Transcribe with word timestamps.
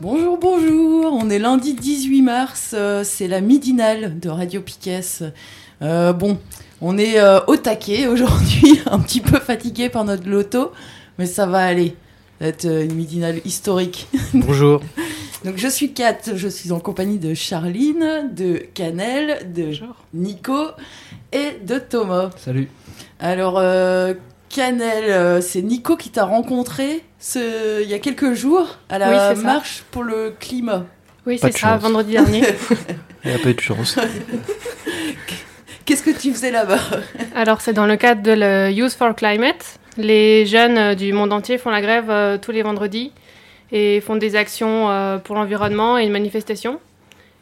Bonjour, 0.00 0.38
bonjour, 0.38 1.12
on 1.12 1.30
est 1.30 1.38
lundi 1.38 1.74
18 1.74 2.22
mars, 2.22 2.74
euh, 2.74 3.04
c'est 3.04 3.28
la 3.28 3.40
midinale 3.40 4.18
de 4.18 4.28
Radio 4.28 4.60
Piquet. 4.60 5.00
Euh, 5.82 6.12
bon, 6.12 6.38
on 6.80 6.98
est 6.98 7.20
euh, 7.20 7.40
au 7.46 7.56
taquet 7.56 8.06
aujourd'hui, 8.08 8.80
un 8.86 8.98
petit 8.98 9.20
peu 9.20 9.38
fatigué 9.38 9.88
par 9.88 10.04
notre 10.04 10.28
loto, 10.28 10.72
mais 11.18 11.26
ça 11.26 11.46
va 11.46 11.64
aller. 11.64 11.96
Ça 12.38 12.44
va 12.44 12.46
être 12.48 12.64
euh, 12.66 12.84
une 12.84 12.94
midinale 12.94 13.40
historique. 13.44 14.08
Bonjour. 14.34 14.80
Donc 15.46 15.58
je 15.58 15.68
suis 15.68 15.92
Kat, 15.92 16.18
je 16.34 16.48
suis 16.48 16.72
en 16.72 16.80
compagnie 16.80 17.18
de 17.18 17.32
Charline, 17.32 18.30
de 18.32 18.56
Canel, 18.74 19.52
de 19.54 19.70
Nico 20.12 20.56
et 21.32 21.64
de 21.64 21.78
Thomas. 21.78 22.30
Salut. 22.36 22.68
Alors 23.20 23.56
euh, 23.56 24.14
Canel, 24.48 25.04
euh, 25.04 25.40
c'est 25.40 25.62
Nico 25.62 25.96
qui 25.96 26.10
t'a 26.10 26.24
rencontré 26.24 27.04
ce... 27.20 27.80
il 27.80 27.88
y 27.88 27.94
a 27.94 28.00
quelques 28.00 28.32
jours 28.34 28.76
à 28.88 28.98
la 28.98 29.08
Oui, 29.08 29.16
c'est 29.36 29.40
ça. 29.42 29.46
marche 29.46 29.84
pour 29.92 30.02
le 30.02 30.34
climat. 30.36 30.84
Oui, 31.28 31.38
Pas 31.38 31.46
c'est 31.46 31.52
de 31.54 31.58
ça, 31.58 31.74
chance. 31.74 31.82
vendredi 31.82 32.10
dernier. 32.14 32.42
Il 33.24 33.30
y 33.30 33.34
a 33.34 33.38
pas 33.38 33.50
eu 33.50 33.54
de 33.54 33.60
chance. 33.60 33.96
Qu'est-ce 35.84 36.02
que 36.02 36.10
tu 36.10 36.32
faisais 36.32 36.50
là-bas? 36.50 36.80
Alors, 37.36 37.60
c'est 37.60 37.72
dans 37.72 37.86
le 37.86 37.96
cadre 37.96 38.20
de 38.20 38.32
le 38.32 38.72
Youth 38.72 38.94
for 38.94 39.14
Climate. 39.14 39.78
Les 39.96 40.44
jeunes 40.44 40.76
euh, 40.76 40.94
du 40.96 41.12
monde 41.12 41.32
entier 41.32 41.56
font 41.56 41.70
la 41.70 41.82
grève 41.82 42.10
euh, 42.10 42.36
tous 42.36 42.50
les 42.50 42.62
vendredis 42.62 43.12
et 43.72 44.00
font 44.00 44.16
des 44.16 44.36
actions 44.36 44.90
euh, 44.90 45.18
pour 45.18 45.34
l'environnement 45.36 45.98
et 45.98 46.04
une 46.04 46.12
manifestation. 46.12 46.78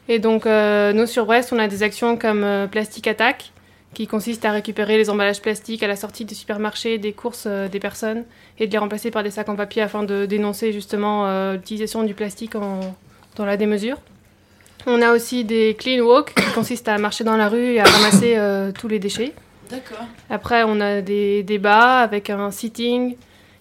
Et 0.09 0.19
donc, 0.19 0.47
euh, 0.47 0.93
nous, 0.93 1.07
sur 1.07 1.27
Brest, 1.27 1.53
on 1.53 1.59
a 1.59 1.69
des 1.69 1.83
actions 1.83 2.17
comme 2.17 2.45
euh, 2.45 2.67
Plastic 2.67 3.07
Attack, 3.07 3.53
qui 3.95 4.07
consiste 4.07 4.45
à 4.45 4.51
récupérer 4.51 4.97
les 4.97 5.09
emballages 5.09 5.41
plastiques 5.41 5.83
à 5.83 5.87
la 5.87 5.97
sortie 5.97 6.25
des 6.25 6.35
supermarchés, 6.35 6.99
des 6.99 7.13
courses 7.13 7.47
des 7.47 7.79
personnes, 7.79 8.25
et 8.59 8.67
de 8.67 8.73
les 8.73 8.79
remplacer 8.79 9.11
par 9.11 9.23
des 9.23 9.31
sacs 9.31 9.49
en 9.49 9.55
papier 9.55 9.83
afin 9.83 10.03
de 10.03 10.27
dénoncer 10.27 10.73
justement 10.73 11.53
l'utilisation 11.53 12.03
du 12.03 12.13
plastique 12.13 12.57
en- 12.57 12.81
dans 13.37 13.45
la 13.45 13.57
démesure. 13.57 13.99
On 14.87 15.01
a 15.01 15.13
aussi 15.13 15.45
des 15.45 15.77
clean 15.79 16.01
walk, 16.05 16.35
qui 16.35 16.53
consistent 16.55 16.89
à 16.89 16.99
marcher 16.99 17.23
dans 17.23 17.37
la 17.37 17.49
rue 17.49 17.75
et 17.75 17.81
à 17.81 17.85
ramasser 17.85 18.35
euh, 18.37 18.73
tous 18.73 18.89
les 18.89 18.99
déchets. 18.99 19.33
D'accord. 19.71 20.05
Après, 20.29 20.65
on 20.67 20.81
a 20.81 21.01
des 21.01 21.43
débats 21.45 22.01
avec 22.01 22.31
un 22.31 22.51
sitting 22.51 23.15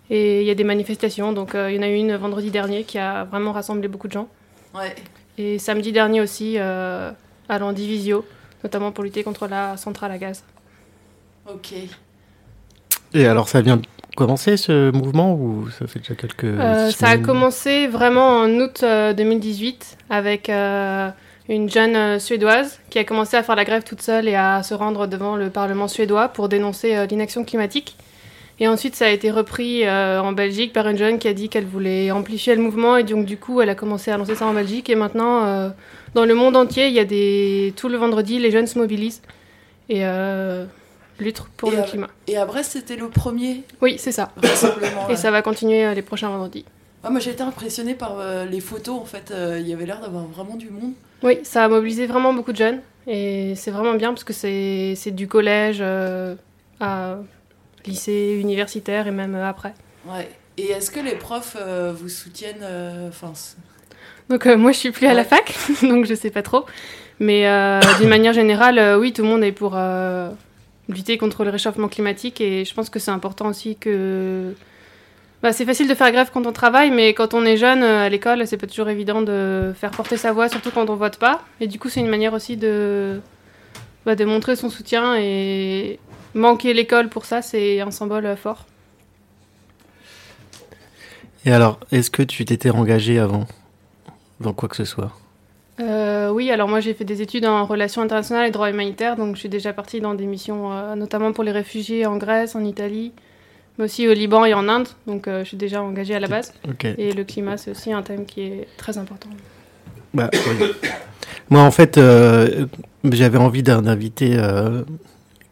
et 0.10 0.42
il 0.42 0.48
y 0.48 0.52
a 0.52 0.56
des 0.56 0.64
manifestations. 0.64 1.34
Donc, 1.34 1.56
euh, 1.56 1.72
il 1.72 1.76
y 1.76 1.80
en 1.80 1.84
a 1.84 1.90
eu 1.90 1.96
une 1.96 2.16
vendredi 2.16 2.52
dernier 2.52 2.84
qui 2.84 2.98
a 2.98 3.24
vraiment 3.26 3.52
rassemblé 3.52 3.88
beaucoup 3.88 4.08
de 4.08 4.14
gens. 4.14 4.28
Ouais. 4.74 4.96
Et 5.38 5.60
samedi 5.60 5.92
dernier 5.92 6.22
aussi, 6.22 6.56
euh, 6.58 7.12
à 7.50 7.60
l'Andivisio, 7.60 8.26
notamment 8.64 8.92
pour 8.92 9.04
lutter 9.04 9.24
contre 9.24 9.48
la 9.48 9.78
centrale 9.78 10.12
à 10.12 10.18
gaz. 10.18 10.44
Ok. 11.52 11.74
Et 13.14 13.28
alors, 13.28 13.48
ça 13.48 13.62
vient 13.62 13.78
de 13.78 13.86
commencer 14.16 14.58
ce 14.58 14.92
mouvement 14.92 15.34
ou 15.34 15.70
ça 15.70 15.88
fait 15.88 16.00
déjà 16.00 16.16
quelques 16.16 16.44
Euh, 16.44 16.92
ça 16.92 17.10
a 17.10 17.18
commencé 17.18 17.88
vraiment 17.88 18.40
en 18.40 18.50
août 18.60 18.82
euh, 18.84 19.14
2018 19.14 19.98
avec 20.10 20.50
euh, 20.50 21.10
une 21.50 21.70
jeune 21.70 22.20
suédoise 22.20 22.80
qui 22.90 23.00
a 23.00 23.04
commencé 23.04 23.36
à 23.38 23.44
faire 23.44 23.56
la 23.56 23.66
grève 23.66 23.84
toute 23.84 24.02
seule 24.02 24.28
et 24.28 24.36
à 24.36 24.64
se 24.64 24.74
rendre 24.74 25.08
devant 25.08 25.36
le 25.36 25.50
Parlement 25.50 25.88
suédois 25.88 26.30
pour 26.30 26.50
dénoncer 26.50 26.96
euh, 26.96 27.06
l'inaction 27.06 27.44
climatique. 27.44 27.98
Et 28.60 28.68
ensuite, 28.68 28.96
ça 28.96 29.06
a 29.06 29.10
été 29.10 29.32
repris 29.32 29.84
euh, 29.86 30.22
en 30.22 30.32
Belgique 30.32 30.74
par 30.74 30.88
une 30.88 30.98
jeune 30.98 31.18
qui 31.20 31.28
a 31.28 31.34
dit 31.34 31.50
qu'elle 31.50 31.66
voulait 31.66 32.12
amplifier 32.12 32.56
le 32.56 32.62
mouvement 32.62 32.98
et 32.98 33.04
donc 33.04 33.26
du 33.26 33.38
coup, 33.38 33.62
elle 33.62 33.70
a 33.70 33.76
commencé 33.76 34.12
à 34.12 34.18
lancer 34.18 34.36
ça 34.36 34.46
en 34.46 34.54
Belgique. 34.54 34.90
Et 34.90 34.96
maintenant, 34.96 35.46
euh, 35.46 35.70
dans 36.14 36.26
le 36.26 36.36
monde 36.36 36.56
entier, 36.56 36.88
il 36.88 36.94
y 36.94 37.00
a 37.00 37.06
des 37.06 37.74
tout 37.76 37.90
le 37.90 37.98
vendredi, 37.98 38.38
les 38.40 38.52
jeunes 38.52 38.68
se 38.68 38.78
mobilisent 38.78 39.22
et 39.90 40.06
euh, 40.06 40.66
luttent 41.20 41.44
pour 41.58 41.74
Et 41.74 41.78
le 41.78 41.82
à- 41.82 41.86
climat. 41.86 42.10
Et 42.28 42.38
à 42.38 42.46
Brest, 42.46 42.74
c'était 42.74 42.96
le 42.96 43.10
premier 43.10 43.64
Oui, 43.82 43.96
c'est 43.98 44.12
ça. 44.12 44.32
Et 45.10 45.16
ça 45.16 45.32
va 45.32 45.42
continuer 45.42 45.94
les 45.96 46.02
prochains 46.04 46.30
vendredis. 46.30 46.64
Ah, 47.04 47.10
moi, 47.10 47.20
j'ai 47.20 47.32
été 47.32 47.44
impressionnée 47.44 47.96
par 47.96 48.18
les 48.50 48.62
photos. 48.62 48.96
En 48.98 49.06
fait, 49.06 49.34
il 49.60 49.68
y 49.68 49.74
avait 49.74 49.86
l'air 49.86 50.00
d'avoir 50.00 50.26
vraiment 50.26 50.56
du 50.56 50.70
monde. 50.70 50.94
Oui, 51.24 51.40
ça 51.44 51.64
a 51.66 51.68
mobilisé 51.68 52.06
vraiment 52.06 52.34
beaucoup 52.34 52.52
de 52.52 52.58
jeunes 52.58 52.80
et 53.08 53.56
c'est 53.56 53.72
vraiment 53.72 53.96
bien 53.96 54.10
parce 54.14 54.24
que 54.24 54.32
c'est 54.34 54.94
c'est 54.96 55.12
du 55.12 55.28
collège 55.28 55.82
à 56.80 57.18
lycée, 57.88 58.38
universitaire 58.40 59.08
et 59.08 59.12
même 59.12 59.36
euh, 59.36 59.48
après. 59.48 59.74
Ouais. 60.08 60.30
Et 60.58 60.68
est-ce 60.68 60.92
que 60.92 61.00
les 61.00 61.16
profs 61.16 61.58
euh, 61.60 61.94
vous 61.96 62.10
soutiennent 62.10 62.62
euh, 62.62 63.10
Enfin, 63.10 63.34
Donc 64.30 64.46
moi 64.46 64.72
je 64.72 64.78
suis 64.78 64.92
plus 64.92 65.08
à 65.08 65.14
la 65.14 65.24
fac, 65.24 65.56
donc 65.82 66.06
je 66.06 66.14
sais 66.14 66.30
pas 66.30 66.44
trop. 66.44 66.66
Mais 67.20 67.42
d'une 68.00 68.10
manière 68.10 68.34
générale, 68.34 68.98
oui, 69.00 69.14
tout 69.14 69.24
le 69.24 69.28
monde 69.28 69.44
est 69.44 69.52
pour 69.52 69.78
lutter 70.90 71.18
contre 71.18 71.44
le 71.44 71.50
réchauffement 71.50 71.88
climatique 71.88 72.42
et 72.42 72.66
je 72.66 72.74
pense 72.74 72.90
que 72.90 73.00
c'est 73.00 73.12
important 73.12 73.48
aussi 73.48 73.76
que... 73.78 74.54
Bah, 75.42 75.52
c'est 75.52 75.66
facile 75.66 75.90
de 75.90 75.96
faire 75.96 76.12
grève 76.12 76.30
quand 76.34 76.48
on 76.48 76.54
travaille, 76.54 76.90
mais 76.90 77.14
quand 77.14 77.34
on 77.34 77.44
est 77.46 77.58
jeune 77.58 77.84
à 77.84 78.08
l'école, 78.08 78.48
c'est 78.48 78.58
pas 78.58 78.68
toujours 78.68 78.88
évident 78.88 79.22
de 79.22 79.74
faire 79.76 79.92
porter 79.92 80.16
sa 80.16 80.32
voix, 80.32 80.48
surtout 80.48 80.72
quand 80.72 80.90
on 80.90 80.96
vote 80.96 81.18
pas. 81.18 81.42
Et 81.60 81.68
du 81.68 81.80
coup, 81.80 81.90
c'est 81.90 82.00
une 82.00 82.08
manière 82.08 82.34
aussi 82.34 82.56
de, 82.56 83.20
bah, 84.06 84.16
de 84.16 84.24
montrer 84.24 84.56
son 84.56 84.70
soutien 84.70 85.16
et 85.18 86.00
manquer 86.34 86.74
l'école 86.74 87.10
pour 87.10 87.26
ça, 87.26 87.42
c'est 87.42 87.82
un 87.82 87.92
symbole 87.92 88.26
euh, 88.26 88.36
fort. 88.36 88.66
Et 91.46 91.52
alors, 91.52 91.80
est-ce 91.92 92.10
que 92.10 92.24
tu 92.24 92.46
t'étais 92.46 92.70
engagé 92.70 93.20
avant 93.20 93.46
dans 94.40 94.54
quoi 94.54 94.70
que 94.70 94.76
ce 94.76 94.86
soit? 94.86 95.12
Euh, 95.80 96.30
oui, 96.30 96.52
alors 96.52 96.70
moi 96.70 96.80
j'ai 96.80 96.94
fait 96.94 97.04
des 97.04 97.22
études 97.24 97.46
en 97.46 97.66
relations 97.66 98.02
internationales 98.04 98.48
et 98.48 98.52
droit 98.52 98.70
humanitaire, 98.70 99.16
donc 99.16 99.36
je 99.36 99.40
suis 99.40 99.50
déjà 99.50 99.74
partie 99.74 100.00
dans 100.02 100.14
des 100.14 100.26
missions, 100.26 100.72
euh, 100.72 100.96
notamment 100.96 101.34
pour 101.34 101.44
les 101.44 101.52
réfugiés 101.52 102.06
en 102.06 102.18
Grèce, 102.18 102.56
en 102.56 102.64
Italie, 102.64 103.12
mais 103.78 103.86
aussi 103.86 104.08
au 104.08 104.14
Liban 104.14 104.46
et 104.46 104.54
en 104.54 104.70
Inde, 104.70 104.88
donc 105.08 105.28
euh, 105.28 105.40
je 105.44 105.48
suis 105.48 105.58
déjà 105.58 105.82
engagée 105.82 106.14
à 106.14 106.20
la 106.20 106.28
base. 106.28 106.54
Et 107.00 107.12
le 107.12 107.24
climat, 107.24 107.58
c'est 107.58 107.72
aussi 107.72 107.92
un 107.92 108.04
thème 108.04 108.26
qui 108.26 108.42
est 108.42 108.68
très 108.78 109.00
important. 109.00 109.30
Bah, 110.14 110.30
oui. 110.32 110.68
Moi, 111.50 111.62
en 111.62 111.72
fait, 111.72 112.00
j'avais 113.04 113.38
envie 113.40 113.64
d'in- 113.64 113.82
d'inviter 113.82 114.38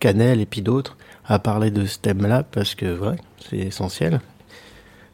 Canel 0.01 0.41
et 0.41 0.45
puis 0.45 0.61
d'autres 0.61 0.97
à 1.25 1.39
parler 1.39 1.71
de 1.71 1.85
ce 1.85 1.97
thème-là 1.99 2.43
parce 2.43 2.75
que 2.75 2.99
ouais, 2.99 3.15
c'est 3.49 3.59
essentiel. 3.59 4.19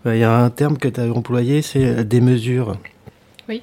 Bah, 0.03 0.15
Il 0.15 0.19
y 0.19 0.23
a 0.23 0.35
un 0.35 0.49
terme 0.49 0.77
que 0.79 0.87
tu 0.87 0.99
as 0.99 1.11
employé, 1.13 1.61
c'est 1.61 1.93
la 1.95 2.03
démesure. 2.03 2.77
Oui. 3.47 3.61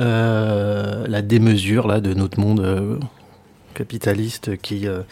Euh, 0.00 1.06
la 1.08 1.22
démesure 1.22 1.86
là 1.88 2.00
de 2.00 2.14
notre 2.14 2.38
monde 2.40 2.60
euh, 2.60 2.98
capitaliste 3.74 4.56
qui 4.60 4.86
euh, 4.86 5.02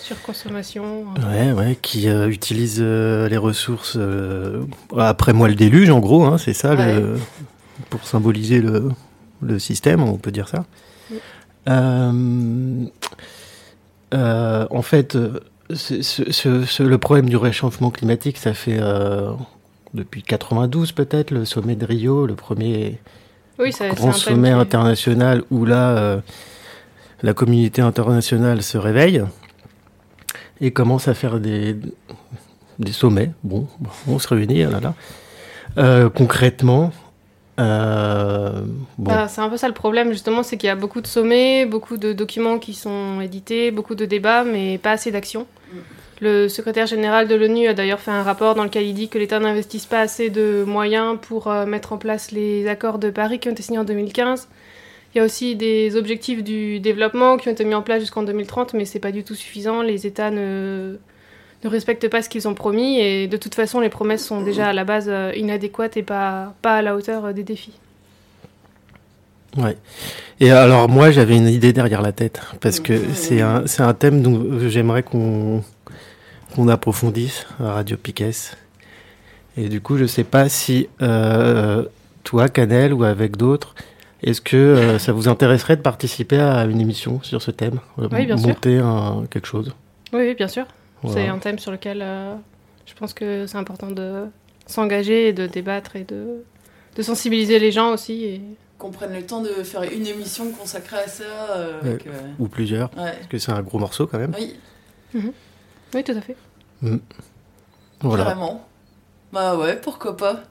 Surconsommation. 0.00 1.04
euh, 1.24 1.30
ouais 1.30 1.52
ouais 1.52 1.78
qui 1.80 2.08
euh, 2.08 2.28
utilise 2.28 2.78
euh, 2.80 3.28
les 3.28 3.36
ressources 3.36 3.96
euh, 3.96 4.64
après 4.98 5.32
moi 5.32 5.46
le 5.48 5.54
déluge 5.54 5.90
en 5.90 6.00
gros 6.00 6.24
hein, 6.24 6.38
c'est 6.38 6.54
ça 6.54 6.74
le, 6.74 7.18
pour 7.88 8.02
symboliser 8.04 8.60
le, 8.60 8.90
le 9.42 9.58
système 9.60 10.02
on 10.02 10.16
peut 10.18 10.32
dire 10.32 10.48
ça 10.48 10.64
Oui. 11.12 11.18
Euh, 14.14 14.66
en 14.70 14.82
fait 14.82 15.16
euh, 15.16 15.40
ce- 15.74 16.02
ce- 16.02 16.30
ce- 16.30 16.64
ce- 16.64 16.82
le 16.82 16.98
problème 16.98 17.28
du 17.30 17.36
réchauffement 17.36 17.90
climatique 17.90 18.36
ça 18.36 18.52
fait 18.52 18.76
euh, 18.78 19.30
depuis 19.94 20.22
92 20.22 20.92
peut-être 20.92 21.30
le 21.30 21.44
sommet 21.46 21.76
de 21.76 21.86
Rio 21.86 22.26
le 22.26 22.34
premier 22.34 22.98
Oui, 23.58 23.72
ça- 23.72 23.88
grand 23.88 24.12
sommet 24.12 24.50
international 24.50 25.42
où 25.50 25.64
là, 25.64 25.90
euh, 25.96 26.20
la 27.22 27.32
communauté 27.34 27.80
internationale 27.82 28.62
se 28.62 28.76
réveille 28.76 29.22
et 30.60 30.72
commence 30.72 31.08
à 31.08 31.14
faire 31.14 31.38
des, 31.40 31.76
des 32.78 32.92
sommets. 32.92 33.30
Bon, 33.44 33.66
on 34.08 34.18
se 34.18 34.28
réunit, 34.28 34.62
là, 34.64 34.80
là. 34.80 34.94
Euh, 35.78 36.08
concrètement, 36.10 36.92
euh, 37.60 38.62
bon, 38.98 39.12
Bah, 39.12 39.28
c'est 39.28 39.40
un 39.40 39.48
peu 39.48 39.56
ça 39.56 39.68
le 39.68 39.74
problème, 39.74 40.10
justement, 40.12 40.42
c'est 40.42 40.56
qu'il 40.56 40.68
y 40.68 40.70
a 40.70 40.76
beaucoup 40.76 41.00
de 41.00 41.06
sommets, 41.06 41.66
beaucoup 41.66 41.96
de 41.96 42.12
documents 42.12 42.58
qui 42.58 42.74
sont 42.74 43.20
édités, 43.20 43.70
beaucoup 43.70 43.94
de 43.94 44.04
débats, 44.04 44.44
mais 44.44 44.78
pas 44.78 44.92
assez 44.92 45.10
d'actions. 45.10 45.46
Le 46.20 46.48
secrétaire 46.48 46.86
général 46.86 47.26
de 47.26 47.34
l'ONU 47.34 47.66
a 47.66 47.74
d'ailleurs 47.74 47.98
fait 47.98 48.12
un 48.12 48.22
rapport 48.22 48.54
dans 48.54 48.62
lequel 48.62 48.86
il 48.86 48.94
dit 48.94 49.08
que 49.08 49.18
l'État 49.18 49.40
n'investisse 49.40 49.86
pas 49.86 50.00
assez 50.00 50.30
de 50.30 50.62
moyens 50.64 51.18
pour 51.20 51.48
euh, 51.48 51.66
mettre 51.66 51.92
en 51.92 51.98
place 51.98 52.30
les 52.30 52.68
accords 52.68 53.00
de 53.00 53.10
Paris 53.10 53.40
qui 53.40 53.48
ont 53.48 53.52
été 53.52 53.64
signés 53.64 53.80
en 53.80 53.84
2015 53.84 54.48
Il 55.12 55.18
y 55.18 55.20
a 55.20 55.24
aussi 55.24 55.56
des 55.56 55.96
objectifs 55.96 56.44
du 56.44 56.78
développement 56.78 57.38
qui 57.38 57.48
ont 57.48 57.52
été 57.52 57.64
mis 57.64 57.74
en 57.74 57.82
place 57.82 57.98
jusqu'en 58.00 58.22
2030, 58.22 58.74
mais 58.74 58.84
c'est 58.84 59.00
pas 59.00 59.10
du 59.10 59.24
tout 59.24 59.34
suffisant. 59.34 59.82
Les 59.82 60.06
États 60.06 60.30
ne, 60.30 60.96
ne 61.64 61.68
respectent 61.68 62.08
pas 62.08 62.22
ce 62.22 62.28
qu'ils 62.28 62.48
ont 62.48 62.54
promis 62.54 62.98
et 62.98 63.28
de 63.28 63.36
toute 63.36 63.54
façon, 63.54 63.80
les 63.80 63.88
promesses 63.88 64.24
sont 64.24 64.42
déjà 64.42 64.68
à 64.68 64.72
la 64.72 64.84
base 64.84 65.06
euh, 65.08 65.32
inadéquates 65.36 65.96
et 65.96 66.02
pas, 66.02 66.54
pas 66.62 66.76
à 66.76 66.82
la 66.82 66.96
hauteur 66.96 67.24
euh, 67.24 67.32
des 67.32 67.44
défis. 67.44 67.78
Ouais. 69.56 69.76
Et 70.40 70.50
alors 70.50 70.88
moi 70.88 71.10
j'avais 71.10 71.36
une 71.36 71.46
idée 71.46 71.72
derrière 71.74 72.00
la 72.00 72.12
tête 72.12 72.40
parce 72.60 72.80
que 72.80 72.94
c'est 73.12 73.42
un 73.42 73.66
c'est 73.66 73.82
un 73.82 73.92
thème 73.92 74.22
dont 74.22 74.58
j'aimerais 74.66 75.02
qu'on 75.02 75.62
qu'on 76.54 76.68
approfondisse 76.68 77.46
à 77.60 77.74
Radio 77.74 77.98
Piquet. 77.98 78.30
Et 79.58 79.68
du 79.68 79.82
coup 79.82 79.98
je 79.98 80.06
sais 80.06 80.24
pas 80.24 80.48
si 80.48 80.88
euh, 81.02 81.84
toi 82.24 82.48
Canel 82.48 82.94
ou 82.94 83.04
avec 83.04 83.36
d'autres 83.36 83.74
est-ce 84.22 84.40
que 84.40 84.56
euh, 84.56 84.98
ça 84.98 85.12
vous 85.12 85.28
intéresserait 85.28 85.76
de 85.76 85.82
participer 85.82 86.38
à 86.38 86.64
une 86.64 86.80
émission 86.80 87.20
sur 87.22 87.42
ce 87.42 87.50
thème? 87.50 87.80
Oui, 87.98 88.24
bien 88.24 88.36
sûr. 88.36 88.48
Monter 88.48 88.78
un, 88.78 89.24
quelque 89.28 89.46
chose? 89.46 89.74
Oui, 90.12 90.20
oui, 90.28 90.34
bien 90.34 90.48
sûr. 90.48 90.64
Voilà. 91.02 91.20
C'est 91.22 91.28
un 91.28 91.38
thème 91.38 91.58
sur 91.58 91.72
lequel 91.72 92.00
euh, 92.02 92.34
je 92.86 92.94
pense 92.94 93.12
que 93.12 93.46
c'est 93.46 93.58
important 93.58 93.90
de 93.90 94.26
s'engager 94.66 95.28
et 95.28 95.32
de 95.32 95.46
débattre 95.46 95.96
et 95.96 96.04
de, 96.04 96.44
de 96.96 97.02
sensibiliser 97.02 97.58
les 97.58 97.72
gens 97.72 97.92
aussi. 97.92 98.24
Et... 98.24 98.40
Qu'on 98.78 98.90
prenne 98.90 99.12
le 99.12 99.22
temps 99.24 99.42
de 99.42 99.48
faire 99.62 99.82
une 99.82 100.06
émission 100.06 100.50
consacrée 100.52 100.98
à 100.98 101.08
ça. 101.08 101.24
euh, 101.24 101.80
avec, 101.80 102.06
euh, 102.06 102.10
Ou 102.38 102.48
plusieurs 102.48 102.90
ouais. 102.96 103.12
Parce 103.12 103.26
que 103.28 103.38
c'est 103.38 103.52
un 103.52 103.62
gros 103.62 103.78
morceau 103.78 104.06
quand 104.06 104.18
même. 104.18 104.34
Oui, 104.38 104.56
Oui, 105.94 106.04
tout 106.04 106.12
à 106.12 106.20
fait. 106.20 106.36
Voilà. 108.00 108.24
carrément. 108.24 108.66
Bah 109.32 109.56
ouais, 109.56 109.76
pourquoi 109.76 110.16
pas. 110.16 110.42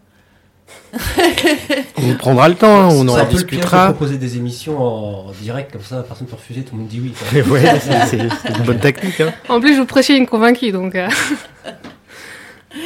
On 1.97 2.15
prendra 2.15 2.50
le 2.50 2.56
temps, 2.56 2.81
hein, 2.81 2.89
on 2.91 3.07
en 3.07 3.23
discutera. 3.25 3.85
proposer 3.85 4.18
des 4.18 4.35
émissions 4.35 4.77
en 4.81 5.31
direct 5.41 5.71
comme 5.71 5.81
ça, 5.83 6.03
personne 6.03 6.27
peut 6.27 6.35
refuser, 6.35 6.63
tout 6.63 6.75
le 6.75 6.81
monde 6.81 6.89
dit 6.89 7.00
oui. 7.01 7.13
ouais, 7.50 7.79
c'est 8.09 8.18
une 8.18 8.63
bonne 8.65 8.79
technique. 8.79 9.21
Hein. 9.21 9.31
En 9.47 9.62
plus, 9.62 9.75
je 9.75 9.79
vous 9.79 9.85
prêchez 9.85 10.18
une 10.18 10.27
convaincue, 10.27 10.71
donc 10.73 10.95
euh, 10.95 11.07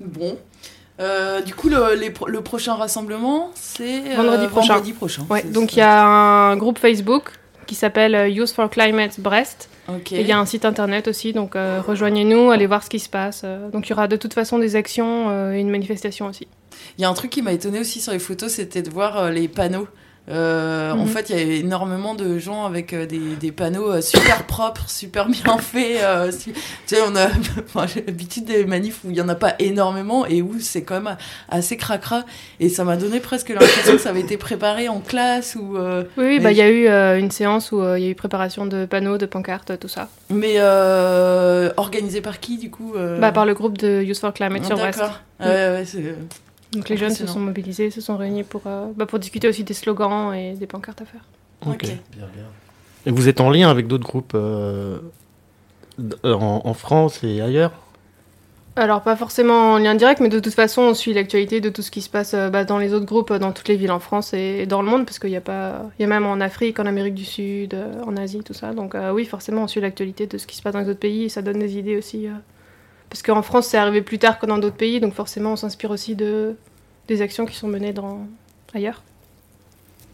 Bon. 0.00 0.38
Euh, 1.00 1.40
du 1.40 1.54
coup, 1.54 1.68
le, 1.70 1.94
les 1.98 2.10
pro- 2.10 2.26
le 2.28 2.42
prochain 2.42 2.74
rassemblement, 2.74 3.50
c'est 3.54 4.02
euh, 4.12 4.16
Vendredi 4.16 4.46
prochain. 4.48 4.74
vendredi 4.74 4.92
prochain. 4.92 5.22
ouais. 5.30 5.42
Donc 5.44 5.74
il 5.74 5.78
y 5.78 5.82
a 5.82 6.04
un 6.04 6.56
groupe 6.56 6.78
Facebook 6.78 7.32
qui 7.70 7.76
s'appelle 7.76 8.28
Youth 8.32 8.50
for 8.50 8.68
Climate 8.68 9.20
Brest. 9.20 9.68
Et 10.10 10.22
il 10.22 10.26
y 10.26 10.32
a 10.32 10.38
un 10.40 10.44
site 10.44 10.64
internet 10.64 11.06
aussi, 11.06 11.32
donc 11.32 11.54
euh, 11.54 11.80
rejoignez-nous, 11.80 12.50
allez 12.50 12.66
voir 12.66 12.82
ce 12.82 12.90
qui 12.90 12.98
se 12.98 13.08
passe. 13.08 13.42
euh. 13.44 13.70
donc 13.70 13.86
il 13.86 13.90
y 13.90 13.92
aura 13.92 14.08
de 14.08 14.16
toute 14.16 14.34
façon 14.34 14.58
des 14.58 14.74
actions 14.74 15.30
euh, 15.30 15.52
et 15.52 15.60
une 15.60 15.70
manifestation 15.70 16.26
aussi. 16.26 16.48
Il 16.98 17.02
y 17.02 17.04
a 17.04 17.08
un 17.08 17.14
truc 17.14 17.30
qui 17.30 17.42
m'a 17.42 17.52
étonné 17.52 17.78
aussi 17.78 18.00
sur 18.00 18.10
les 18.12 18.18
photos, 18.18 18.54
c'était 18.54 18.82
de 18.82 18.90
voir 18.90 19.30
les 19.30 19.46
panneaux. 19.46 19.86
Euh, 20.28 20.92
En 20.92 20.98
Mhm. 20.98 21.06
fait, 21.08 21.30
il 21.30 21.36
y 21.36 21.38
a 21.38 21.54
énormément 21.56 22.14
de 22.14 22.38
gens 22.38 22.64
avec 22.64 22.92
euh, 22.92 23.04
des, 23.06 23.18
des 23.40 23.50
panneaux 23.52 23.90
euh, 23.90 24.00
super 24.00 24.44
propres, 24.44 24.88
super 24.88 25.26
bien 25.28 25.58
faits. 25.58 26.02
euh, 26.02 26.30
tu 26.30 26.52
sais, 26.86 26.98
on 27.04 27.16
a 27.16 27.26
enfin, 27.66 27.86
j'ai 27.86 28.04
l'habitude 28.06 28.44
des 28.44 28.64
manifs 28.64 29.00
où 29.04 29.10
il 29.10 29.16
y 29.16 29.20
en 29.20 29.28
a 29.28 29.34
pas 29.34 29.54
énormément 29.58 30.26
et 30.26 30.40
où 30.42 30.54
c'est 30.60 30.82
quand 30.82 31.00
même 31.00 31.16
assez 31.48 31.76
cracra. 31.76 32.24
Et 32.60 32.68
ça 32.68 32.84
m'a 32.84 32.96
donné 32.96 33.18
presque 33.18 33.48
l'impression 33.48 33.92
que 33.94 33.98
ça 33.98 34.10
avait 34.10 34.20
été 34.20 34.36
préparé 34.36 34.88
en 34.88 35.00
classe 35.00 35.56
ou. 35.56 35.76
Oui, 35.78 36.04
oui, 36.16 36.24
Mais 36.38 36.40
bah, 36.40 36.52
il 36.52 36.58
y 36.58 36.62
a 36.62 36.70
eu 36.70 37.18
une 37.18 37.30
séance 37.30 37.72
où 37.72 37.82
il 37.96 38.02
y 38.02 38.06
a 38.06 38.10
eu 38.10 38.14
préparation 38.14 38.66
de 38.66 38.84
panneaux, 38.86 39.18
de 39.18 39.26
pancartes, 39.26 39.78
tout 39.80 39.88
ça. 39.88 40.08
mais 40.28 40.60
organisé 41.76 42.20
par 42.20 42.40
qui 42.40 42.58
du 42.58 42.70
coup 42.70 42.94
Bah, 43.18 43.32
par 43.32 43.46
le 43.46 43.54
groupe 43.54 43.78
de 43.78 44.02
Youth 44.02 44.18
for 44.18 44.32
Climate 44.32 44.64
sur 44.64 44.76
Brest. 44.76 44.98
D'accord. 44.98 45.20
Ouais, 45.40 45.46
ouais, 45.48 45.84
Donc 46.72 46.88
les 46.88 46.96
jeunes 46.96 47.14
se 47.14 47.26
sont 47.26 47.40
mobilisés, 47.40 47.90
se 47.90 48.00
sont 48.00 48.16
réunis 48.16 48.44
pour, 48.44 48.62
euh, 48.66 48.86
bah, 48.96 49.06
pour 49.06 49.18
discuter 49.18 49.48
aussi 49.48 49.64
des 49.64 49.74
slogans 49.74 50.32
et 50.34 50.54
des 50.54 50.66
pancartes 50.66 51.02
à 51.02 51.04
faire. 51.04 51.24
Ok. 51.66 51.84
Bien, 51.84 51.96
bien. 52.34 52.44
Et 53.06 53.10
vous 53.10 53.28
êtes 53.28 53.40
en 53.40 53.50
lien 53.50 53.68
avec 53.70 53.86
d'autres 53.86 54.04
groupes 54.04 54.32
euh, 54.34 54.98
en, 56.22 56.62
en 56.64 56.74
France 56.74 57.24
et 57.24 57.40
ailleurs? 57.40 57.72
Alors 58.76 59.02
pas 59.02 59.16
forcément 59.16 59.72
en 59.72 59.78
lien 59.78 59.96
direct, 59.96 60.20
mais 60.20 60.28
de 60.28 60.38
toute 60.38 60.54
façon 60.54 60.82
on 60.82 60.94
suit 60.94 61.12
l'actualité 61.12 61.60
de 61.60 61.70
tout 61.70 61.82
ce 61.82 61.90
qui 61.90 62.00
se 62.02 62.08
passe 62.08 62.34
euh, 62.34 62.50
bah, 62.50 62.64
dans 62.64 62.78
les 62.78 62.94
autres 62.94 63.04
groupes, 63.04 63.32
dans 63.32 63.50
toutes 63.50 63.66
les 63.66 63.76
villes 63.76 63.90
en 63.90 63.98
France 63.98 64.32
et 64.32 64.64
dans 64.64 64.80
le 64.80 64.88
monde, 64.88 65.04
parce 65.04 65.18
qu'il 65.18 65.30
y 65.30 65.36
a 65.36 65.40
pas, 65.40 65.90
il 65.98 66.02
y 66.02 66.04
a 66.04 66.08
même 66.08 66.24
en 66.24 66.40
Afrique, 66.40 66.78
en 66.78 66.86
Amérique 66.86 67.14
du 67.14 67.24
Sud, 67.24 67.74
euh, 67.74 68.00
en 68.06 68.16
Asie, 68.16 68.42
tout 68.44 68.54
ça. 68.54 68.72
Donc 68.72 68.94
euh, 68.94 69.12
oui, 69.12 69.24
forcément 69.24 69.64
on 69.64 69.66
suit 69.66 69.80
l'actualité 69.80 70.28
de 70.28 70.38
ce 70.38 70.46
qui 70.46 70.56
se 70.56 70.62
passe 70.62 70.72
dans 70.72 70.80
les 70.80 70.88
autres 70.88 71.00
pays 71.00 71.24
et 71.24 71.28
ça 71.28 71.42
donne 71.42 71.58
des 71.58 71.76
idées 71.76 71.96
aussi. 71.98 72.28
Parce 73.10 73.22
qu'en 73.22 73.42
France 73.42 73.66
c'est 73.66 73.76
arrivé 73.76 74.00
plus 74.00 74.18
tard 74.18 74.38
que 74.38 74.46
dans 74.46 74.56
d'autres 74.58 74.76
pays, 74.76 75.00
donc 75.00 75.12
forcément 75.14 75.52
on 75.52 75.56
s'inspire 75.56 75.90
aussi 75.90 76.14
de 76.16 76.56
des 77.08 77.20
actions 77.22 77.44
qui 77.44 77.56
sont 77.56 77.68
menées 77.68 77.92
dans 77.92 78.26
ailleurs. 78.72 79.02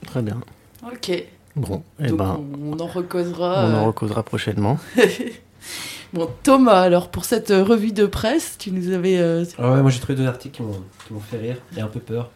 Très 0.06 0.22
bien. 0.22 0.40
Ok. 0.84 1.24
Bon, 1.54 1.82
eh 2.00 2.08
Donc 2.08 2.18
ben, 2.18 2.40
on, 2.62 2.78
en 2.80 2.86
recausera. 2.86 3.66
on 3.66 3.74
en 3.74 3.82
euh, 3.82 3.86
recausera 3.86 4.22
prochainement. 4.22 4.78
Bon, 6.12 6.30
Thomas, 6.44 6.80
alors 6.82 7.08
pour 7.10 7.24
cette 7.24 7.50
euh, 7.50 7.64
revue 7.64 7.90
de 7.92 8.06
presse, 8.06 8.56
tu 8.58 8.70
nous 8.70 8.92
avais. 8.92 9.18
euh, 9.18 9.44
Ah 9.58 9.72
ouais, 9.72 9.82
moi 9.82 9.90
j'ai 9.90 9.98
trouvé 9.98 10.14
deux 10.14 10.26
articles 10.26 10.62
qui 11.06 11.12
m'ont 11.12 11.20
fait 11.20 11.36
rire 11.38 11.56
et 11.76 11.80
un 11.80 11.88
peu 11.88 11.98
peur. 11.98 12.30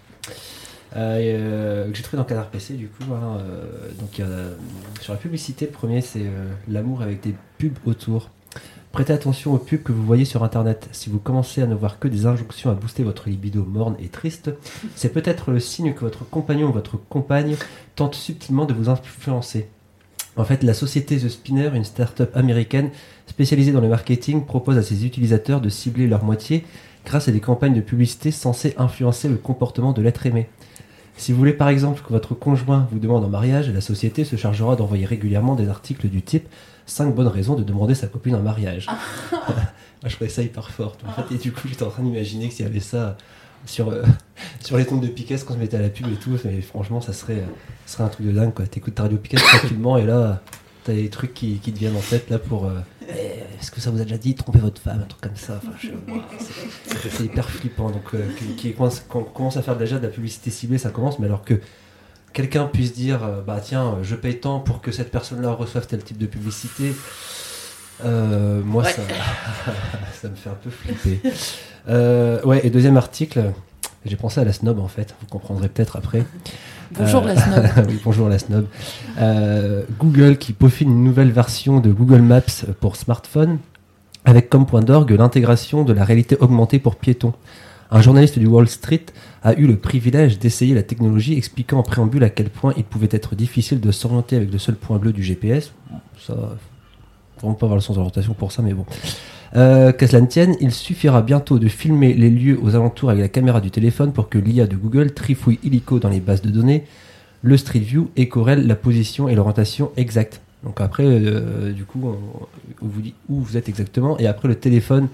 Euh, 0.97 1.19
et, 1.19 1.37
euh, 1.39 1.89
que 1.89 1.97
j'ai 1.97 2.03
trouvé 2.03 2.19
dans 2.19 2.25
Canard 2.25 2.49
PC 2.49 2.75
du 2.75 2.89
coup. 2.89 3.05
hein, 3.15 3.39
euh, 3.39 3.91
donc 4.01 4.19
euh, 4.19 4.55
sur 5.01 5.13
la 5.13 5.19
publicité, 5.21 5.67
le 5.67 5.71
premier 5.71 6.01
c'est 6.01 6.23
euh, 6.25 6.51
l'amour 6.69 7.01
avec 7.03 7.21
des 7.23 7.35
pubs 7.59 7.79
autour. 7.87 8.31
Prêtez 8.93 9.13
attention 9.13 9.55
aux 9.55 9.59
pubs 9.59 9.85
que 9.85 9.93
vous 9.93 10.05
voyez 10.05 10.25
sur 10.25 10.43
internet. 10.43 10.89
Si 10.91 11.11
vous 11.11 11.21
commencez 11.21 11.63
à 11.63 11.67
ne 11.67 11.77
voir 11.77 12.01
que 12.01 12.09
des 12.09 12.27
injonctions 12.27 12.71
à 12.71 12.75
booster 12.75 13.05
votre 13.05 13.29
libido 13.29 13.65
morne 13.65 13.95
et 14.01 14.09
triste, 14.09 14.51
c'est 14.97 15.13
peut-être 15.13 15.53
le 15.53 15.61
signe 15.61 15.95
que 15.95 16.01
votre 16.01 16.29
compagnon 16.29 16.71
ou 16.71 16.73
votre 16.73 16.97
compagne 16.97 17.55
tente 17.95 18.17
subtilement 18.17 18.67
de 18.67 18.75
vous 18.75 18.89
influencer. 18.89 19.69
En 20.37 20.45
fait, 20.45 20.65
la 20.65 20.75
société 20.75 21.19
The 21.19 21.29
Spinner, 21.29 21.71
une 21.73 21.85
start-up 21.85 22.37
américaine 22.37 22.91
spécialisée 23.29 23.71
dans 23.71 23.81
le 23.81 23.89
marketing, 23.89 24.45
propose 24.45 24.77
à 24.77 24.83
ses 24.83 25.07
utilisateurs 25.07 25.61
de 25.61 25.69
cibler 25.69 26.09
leur 26.09 26.25
moitié 26.25 26.65
grâce 27.05 27.29
à 27.29 27.33
des 27.33 27.41
campagnes 27.41 27.75
de 27.75 27.81
publicité 27.81 28.33
censées 28.33 28.75
influencer 28.77 29.29
le 29.29 29.37
comportement 29.37 29.93
de 29.93 30.03
l'être 30.03 30.27
aimé. 30.27 30.49
Si 31.17 31.33
vous 31.33 31.39
voulez 31.39 31.53
par 31.53 31.69
exemple 31.69 32.03
que 32.03 32.13
votre 32.13 32.35
conjoint 32.35 32.89
vous 32.91 32.99
demande 32.99 33.25
en 33.25 33.29
mariage, 33.29 33.71
la 33.71 33.83
société 33.83 34.25
se 34.25 34.37
chargera 34.37 34.75
d'envoyer 34.75 35.05
régulièrement 35.05 35.55
des 35.55 35.69
articles 35.69 36.09
du 36.09 36.23
type 36.23 36.49
5 36.91 37.15
bonnes 37.15 37.29
raisons 37.29 37.55
de 37.55 37.63
demander 37.63 37.95
sa 37.95 38.07
copine 38.07 38.35
en 38.35 38.41
mariage. 38.43 38.87
Moi 39.31 39.41
je 40.07 40.15
trouvais 40.15 40.31
ça 40.31 40.43
hyper 40.43 40.71
fort. 40.71 40.97
En 41.07 41.13
fait, 41.13 41.35
et 41.35 41.39
du 41.39 41.53
coup 41.53 41.69
j'étais 41.69 41.83
en 41.85 41.91
train 41.91 42.03
d'imaginer 42.03 42.49
que 42.49 42.55
s'il 42.55 42.67
y 42.67 42.69
avait 42.69 42.81
ça 42.81 43.17
sur, 43.67 43.91
euh, 43.91 44.03
sur 44.61 44.77
les 44.77 44.85
comptes 44.85 45.01
de 45.03 45.09
Piquet 45.09 45.37
quand 45.47 45.55
se 45.55 45.59
mettait 45.59 45.77
à 45.77 45.83
la 45.83 45.89
pub 45.91 46.07
et 46.09 46.17
tout, 46.17 46.37
mais 46.45 46.61
franchement 46.61 47.01
ça 47.01 47.13
serait, 47.13 47.45
ça 47.87 47.95
serait 47.95 48.05
un 48.05 48.09
truc 48.09 48.27
de 48.27 48.33
dingue 48.33 48.53
quoi. 48.55 48.67
T'écoutes 48.67 48.99
radio 48.99 49.19
Piquet 49.19 49.37
tranquillement 49.59 49.97
et 49.99 50.05
là 50.07 50.43
t'as 50.85 50.95
des 50.95 51.11
trucs 51.11 51.35
qui, 51.35 51.59
qui 51.59 51.73
te 51.73 51.79
viennent 51.79 51.97
en 51.97 52.01
tête 52.01 52.31
là 52.31 52.39
pour... 52.39 52.65
euh, 52.67 52.81
Eh, 53.09 53.13
Est-ce 53.61 53.71
que 53.71 53.81
ça 53.83 53.91
vous 53.91 54.01
a 54.01 54.05
déjà 54.05 54.17
dit 54.17 54.35
tromper 54.35 54.59
votre 54.61 54.81
femme, 54.81 55.01
un 55.03 55.07
truc 55.07 55.21
comme 55.21 55.37
ça? 55.37 55.61
Enfin, 55.63 55.73
c'est- 56.39 57.11
C'est 57.11 57.25
hyper 57.25 57.49
flippant. 57.51 57.91
Donc, 57.91 58.15
euh, 58.15 58.27
qui, 58.39 58.47
qui 58.57 58.73
commence, 58.73 59.05
quand 59.07 59.19
on 59.21 59.25
commence 59.25 59.59
à 59.59 59.63
faire 59.63 59.77
déjà 59.77 59.99
de 59.99 60.05
la 60.05 60.09
publicité 60.09 60.51
ciblée, 60.51 60.79
ça 60.79 60.89
commence, 60.89 61.19
mais 61.19 61.27
alors 61.27 61.45
que 61.45 61.61
quelqu'un 62.33 62.67
puisse 62.67 62.93
dire 62.95 63.23
euh, 63.25 63.41
bah 63.47 63.61
tiens, 63.63 63.87
euh, 63.87 64.03
je 64.03 64.15
paye 64.15 64.39
tant 64.41 64.61
pour 64.61 64.81
que 64.81 64.93
cette 64.93 65.11
personne-là 65.11 65.51
reçoive 65.53 65.87
tel 65.87 66.03
type 66.03 66.19
de 66.19 66.27
publicité, 66.27 66.95
euh, 68.05 68.63
moi 68.65 68.85
Ouais. 68.85 68.93
ça, 68.93 69.03
ça 70.23 70.29
me 70.29 70.35
fait 70.37 70.51
un 70.51 70.55
peu 70.63 70.71
flipper. 70.71 71.21
Euh, 71.89 72.43
ouais, 72.43 72.61
et 72.67 72.71
deuxième 72.71 72.97
article, 72.97 73.53
j'ai 74.05 74.17
pensé 74.17 74.41
à 74.41 74.45
la 74.45 74.53
snob 74.53 74.79
en 74.79 74.89
fait, 74.89 75.15
vous 75.21 75.27
comprendrez 75.27 75.69
peut-être 75.69 75.97
après. 75.97 76.25
Bonjour 76.93 77.23
Euh, 77.25 77.35
la 77.35 77.37
snob. 77.41 77.67
oui, 77.89 78.01
bonjour 78.05 78.29
la 78.29 78.39
snob. 78.39 78.67
Google 79.99 80.37
qui 80.39 80.53
peaufine 80.53 80.91
une 80.91 81.05
nouvelle 81.05 81.31
version 81.31 81.81
de 81.81 81.93
Google 81.93 82.23
Maps 82.23 82.65
pour 82.81 82.97
smartphone 82.97 83.59
avec 84.25 84.51
comme 84.51 84.67
point 84.67 84.83
d'orgue 84.83 85.13
l'intégration 85.13 85.83
de 85.85 85.93
la 85.93 86.05
réalité 86.05 86.37
augmentée 86.41 86.79
pour 86.79 86.97
piétons. 86.97 87.33
Un 87.93 88.03
journaliste 88.03 88.39
du 88.39 88.47
Wall 88.47 88.69
Street 88.69 89.07
a 89.43 89.55
eu 89.55 89.67
le 89.67 89.77
privilège 89.77 90.39
d'essayer 90.39 90.75
la 90.75 90.85
technologie 90.85 91.37
expliquant 91.37 91.79
en 91.79 91.83
préambule 91.83 92.23
à 92.23 92.31
quel 92.31 92.49
point 92.49 92.73
il 92.77 92.85
pouvait 92.85 93.09
être 93.11 93.35
difficile 93.35 93.81
de 93.81 93.91
s'orienter 93.91 94.37
avec 94.37 94.53
le 94.53 94.59
seul 94.59 94.77
point 94.77 94.99
bleu 94.99 95.13
du 95.13 95.25
GPS. 95.25 95.73
Ça, 96.19 96.35
vraiment 97.39 97.55
pas 97.55 97.67
avoir 97.67 97.77
le 97.77 97.81
sens 97.81 97.97
d'orientation 97.97 98.35
pour 98.35 98.53
ça, 98.53 98.63
mais 98.63 98.75
bon. 98.75 98.87
Euh, 99.57 99.93
cela 99.99 100.21
ne 100.21 100.27
tienne, 100.27 100.57
il 100.61 100.73
suffira 100.73 101.23
bientôt 101.23 101.59
de 101.59 101.67
filmer 101.67 102.15
les 102.15 102.31
lieux 102.31 102.59
aux 102.63 102.77
alentours 102.77 103.11
avec 103.11 103.23
la 103.23 103.29
caméra 103.29 103.61
du 103.61 103.73
téléphone 103.73 104.13
pour 104.13 104.29
que 104.29 104.39
l'IA 104.39 104.69
de 104.69 104.77
Google 104.77 105.13
trifouille 105.13 105.59
illico 105.65 105.99
dans 105.99 106.11
les 106.11 106.21
bases 106.21 106.43
de 106.43 106.51
données 106.51 106.85
le 107.43 107.57
Street 107.57 107.81
View 107.81 108.11
et 108.17 108.29
corrèle 108.29 108.67
la 108.67 108.77
position 108.77 109.29
et 109.29 109.35
l'orientation 109.35 109.91
exacte. 109.97 110.43
Donc 110.63 110.81
après, 110.81 111.05
euh, 111.07 111.73
du 111.73 111.85
coup, 111.85 112.15
on 112.83 112.87
vous 112.87 113.01
dit 113.01 113.15
où 113.29 113.41
vous 113.41 113.57
êtes 113.57 113.69
exactement 113.69 114.19
et 114.19 114.27
après 114.27 114.47
le 114.47 114.55
téléphone, 114.55 115.09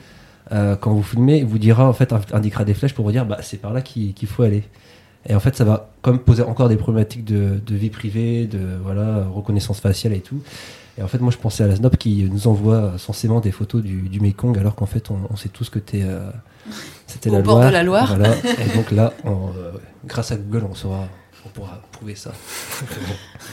euh, 0.53 0.77
quand 0.77 0.93
vous 0.93 1.03
filmez, 1.03 1.43
vous 1.43 1.59
dira 1.59 1.89
en 1.89 1.93
fait 1.93 2.13
indiquera 2.33 2.65
des 2.65 2.75
flèches 2.75 2.95
pour 2.95 3.05
vous 3.05 3.13
dire 3.13 3.27
bah 3.27 3.39
c'est 3.43 3.57
par 3.57 3.73
là 3.73 3.83
qu'il 3.83 4.15
faut 4.27 4.43
aller. 4.43 4.65
Et 5.29 5.35
en 5.35 5.41
fait, 5.41 5.57
ça 5.57 5.65
va 5.65 5.91
comme 6.03 6.21
poser 6.21 6.43
encore 6.45 6.69
des 6.69 6.77
problématiques 6.77 7.25
de, 7.25 7.59
de 7.65 7.75
vie 7.75 7.91
privée, 7.91 8.47
de 8.47 8.61
voilà 8.83 9.25
reconnaissance 9.25 9.81
faciale 9.81 10.13
et 10.13 10.21
tout. 10.21 10.41
Et 10.99 11.03
en 11.03 11.09
fait, 11.09 11.19
moi, 11.19 11.31
je 11.31 11.37
pensais 11.37 11.65
à 11.65 11.67
la 11.67 11.77
SNOP 11.77 11.97
qui 11.97 12.29
nous 12.31 12.47
envoie 12.47 12.95
censément 12.97 13.41
des 13.41 13.51
photos 13.51 13.83
du, 13.83 14.09
du 14.09 14.21
Mekong, 14.21 14.57
alors 14.57 14.75
qu'en 14.75 14.87
fait, 14.87 15.11
on, 15.11 15.19
on 15.29 15.37
sait 15.37 15.51
tous 15.51 15.69
que 15.69 15.79
t'es, 15.79 16.03
euh, 16.03 16.31
c'était 17.07 17.29
Au 17.29 17.35
la 17.35 17.43
bord 17.43 17.57
Loire. 17.57 17.69
de 17.69 17.73
la 17.73 17.83
Loire. 17.83 18.17
Voilà. 18.17 18.35
Et 18.45 18.77
donc 18.77 18.91
là, 18.93 19.13
on, 19.25 19.49
euh, 19.59 19.73
grâce 20.07 20.33
à 20.33 20.37
Google, 20.37 20.67
on 20.71 20.75
saura, 20.75 21.07
on 21.45 21.49
pourra 21.51 21.83
prouver 21.93 22.15
ça. 22.15 22.33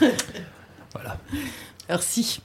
voilà. 0.94 1.18
Merci. 1.88 2.40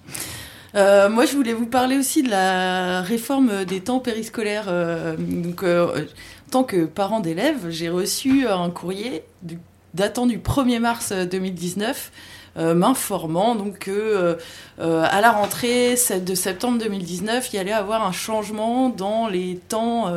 Euh, 0.76 1.10
moi, 1.10 1.26
je 1.26 1.36
voulais 1.36 1.54
vous 1.54 1.66
parler 1.66 1.98
aussi 1.98 2.22
de 2.22 2.30
la 2.30 3.02
réforme 3.02 3.66
des 3.66 3.82
temps 3.82 4.00
périscolaires. 4.00 4.66
Euh, 4.68 5.16
donc, 5.18 5.64
euh, 5.64 6.06
en 6.48 6.52
tant 6.52 6.64
que 6.64 6.86
parent 6.86 7.20
d'élèves, 7.20 7.70
j'ai 7.70 7.90
reçu 7.90 8.48
un 8.48 8.70
courrier 8.70 9.24
datant 9.94 10.28
du 10.28 10.38
1er 10.38 10.80
mars 10.80 11.12
2019 11.12 12.12
euh, 12.58 12.74
m'informant 12.74 13.56
donc 13.56 13.80
que 13.80 14.38
à 14.80 15.22
la 15.22 15.32
rentrée 15.32 15.96
de 15.96 16.36
septembre 16.36 16.80
2019, 16.80 17.50
il 17.52 17.56
y 17.56 17.60
allait 17.60 17.72
avoir 17.72 18.06
un 18.06 18.12
changement 18.12 18.90
dans 18.90 19.28
les 19.28 19.60
temps, 19.70 20.12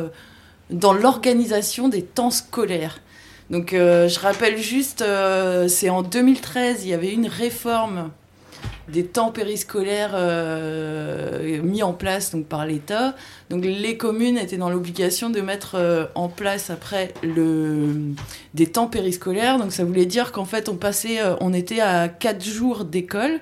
dans 0.69 0.93
l'organisation 0.93 1.89
des 1.89 2.03
temps 2.03 2.31
scolaires. 2.31 2.99
Donc, 3.49 3.71
je 3.71 4.19
rappelle 4.19 4.57
juste, 4.57 5.03
c'est 5.67 5.89
en 5.89 6.01
2013, 6.01 6.85
il 6.85 6.89
y 6.89 6.93
avait 6.93 7.11
une 7.11 7.27
réforme 7.27 8.09
des 8.89 9.05
temps 9.05 9.31
périscolaires 9.31 10.11
euh, 10.13 11.61
mis 11.61 11.83
en 11.83 11.93
place 11.93 12.35
par 12.49 12.65
l'État. 12.65 13.15
Donc 13.49 13.63
les 13.63 13.97
communes 13.97 14.37
étaient 14.37 14.57
dans 14.57 14.69
l'obligation 14.69 15.29
de 15.29 15.41
mettre 15.41 15.75
euh, 15.75 16.05
en 16.15 16.27
place 16.27 16.69
après 16.69 17.13
le 17.23 18.13
des 18.53 18.67
temps 18.67 18.87
périscolaires. 18.87 19.57
Donc 19.57 19.71
ça 19.71 19.85
voulait 19.85 20.05
dire 20.05 20.31
qu'en 20.31 20.45
fait 20.45 20.67
on 20.69 20.75
passait, 20.75 21.21
euh, 21.21 21.35
on 21.39 21.53
était 21.53 21.79
à 21.79 22.09
quatre 22.09 22.43
jours 22.43 22.85
d'école. 22.85 23.39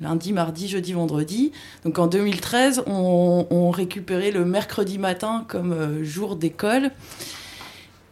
Lundi, 0.00 0.32
mardi, 0.32 0.66
jeudi, 0.66 0.94
vendredi. 0.94 1.52
Donc 1.84 1.98
en 2.00 2.08
2013, 2.08 2.82
on, 2.88 3.70
récupérait 3.70 4.32
le 4.32 4.44
mercredi 4.44 4.98
matin 4.98 5.44
comme 5.46 6.02
jour 6.02 6.34
d'école. 6.34 6.90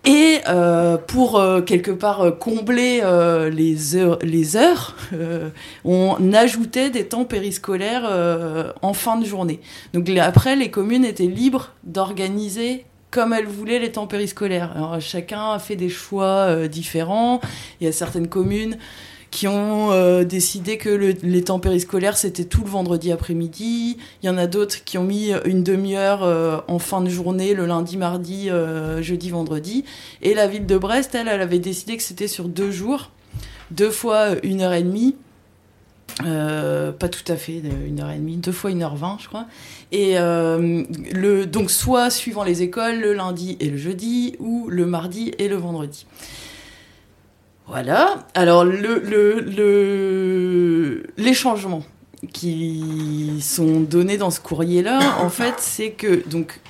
Et 0.06 0.38
euh, 0.48 0.96
pour 0.96 1.38
euh, 1.38 1.60
quelque 1.60 1.90
part 1.90 2.22
euh, 2.22 2.30
combler 2.30 3.00
euh, 3.02 3.50
les 3.50 3.96
heures, 3.96 4.18
les 4.22 4.56
heures 4.56 4.96
euh, 5.12 5.50
on 5.84 6.32
ajoutait 6.32 6.88
des 6.88 7.06
temps 7.06 7.26
périscolaires 7.26 8.06
euh, 8.08 8.72
en 8.80 8.94
fin 8.94 9.18
de 9.18 9.26
journée. 9.26 9.60
Donc 9.92 10.08
après, 10.18 10.56
les 10.56 10.70
communes 10.70 11.04
étaient 11.04 11.24
libres 11.24 11.72
d'organiser 11.84 12.86
comme 13.10 13.34
elles 13.34 13.46
voulaient 13.46 13.78
les 13.78 13.92
temps 13.92 14.06
périscolaires. 14.06 14.72
Alors, 14.74 15.00
chacun 15.00 15.52
a 15.52 15.58
fait 15.58 15.76
des 15.76 15.88
choix 15.88 16.68
différents. 16.68 17.40
Il 17.80 17.84
y 17.84 17.88
a 17.88 17.92
certaines 17.92 18.28
communes 18.28 18.78
qui 19.30 19.46
ont 19.46 19.92
euh, 19.92 20.24
décidé 20.24 20.76
que 20.76 20.88
le- 20.88 21.14
les 21.22 21.44
temps 21.44 21.60
périscolaires 21.60 22.16
c'était 22.16 22.44
tout 22.44 22.62
le 22.64 22.70
vendredi 22.70 23.12
après-midi. 23.12 23.96
Il 24.22 24.26
y 24.26 24.28
en 24.28 24.36
a 24.36 24.46
d'autres 24.46 24.82
qui 24.84 24.98
ont 24.98 25.04
mis 25.04 25.32
une 25.44 25.62
demi-heure 25.62 26.24
euh, 26.24 26.58
en 26.66 26.78
fin 26.78 27.00
de 27.00 27.08
journée, 27.08 27.54
le 27.54 27.66
lundi, 27.66 27.96
mardi, 27.96 28.50
euh, 28.50 29.00
jeudi, 29.02 29.30
vendredi. 29.30 29.84
Et 30.22 30.34
la 30.34 30.48
ville 30.48 30.66
de 30.66 30.76
Brest, 30.76 31.14
elle, 31.14 31.28
elle 31.28 31.40
avait 31.40 31.60
décidé 31.60 31.96
que 31.96 32.02
c'était 32.02 32.28
sur 32.28 32.48
deux 32.48 32.72
jours, 32.72 33.10
deux 33.70 33.90
fois 33.90 34.30
une 34.42 34.62
heure 34.62 34.72
et 34.72 34.82
demie. 34.82 35.14
Pas 36.18 37.08
tout 37.08 37.32
à 37.32 37.36
fait, 37.36 37.62
une 37.86 38.00
heure 38.00 38.10
et 38.10 38.16
demie, 38.16 38.36
deux 38.36 38.52
fois 38.52 38.70
une 38.70 38.82
heure 38.82 38.96
vingt, 38.96 39.16
je 39.22 39.28
crois. 39.28 39.46
Et 39.90 40.16
le, 40.16 41.44
donc 41.44 41.70
soit 41.70 42.10
suivant 42.10 42.42
les 42.44 42.60
écoles, 42.62 43.00
le 43.00 43.14
lundi 43.14 43.56
et 43.58 43.70
le 43.70 43.78
jeudi, 43.78 44.34
ou 44.38 44.68
le 44.68 44.84
mardi 44.84 45.32
et 45.38 45.48
le 45.48 45.56
vendredi. 45.56 46.04
Voilà. 47.70 48.26
Alors 48.34 48.64
le, 48.64 48.98
le, 48.98 49.40
le- 49.40 51.02
les 51.16 51.34
changements 51.34 51.84
qui 52.32 53.38
sont 53.40 53.80
donnés 53.80 54.16
dans 54.18 54.30
ce 54.30 54.40
courrier-là, 54.40 54.98
en 55.22 55.30
fait, 55.30 55.54
c'est 55.58 55.92
que 55.92 56.28
donc 56.28 56.60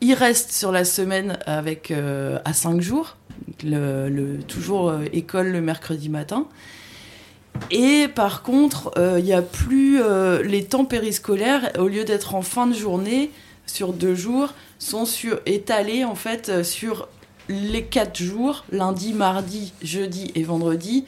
il 0.00 0.14
reste 0.14 0.50
sur 0.52 0.72
la 0.72 0.84
semaine 0.84 1.38
avec 1.46 1.90
euh, 1.92 2.38
à 2.44 2.52
cinq 2.52 2.80
jours, 2.80 3.16
le, 3.64 4.08
le- 4.08 4.38
toujours 4.42 4.90
euh, 4.90 5.04
école 5.12 5.48
le 5.52 5.60
mercredi 5.60 6.08
matin. 6.08 6.46
Et 7.70 8.08
par 8.14 8.42
contre, 8.42 8.90
euh, 8.98 9.18
il 9.20 9.24
n'y 9.24 9.32
a 9.32 9.42
plus 9.42 10.00
les 10.44 10.64
temps 10.64 10.84
périscolaires, 10.84 11.72
au 11.78 11.86
lieu 11.86 12.02
d'être 12.04 12.34
en 12.34 12.42
fin 12.42 12.66
de 12.66 12.74
journée, 12.74 13.30
sur 13.64 13.92
deux 13.92 14.14
jours, 14.14 14.52
sont 14.78 15.06
sur, 15.06 15.40
étalés 15.46 16.04
en 16.04 16.14
fait 16.16 16.64
sur 16.64 17.08
les 17.48 17.82
quatre 17.84 18.16
jours, 18.22 18.64
lundi, 18.70 19.12
mardi, 19.12 19.72
jeudi 19.82 20.30
et 20.34 20.42
vendredi, 20.42 21.04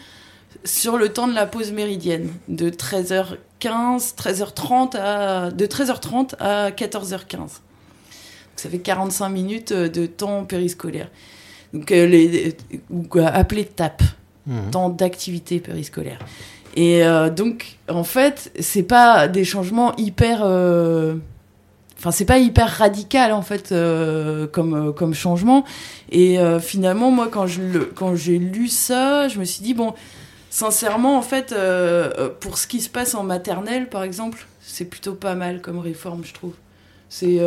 sur 0.65 0.97
le 0.97 1.09
temps 1.11 1.29
de 1.29 1.35
la 1.35 1.47
pause 1.47 1.73
méridienne, 1.73 2.31
de 2.49 2.71
13h15, 2.71 4.15
13h30 4.17 4.97
à, 4.97 5.51
de 5.51 5.67
13h30 5.67 6.35
à 6.41 6.71
14h15. 6.71 7.39
Donc, 7.39 7.51
ça 8.57 8.69
fait 8.69 8.79
45 8.79 9.29
minutes 9.29 9.73
euh, 9.73 9.89
de 9.89 10.07
temps 10.07 10.45
périscolaire. 10.45 11.09
Donc, 11.73 11.93
euh, 11.93 12.07
les, 12.07 12.57
ou 12.91 13.03
quoi, 13.03 13.27
appelé 13.27 13.65
TAP 13.65 14.03
Mhm. 14.47 14.71
temps 14.71 14.89
d'activité 14.89 15.61
périscolaire. 15.61 16.19
Et 16.75 17.05
euh, 17.05 17.29
donc, 17.29 17.77
en 17.91 18.03
fait, 18.03 18.51
c'est 18.61 18.83
pas 18.83 19.29
des 19.29 19.45
changements 19.45 19.95
hyper. 19.97 20.41
euh, 20.43 21.17
Enfin, 21.99 22.13
c'est 22.13 22.25
pas 22.25 22.39
hyper 22.39 22.69
radical 22.69 23.33
en 23.33 23.43
fait 23.43 23.73
euh, 23.73 24.47
comme 24.47 24.75
euh, 24.75 24.93
comme 24.93 25.15
changement. 25.15 25.65
Et 26.13 26.39
euh, 26.39 26.61
finalement, 26.61 27.11
moi, 27.11 27.29
quand 27.31 27.49
je 27.49 27.61
le, 27.61 27.85
quand 27.87 28.15
j'ai 28.15 28.39
lu 28.39 28.69
ça, 28.69 29.27
je 29.27 29.41
me 29.41 29.45
suis 29.45 29.65
dit 29.65 29.75
bon, 29.75 29.95
sincèrement, 30.49 31.19
en 31.19 31.23
fait, 31.23 31.55
pour 32.41 32.59
ce 32.59 32.67
qui 32.69 32.81
se 32.81 32.89
passe 32.89 33.15
en 33.15 33.25
maternelle, 33.25 33.89
par 33.89 34.05
exemple, 34.05 34.47
c'est 34.61 34.85
plutôt 34.85 35.15
pas 35.15 35.35
mal 35.35 35.61
comme 35.61 35.79
réforme, 35.81 36.25
je 36.25 36.35
trouve. 36.35 36.53
C'est 37.11 37.41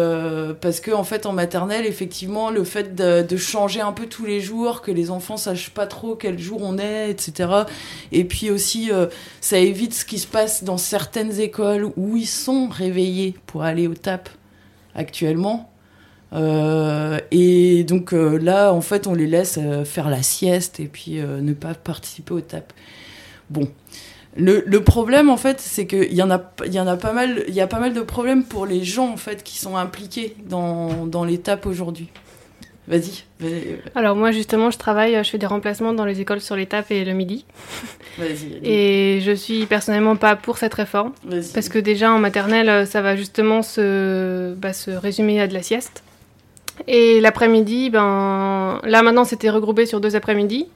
parce 0.59 0.79
que 0.79 0.89
en 0.89 1.03
fait 1.03 1.27
en 1.27 1.33
maternelle 1.33 1.85
effectivement 1.85 2.49
le 2.49 2.63
fait 2.63 2.95
de, 2.95 3.21
de 3.21 3.37
changer 3.37 3.79
un 3.79 3.91
peu 3.91 4.07
tous 4.07 4.25
les 4.25 4.39
jours 4.39 4.81
que 4.81 4.89
les 4.89 5.11
enfants 5.11 5.37
sachent 5.37 5.69
pas 5.69 5.85
trop 5.85 6.15
quel 6.15 6.39
jour 6.39 6.63
on 6.63 6.79
est 6.79 7.11
etc 7.11 7.47
et 8.11 8.23
puis 8.23 8.49
aussi 8.49 8.89
ça 9.39 9.59
évite 9.59 9.93
ce 9.93 10.03
qui 10.03 10.17
se 10.17 10.25
passe 10.25 10.63
dans 10.63 10.77
certaines 10.77 11.39
écoles 11.39 11.91
où 11.95 12.17
ils 12.17 12.25
sont 12.25 12.69
réveillés 12.69 13.35
pour 13.45 13.61
aller 13.61 13.87
au 13.87 13.93
TAP 13.93 14.31
actuellement. 14.95 15.71
Euh, 16.33 17.19
et 17.31 17.83
donc 17.83 18.13
euh, 18.13 18.37
là 18.37 18.71
en 18.71 18.79
fait 18.79 19.05
on 19.05 19.13
les 19.13 19.27
laisse 19.27 19.59
euh, 19.61 19.83
faire 19.83 20.09
la 20.09 20.23
sieste 20.23 20.79
et 20.79 20.85
puis 20.85 21.19
ne 21.19 21.53
pas 21.53 21.73
participer 21.73 22.33
au 22.33 22.41
TAP. 22.41 22.73
Bon. 23.49 23.67
Le, 24.37 24.63
le 24.65 24.81
problème 24.81 25.29
en 25.29 25.35
fait 25.35 25.59
c'est 25.59 25.85
qu'il 25.85 26.13
y 26.13 26.23
en 26.23 26.31
a 26.31 26.37
y 26.65 26.97
pas 26.97 27.11
mal 27.11 27.43
y 27.49 27.59
a 27.59 27.67
pas 27.67 27.81
mal 27.81 27.93
de 27.93 27.99
problèmes 27.99 28.45
pour 28.45 28.65
les 28.65 28.81
gens 28.81 29.09
en 29.11 29.17
fait 29.17 29.43
qui 29.43 29.57
sont 29.57 29.75
impliqués 29.75 30.37
dans, 30.47 31.05
dans 31.05 31.25
l'étape 31.25 31.65
aujourd'hui 31.65 32.07
vas-y 32.87 33.23
Alors 33.95 34.15
moi 34.15 34.31
justement, 34.31 34.71
je 34.71 34.77
travaille, 34.77 35.17
je 35.23 35.29
fais 35.29 35.37
des 35.37 35.45
remplacements 35.45 35.93
dans 35.93 36.05
les 36.05 36.21
écoles 36.21 36.41
sur 36.41 36.55
l'étape 36.55 36.91
et 36.91 37.05
le 37.05 37.13
midi. 37.13 37.45
vas-y 38.17 38.59
Et 38.63 39.21
je 39.21 39.31
suis 39.31 39.65
personnellement 39.65 40.15
pas 40.15 40.35
pour 40.35 40.57
cette 40.57 40.73
réforme. 40.73 41.13
Parce 41.53 41.69
que 41.69 41.79
déjà 41.79 42.11
en 42.11 42.19
maternelle, 42.19 42.87
ça 42.87 43.01
va 43.01 43.15
justement 43.15 43.61
se, 43.61 44.53
bah, 44.55 44.73
se 44.73 44.91
résumer 44.91 45.39
à 45.41 45.47
de 45.47 45.53
la 45.53 45.63
sieste. 45.63 46.03
Et 46.87 47.21
l'après-midi, 47.21 47.89
ben, 47.89 48.79
là 48.83 49.01
maintenant 49.03 49.25
c'était 49.25 49.49
regroupé 49.49 49.85
sur 49.85 50.01
deux 50.01 50.15
après-midi. 50.15 50.67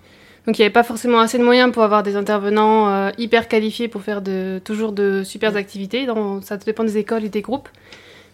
Donc 0.46 0.60
il 0.60 0.62
n'y 0.62 0.66
avait 0.66 0.74
pas 0.74 0.84
forcément 0.84 1.20
assez 1.20 1.40
de 1.40 1.44
moyens 1.44 1.72
pour 1.72 1.84
avoir 1.84 2.04
des 2.04 2.16
intervenants 2.16 2.90
euh, 2.90 3.12
hyper 3.18 3.48
qualifiés 3.48 3.88
pour 3.88 4.04
faire 4.04 4.22
de, 4.22 4.62
toujours 4.64 4.92
de 4.92 5.24
super 5.24 5.56
activités. 5.56 6.06
Dans, 6.06 6.42
ça 6.42 6.58
dépend 6.58 6.84
des 6.84 6.98
écoles 6.98 7.26
et 7.26 7.30
des 7.30 7.42
groupes. 7.42 7.68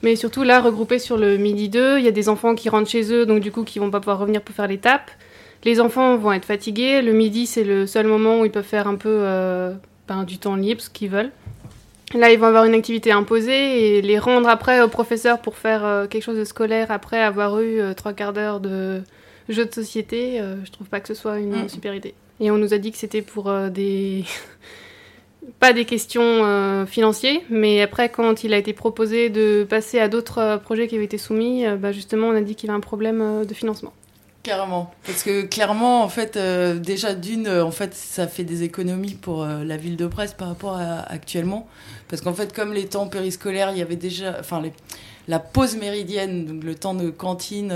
Mais 0.04 0.16
surtout 0.16 0.44
là, 0.44 0.62
regroupé 0.62 0.98
sur 1.00 1.18
le 1.18 1.38
midi 1.38 1.70
2, 1.70 2.00
il 2.00 2.06
y 2.06 2.08
a 2.08 2.12
des 2.12 2.28
enfants 2.30 2.56
qui 2.56 2.70
rentrent 2.70 2.90
chez 2.90 3.14
eux, 3.14 3.26
donc 3.26 3.40
du 3.40 3.52
coup 3.52 3.64
qui 3.64 3.78
vont 3.80 3.92
pas 3.92 4.00
pouvoir 4.00 4.20
revenir 4.20 4.42
pour 4.42 4.56
faire 4.56 4.68
l'étape. 4.68 5.12
Les 5.64 5.80
enfants 5.80 6.18
vont 6.18 6.32
être 6.32 6.46
fatigués. 6.46 7.02
Le 7.04 7.14
midi, 7.14 7.46
c'est 7.46 7.64
le 7.64 7.86
seul 7.86 8.08
moment 8.08 8.40
où 8.42 8.46
ils 8.46 8.52
peuvent 8.52 8.64
faire 8.66 8.88
un 8.88 8.96
peu 8.96 9.10
euh, 9.22 9.74
ben, 10.08 10.24
du 10.24 10.40
temps 10.40 10.56
libre, 10.56 10.82
ce 10.82 10.90
qu'ils 10.90 11.10
veulent. 11.10 11.30
Là, 12.16 12.32
ils 12.32 12.40
vont 12.40 12.48
avoir 12.48 12.66
une 12.66 12.74
activité 12.74 13.12
imposée 13.12 13.98
et 13.98 14.02
les 14.02 14.18
rendre 14.18 14.50
après 14.50 14.82
au 14.82 14.88
professeur 14.88 15.40
pour 15.40 15.56
faire 15.56 15.86
euh, 15.86 16.08
quelque 16.08 16.24
chose 16.24 16.38
de 16.38 16.46
scolaire 16.46 16.90
après 16.90 17.22
avoir 17.22 17.60
eu 17.62 17.80
euh, 17.80 17.94
trois 17.94 18.14
quarts 18.14 18.34
d'heure 18.34 18.60
de 18.60 19.02
jeu 19.50 19.66
de 19.66 19.74
société. 19.74 20.42
je 20.66 20.72
trouve 20.72 20.88
pas 20.88 21.00
que 21.00 21.08
ce 21.08 21.14
soit 21.14 21.40
une 21.40 21.64
Mm. 21.66 21.70
super 21.70 21.94
idée. 21.94 22.14
Et 22.40 22.50
on 22.50 22.58
nous 22.58 22.74
a 22.74 22.78
dit 22.80 22.92
que 22.92 22.98
c'était 22.98 23.22
pour 23.22 23.52
des. 23.70 24.24
pas 25.60 25.74
des 25.74 25.86
questions 25.86 26.22
euh, 26.24 26.86
financières, 26.86 27.40
mais 27.50 27.82
après, 27.82 28.10
quand 28.10 28.44
il 28.44 28.54
a 28.54 28.58
été 28.58 28.74
proposé 28.74 29.30
de 29.30 29.66
passer 29.70 30.00
à 30.00 30.08
d'autres 30.08 30.40
euh, 30.40 30.58
projets 30.58 30.88
qui 30.88 30.96
avaient 30.96 31.06
été 31.06 31.18
soumis, 31.18 31.66
euh, 31.66 31.76
bah, 31.76 31.92
justement, 31.92 32.28
on 32.28 32.36
a 32.36 32.42
dit 32.42 32.56
qu'il 32.56 32.68
y 32.68 32.70
avait 32.70 32.78
un 32.78 32.82
problème 32.82 33.46
de 33.46 33.54
financement. 33.54 33.94
Carrément. 34.44 34.92
Parce 35.06 35.22
que 35.22 35.44
clairement, 35.44 36.04
en 36.04 36.10
fait, 36.10 36.36
déjà 36.82 37.14
d'une, 37.14 37.48
en 37.48 37.70
fait, 37.70 37.94
ça 37.94 38.28
fait 38.28 38.44
des 38.44 38.64
économies 38.64 39.14
pour 39.14 39.46
la 39.46 39.78
ville 39.78 39.98
de 39.98 40.08
Brest 40.08 40.36
par 40.36 40.48
rapport 40.48 40.78
à 40.78 41.02
actuellement. 41.02 41.68
Parce 42.08 42.24
qu'en 42.24 42.34
fait, 42.34 42.52
comme 42.52 42.74
les 42.74 42.88
temps 42.88 43.08
périscolaires, 43.08 43.70
il 43.72 43.78
y 43.78 43.84
avait 43.84 43.98
déjà, 43.98 44.38
enfin, 44.40 44.64
la 45.28 45.38
pause 45.38 45.78
méridienne, 45.78 46.46
donc 46.46 46.64
le 46.64 46.74
temps 46.74 46.96
de 46.96 47.12
cantine, 47.12 47.72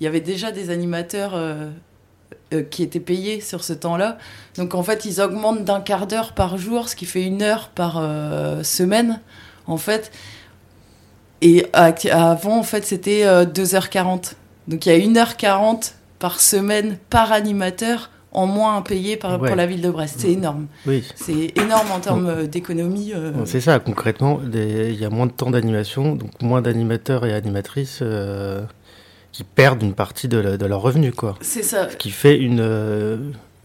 il 0.00 0.04
y 0.04 0.06
avait 0.06 0.22
déjà 0.22 0.52
des 0.52 0.70
animateurs 0.70 1.38
euh, 2.52 2.62
qui 2.62 2.82
étaient 2.82 3.00
payés 3.00 3.40
sur 3.40 3.62
ce 3.64 3.72
temps-là. 3.72 4.18
Donc 4.56 4.74
en 4.74 4.82
fait, 4.82 5.04
ils 5.04 5.20
augmentent 5.20 5.64
d'un 5.64 5.80
quart 5.80 6.06
d'heure 6.06 6.32
par 6.32 6.58
jour, 6.58 6.88
ce 6.88 6.96
qui 6.96 7.06
fait 7.06 7.22
une 7.24 7.42
heure 7.42 7.68
par 7.68 7.98
euh, 7.98 8.62
semaine, 8.62 9.20
en 9.66 9.76
fait. 9.76 10.10
Et 11.42 11.66
avant, 11.72 12.58
en 12.58 12.62
fait, 12.62 12.84
c'était 12.84 13.24
euh, 13.24 13.44
2h40. 13.46 14.34
Donc 14.68 14.84
il 14.86 14.92
y 14.92 15.18
a 15.18 15.24
1h40 15.24 15.92
par 16.18 16.38
semaine 16.40 16.98
par 17.08 17.32
animateur 17.32 18.10
en 18.32 18.46
moins 18.46 18.76
à 18.76 18.82
payer 18.82 19.16
par, 19.16 19.40
Ouais. 19.40 19.48
pour 19.48 19.56
la 19.56 19.66
ville 19.66 19.80
de 19.80 19.90
Brest. 19.90 20.16
C'est 20.18 20.30
énorme. 20.30 20.66
Oui. 20.86 21.02
C'est 21.16 21.52
énorme 21.58 21.90
en 21.92 21.98
termes 21.98 22.26
euh, 22.28 22.46
d'économie. 22.46 23.12
euh. 23.14 23.32
C'est 23.46 23.60
ça, 23.60 23.80
concrètement, 23.80 24.38
il 24.52 24.94
y 24.94 25.04
a 25.04 25.10
moins 25.10 25.26
de 25.26 25.32
temps 25.32 25.50
d'animation, 25.50 26.14
donc 26.14 26.30
moins 26.40 26.62
d'animateurs 26.62 27.24
et 27.26 27.32
animatrices 27.32 27.98
euh, 28.02 28.62
qui 29.32 29.44
perdent 29.44 29.82
une 29.82 29.94
partie 29.94 30.28
de, 30.28 30.38
la- 30.38 30.56
de 30.56 30.66
leur 30.66 30.80
revenu, 30.82 31.12
quoi. 31.12 31.36
C'est 31.40 31.62
ça. 31.62 31.88
Ce 31.90 31.96
qui 31.96 32.10
fait 32.10 32.36
une, 32.36 32.60
euh, 32.60 33.16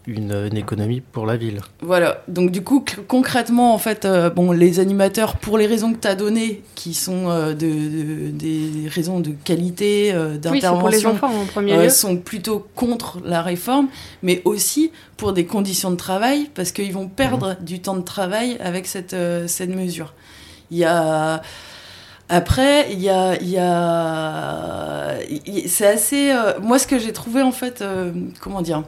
une, 0.07 0.31
une 0.51 0.57
économie 0.57 1.01
pour 1.01 1.25
la 1.25 1.36
ville. 1.38 1.60
Voilà. 1.81 2.22
Donc 2.27 2.51
du 2.51 2.62
coup, 2.63 2.86
concrètement, 3.07 3.74
en 3.74 3.79
fait, 3.79 4.05
euh, 4.05 4.29
bon, 4.29 4.51
les 4.51 4.79
animateurs, 4.79 5.38
pour 5.38 5.57
les 5.57 5.65
raisons 5.65 5.91
que 5.93 5.98
tu 6.00 6.07
as 6.07 6.13
données, 6.13 6.62
qui 6.75 6.93
sont 6.93 7.29
euh, 7.31 7.53
de, 7.53 7.65
de- 7.65 8.29
des 8.29 8.88
raisons 8.89 9.19
de 9.19 9.31
qualité, 9.43 10.12
euh, 10.13 10.36
Oui, 10.51 10.60
c'est 10.62 10.67
pour 10.69 10.89
les 10.89 11.01
d'intervention, 11.01 11.10
enfants 11.12 11.31
en 11.41 11.45
premier 11.45 11.74
euh, 11.74 11.84
lieu. 11.86 11.89
sont 11.89 12.17
plutôt 12.17 12.67
contre 12.75 13.17
la 13.25 13.41
réforme, 13.41 13.88
mais 14.22 14.43
aussi 14.45 14.91
pour 15.17 15.34
des 15.34 15.45
conditions 15.48 15.89
de 15.89 15.95
travail, 15.95 16.51
parce 16.53 16.72
qu'ils 16.72 16.93
vont 16.93 17.07
perdre 17.07 17.55
du 17.62 17.79
temps 17.79 17.95
de 17.95 18.03
travail 18.03 18.57
avec 18.60 18.86
cette, 18.86 19.13
euh, 19.13 19.48
cette 19.48 19.69
mesure. 19.75 20.13
Il 20.69 20.77
y 20.77 20.86
a... 20.86 21.41
Après, 22.29 22.91
il 22.91 23.01
y 23.01 23.10
a... 23.10 23.36
Y 23.41 23.58
a... 23.60 25.17
C'est 25.67 25.88
assez... 25.88 26.32
euh, 26.32 26.60
Moi, 26.62 26.79
ce 26.79 26.88
que 26.88 26.98
j'ai 27.00 27.13
trouvé, 27.13 27.41
en 27.41 27.51
fait, 27.51 27.82
euh, 27.82 28.12
comment 28.41 28.62
dire 28.62 28.84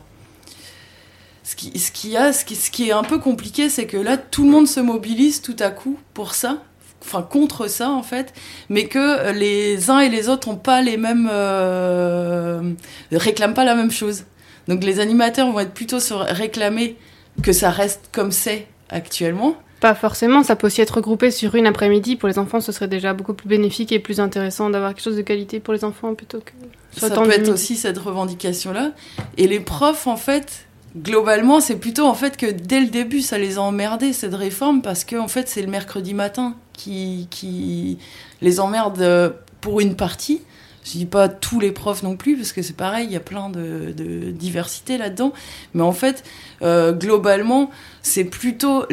ce 1.44 1.56
qui, 1.56 1.80
ce, 1.80 1.92
qui 1.92 2.18
a, 2.18 2.34
ce, 2.34 2.44
qui, 2.44 2.56
ce 2.58 2.70
qui 2.70 2.90
est 2.90 2.92
un 2.92 3.04
peu 3.04 3.20
compliqué, 3.20 3.70
c'est 3.70 3.86
que 3.86 3.96
là, 3.96 4.18
tout 4.18 4.44
le 4.44 4.52
monde 4.52 4.68
se 4.68 4.82
mobilise 4.82 5.42
tout 5.42 5.56
à 5.60 5.70
coup 5.70 5.98
pour 6.14 6.34
ça, 6.36 6.62
enfin 7.02 7.22
contre 7.22 7.70
ça 7.70 7.90
en 7.90 8.04
fait, 8.04 8.34
mais 8.68 8.88
que 8.88 9.32
les 9.32 9.90
uns 9.90 10.00
et 10.00 10.10
les 10.10 10.28
autres 10.28 10.50
ont 10.50 10.58
pas 10.58 10.82
les 10.82 10.98
mêmes, 10.98 11.30
euh, 11.32 12.74
réclament 13.14 13.54
pas 13.54 13.64
la 13.64 13.76
même 13.76 13.92
chose. 13.92 14.26
Donc 14.68 14.84
les 14.84 15.00
animateurs 15.00 15.50
vont 15.50 15.62
être 15.62 15.74
plutôt 15.74 16.02
sur 16.02 16.20
réclamer 16.20 16.98
que 17.42 17.54
ça 17.54 17.70
reste 17.70 18.10
comme 18.12 18.34
c'est 18.34 18.68
actuellement. 18.90 19.56
Pas 19.80 19.94
forcément, 19.94 20.42
ça 20.44 20.56
peut 20.56 20.68
aussi 20.68 20.82
être 20.82 20.96
regroupé 20.96 21.30
sur 21.30 21.54
une 21.54 21.68
après-midi. 21.68 22.16
Pour 22.16 22.28
les 22.28 22.40
enfants, 22.40 22.62
ce 22.62 22.72
serait 22.72 22.88
déjà 22.88 23.14
beaucoup 23.14 23.34
plus 23.34 23.48
bénéfique 23.48 23.92
et 23.92 24.00
plus 24.00 24.20
intéressant 24.20 24.70
d'avoir 24.72 24.94
quelque 24.94 25.04
chose 25.04 25.18
de 25.18 25.22
qualité 25.22 25.60
pour 25.60 25.74
les 25.74 25.84
enfants 25.84 26.16
plutôt 26.16 26.40
que 26.40 26.52
le 26.62 27.00
Ça 27.00 27.10
peut 27.10 27.30
être 27.30 27.40
midi. 27.42 27.52
aussi 27.52 27.76
cette 27.76 28.00
revendication-là. 28.00 28.92
Et 29.38 29.48
les 29.48 29.60
profs, 29.60 30.08
en 30.08 30.18
fait, 30.18 30.66
globalement, 30.98 31.60
c'est 31.60 31.76
plutôt 31.76 32.08
en 32.08 32.16
fait 32.16 32.38
que 32.38 32.48
dès 32.48 32.80
le 32.80 32.88
début, 32.88 33.22
ça 33.22 33.38
les 33.38 33.60
a 33.60 33.62
emmerdés, 33.62 34.14
cette 34.14 34.34
réforme, 34.34 34.82
parce 34.82 35.04
que 35.04 35.16
en 35.16 35.28
fait, 35.28 35.48
c'est 35.48 35.62
le 35.62 35.68
mercredi 35.68 36.16
matin 36.16 36.56
qui, 36.74 37.28
qui 37.30 38.00
les 38.42 38.60
emmerde 38.60 39.02
euh, 39.02 39.30
pour 39.62 39.80
une 39.80 39.96
partie. 39.96 40.42
Je 40.88 40.94
dis 40.94 41.06
pas 41.06 41.28
tous 41.28 41.60
les 41.60 41.74
profs 41.74 42.02
non 42.02 42.16
plus, 42.16 42.38
parce 42.38 42.54
que 42.54 42.62
c'est 42.62 42.76
pareil, 42.76 43.08
il 43.08 43.12
y 43.12 43.18
a 43.18 43.22
plein 43.22 43.50
de, 43.50 43.94
diversité 44.32 44.98
là-dedans. 44.98 45.34
Mais 45.74 45.82
en 45.82 45.92
fait, 45.92 46.24
euh, 46.62 46.94
globalement, 46.94 47.70
c'est 48.02 48.24
plutôt 48.24 48.86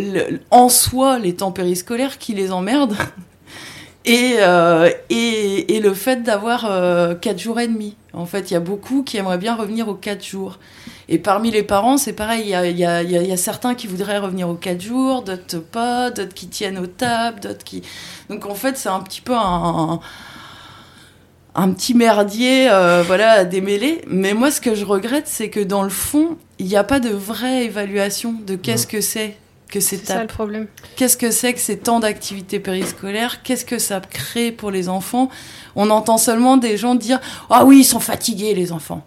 en 0.50 0.68
soi 0.68 1.20
les 1.20 1.36
temps 1.36 1.52
périscolaires 1.52 2.18
qui 2.18 2.34
les 2.34 2.50
emmerdent. 2.50 2.96
Et, 4.06 4.34
euh, 4.40 4.90
et, 5.08 5.80
le 5.80 5.94
fait 5.94 6.22
d'avoir 6.22 6.66
euh, 6.66 7.14
4 7.14 7.38
jours 7.38 7.58
et 7.58 7.66
demi. 7.66 7.96
En 8.12 8.26
fait, 8.26 8.50
il 8.50 8.52
y 8.52 8.56
a 8.58 8.60
beaucoup 8.60 9.02
qui 9.02 9.16
aimeraient 9.16 9.38
bien 9.38 9.56
revenir 9.56 9.88
aux 9.88 9.94
4 9.94 10.22
jours. 10.22 10.58
Et 11.08 11.16
parmi 11.16 11.50
les 11.50 11.62
parents, 11.62 11.96
c'est 11.96 12.12
pareil, 12.12 12.42
il 12.42 12.76
y 12.78 12.84
a, 12.84 13.36
certains 13.38 13.74
qui 13.74 13.86
voudraient 13.86 14.18
revenir 14.18 14.50
aux 14.50 14.56
4 14.56 14.78
jours, 14.78 15.22
d'autres 15.22 15.58
pas, 15.58 16.10
d'autres 16.10 16.34
qui 16.34 16.48
tiennent 16.48 16.76
aux 16.76 16.86
tables, 16.86 17.40
d'autres 17.40 17.64
qui... 17.64 17.80
Donc 18.28 18.44
en 18.44 18.54
fait, 18.54 18.76
c'est 18.76 18.90
un 18.90 19.00
petit 19.00 19.22
peu 19.22 19.32
un 19.34 20.00
petit 21.70 21.94
merdier 21.94 22.68
euh, 22.70 23.02
voilà, 23.06 23.32
à 23.32 23.44
démêler. 23.44 24.02
Mais 24.08 24.34
moi, 24.34 24.50
ce 24.50 24.60
que 24.60 24.74
je 24.74 24.84
regrette, 24.84 25.28
c'est 25.28 25.50
que 25.50 25.60
dans 25.60 25.82
le 25.82 25.88
fond, 25.88 26.36
il 26.58 26.66
n'y 26.66 26.76
a 26.76 26.84
pas 26.84 27.00
de 27.00 27.10
vraie 27.10 27.64
évaluation 27.64 28.34
de 28.46 28.56
qu'est-ce 28.56 28.86
que 28.86 29.00
c'est 29.00 29.36
que 29.68 29.80
ces 29.80 29.96
C'est 29.96 30.06
ça 30.06 30.20
le 30.20 30.26
problème. 30.28 30.66
Qu'est-ce 30.96 31.16
que 31.16 31.30
c'est 31.30 31.52
que 31.52 31.60
ces 31.60 31.78
temps 31.78 32.00
d'activité 32.00 32.60
périscolaire? 32.60 33.42
Qu'est-ce 33.42 33.64
que 33.64 33.78
ça 33.78 34.00
crée 34.00 34.52
pour 34.52 34.70
les 34.70 34.88
enfants? 34.88 35.30
On 35.74 35.90
entend 35.90 36.18
seulement 36.18 36.56
des 36.56 36.76
gens 36.76 36.94
dire 36.94 37.20
Ah 37.50 37.64
oui, 37.64 37.80
ils 37.80 37.84
sont 37.84 38.00
fatigués, 38.00 38.54
les 38.54 38.70
enfants. 38.70 39.04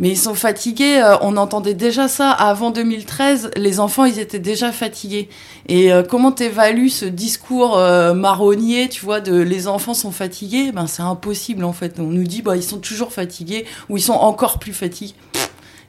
Mais 0.00 0.10
ils 0.10 0.18
sont 0.18 0.34
fatigués, 0.34 0.98
euh, 0.98 1.16
on 1.20 1.36
entendait 1.36 1.74
déjà 1.74 2.08
ça 2.08 2.30
avant 2.30 2.70
2013, 2.70 3.50
les 3.56 3.80
enfants 3.80 4.04
ils 4.04 4.18
étaient 4.18 4.38
déjà 4.38 4.72
fatigués. 4.72 5.28
Et 5.68 5.92
euh, 5.92 6.02
comment 6.02 6.32
t'évalues 6.32 6.88
ce 6.88 7.04
discours 7.04 7.76
euh, 7.76 8.14
marronnier, 8.14 8.88
tu 8.88 9.04
vois, 9.04 9.20
de 9.20 9.36
les 9.36 9.68
enfants 9.68 9.94
sont 9.94 10.12
fatigués? 10.12 10.72
Ben 10.72 10.86
c'est 10.86 11.02
impossible 11.02 11.64
en 11.64 11.72
fait. 11.72 11.98
On 11.98 12.04
nous 12.04 12.24
dit 12.24 12.42
bah 12.42 12.56
ils 12.56 12.62
sont 12.62 12.78
toujours 12.78 13.12
fatigués 13.12 13.66
ou 13.88 13.96
ils 13.96 14.02
sont 14.02 14.12
encore 14.12 14.58
plus 14.58 14.72
fatigués. 14.72 15.14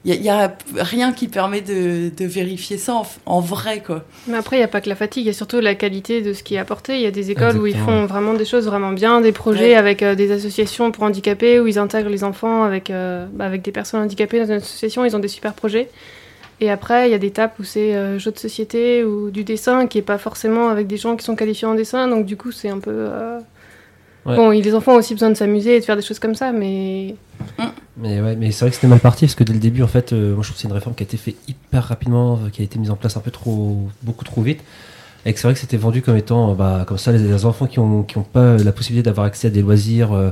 Il 0.06 0.22
y, 0.22 0.28
a 0.28 0.54
rien 0.76 1.12
qui 1.12 1.28
permet 1.28 1.62
de, 1.62 2.10
de 2.14 2.24
vérifier 2.26 2.76
ça 2.76 2.92
en, 2.94 3.06
en 3.24 3.40
vrai 3.40 3.82
quoi. 3.82 4.04
Mais 4.26 4.36
après, 4.36 4.56
il 4.56 4.58
n'y 4.58 4.64
a 4.64 4.68
pas 4.68 4.82
que 4.82 4.88
la 4.90 4.96
fatigue, 4.96 5.24
il 5.24 5.28
y 5.28 5.30
a 5.30 5.32
surtout 5.32 5.60
la 5.60 5.74
qualité 5.74 6.20
de 6.20 6.34
ce 6.34 6.42
qui 6.42 6.56
est 6.56 6.58
apporté. 6.58 6.96
Il 6.96 7.00
y 7.00 7.06
a 7.06 7.10
des 7.10 7.30
écoles 7.30 7.56
où 7.56 7.66
ils 7.66 7.74
font 7.76 8.04
vraiment 8.04 8.34
des 8.34 8.44
choses 8.44 8.66
vraiment 8.66 8.92
bien, 8.92 9.22
des 9.22 9.32
projets 9.32 9.70
Ouais. 9.70 9.74
avec 9.76 10.02
euh, 10.02 10.14
des 10.14 10.30
associations 10.30 10.92
pour 10.92 11.04
handicapés, 11.04 11.58
où 11.58 11.66
ils 11.66 11.78
intègrent 11.78 12.10
les 12.10 12.22
enfants 12.22 12.64
avec, 12.64 12.90
euh, 12.90 13.24
bah, 13.32 13.46
avec 13.46 13.62
des 13.62 13.72
personnes 13.72 14.02
handicapées 14.02 14.40
dans 14.40 14.46
une 14.46 14.58
association, 14.58 15.06
ils 15.06 15.16
ont 15.16 15.20
des 15.20 15.28
super 15.28 15.54
projets. 15.54 15.88
Et 16.60 16.70
après, 16.70 17.08
il 17.08 17.12
y 17.12 17.14
a 17.14 17.18
des 17.18 17.30
tapes 17.30 17.58
où 17.58 17.64
c'est 17.64 17.94
euh, 17.96 18.18
jeux 18.18 18.30
de 18.30 18.38
société 18.38 19.04
ou 19.04 19.30
du 19.30 19.42
dessin 19.42 19.86
qui 19.86 19.96
est 19.96 20.02
pas 20.02 20.18
forcément 20.18 20.68
avec 20.68 20.86
des 20.86 20.98
gens 20.98 21.16
qui 21.16 21.24
sont 21.24 21.34
qualifiés 21.34 21.66
en 21.66 21.74
dessin, 21.74 22.08
donc 22.08 22.26
du 22.26 22.36
coup, 22.36 22.52
c'est 22.52 22.68
un 22.68 22.78
peu. 22.78 23.08
Ouais. 24.26 24.36
Bon, 24.36 24.50
les 24.50 24.74
enfants 24.74 24.94
ont 24.94 24.98
aussi 24.98 25.14
besoin 25.14 25.30
de 25.30 25.34
s'amuser 25.34 25.76
et 25.76 25.80
de 25.80 25.84
faire 25.84 25.96
des 25.96 26.02
choses 26.02 26.18
comme 26.18 26.34
ça, 26.34 26.50
mais 26.52 27.14
Mais 27.98 28.20
ouais, 28.20 28.36
mais 28.36 28.52
c'est 28.52 28.60
vrai 28.64 28.70
que 28.70 28.76
c'était 28.76 28.88
mal 28.88 29.00
parti 29.00 29.26
parce 29.26 29.34
que 29.34 29.44
dès 29.44 29.52
le 29.52 29.58
début, 29.58 29.82
en 29.82 29.86
fait, 29.88 30.12
euh, 30.12 30.34
moi 30.34 30.42
je 30.42 30.48
trouve 30.48 30.56
que 30.56 30.62
c'est 30.62 30.68
une 30.68 30.74
réforme 30.74 30.94
qui 30.94 31.02
a 31.02 31.06
été 31.06 31.16
faite 31.16 31.36
hyper 31.46 31.84
rapidement, 31.84 32.34
euh, 32.34 32.48
qui 32.50 32.62
a 32.62 32.64
été 32.64 32.78
mise 32.78 32.90
en 32.90 32.96
place 32.96 33.16
un 33.16 33.20
peu 33.20 33.30
trop, 33.30 33.88
beaucoup 34.02 34.24
trop 34.24 34.40
vite. 34.42 34.60
Et 35.26 35.32
que 35.32 35.38
c'est 35.38 35.46
vrai 35.46 35.54
que 35.54 35.60
c'était 35.60 35.76
vendu 35.76 36.02
comme 36.02 36.16
étant, 36.16 36.52
euh, 36.52 36.54
bah, 36.54 36.84
comme 36.86 36.98
ça, 36.98 37.12
les, 37.12 37.18
les 37.18 37.44
enfants 37.44 37.66
qui 37.66 37.78
ont, 37.78 38.02
qui 38.02 38.18
ont 38.18 38.24
pas 38.24 38.56
la 38.56 38.72
possibilité 38.72 39.04
d'avoir 39.08 39.26
accès 39.26 39.48
à 39.48 39.50
des 39.50 39.62
loisirs, 39.62 40.12
euh, 40.12 40.30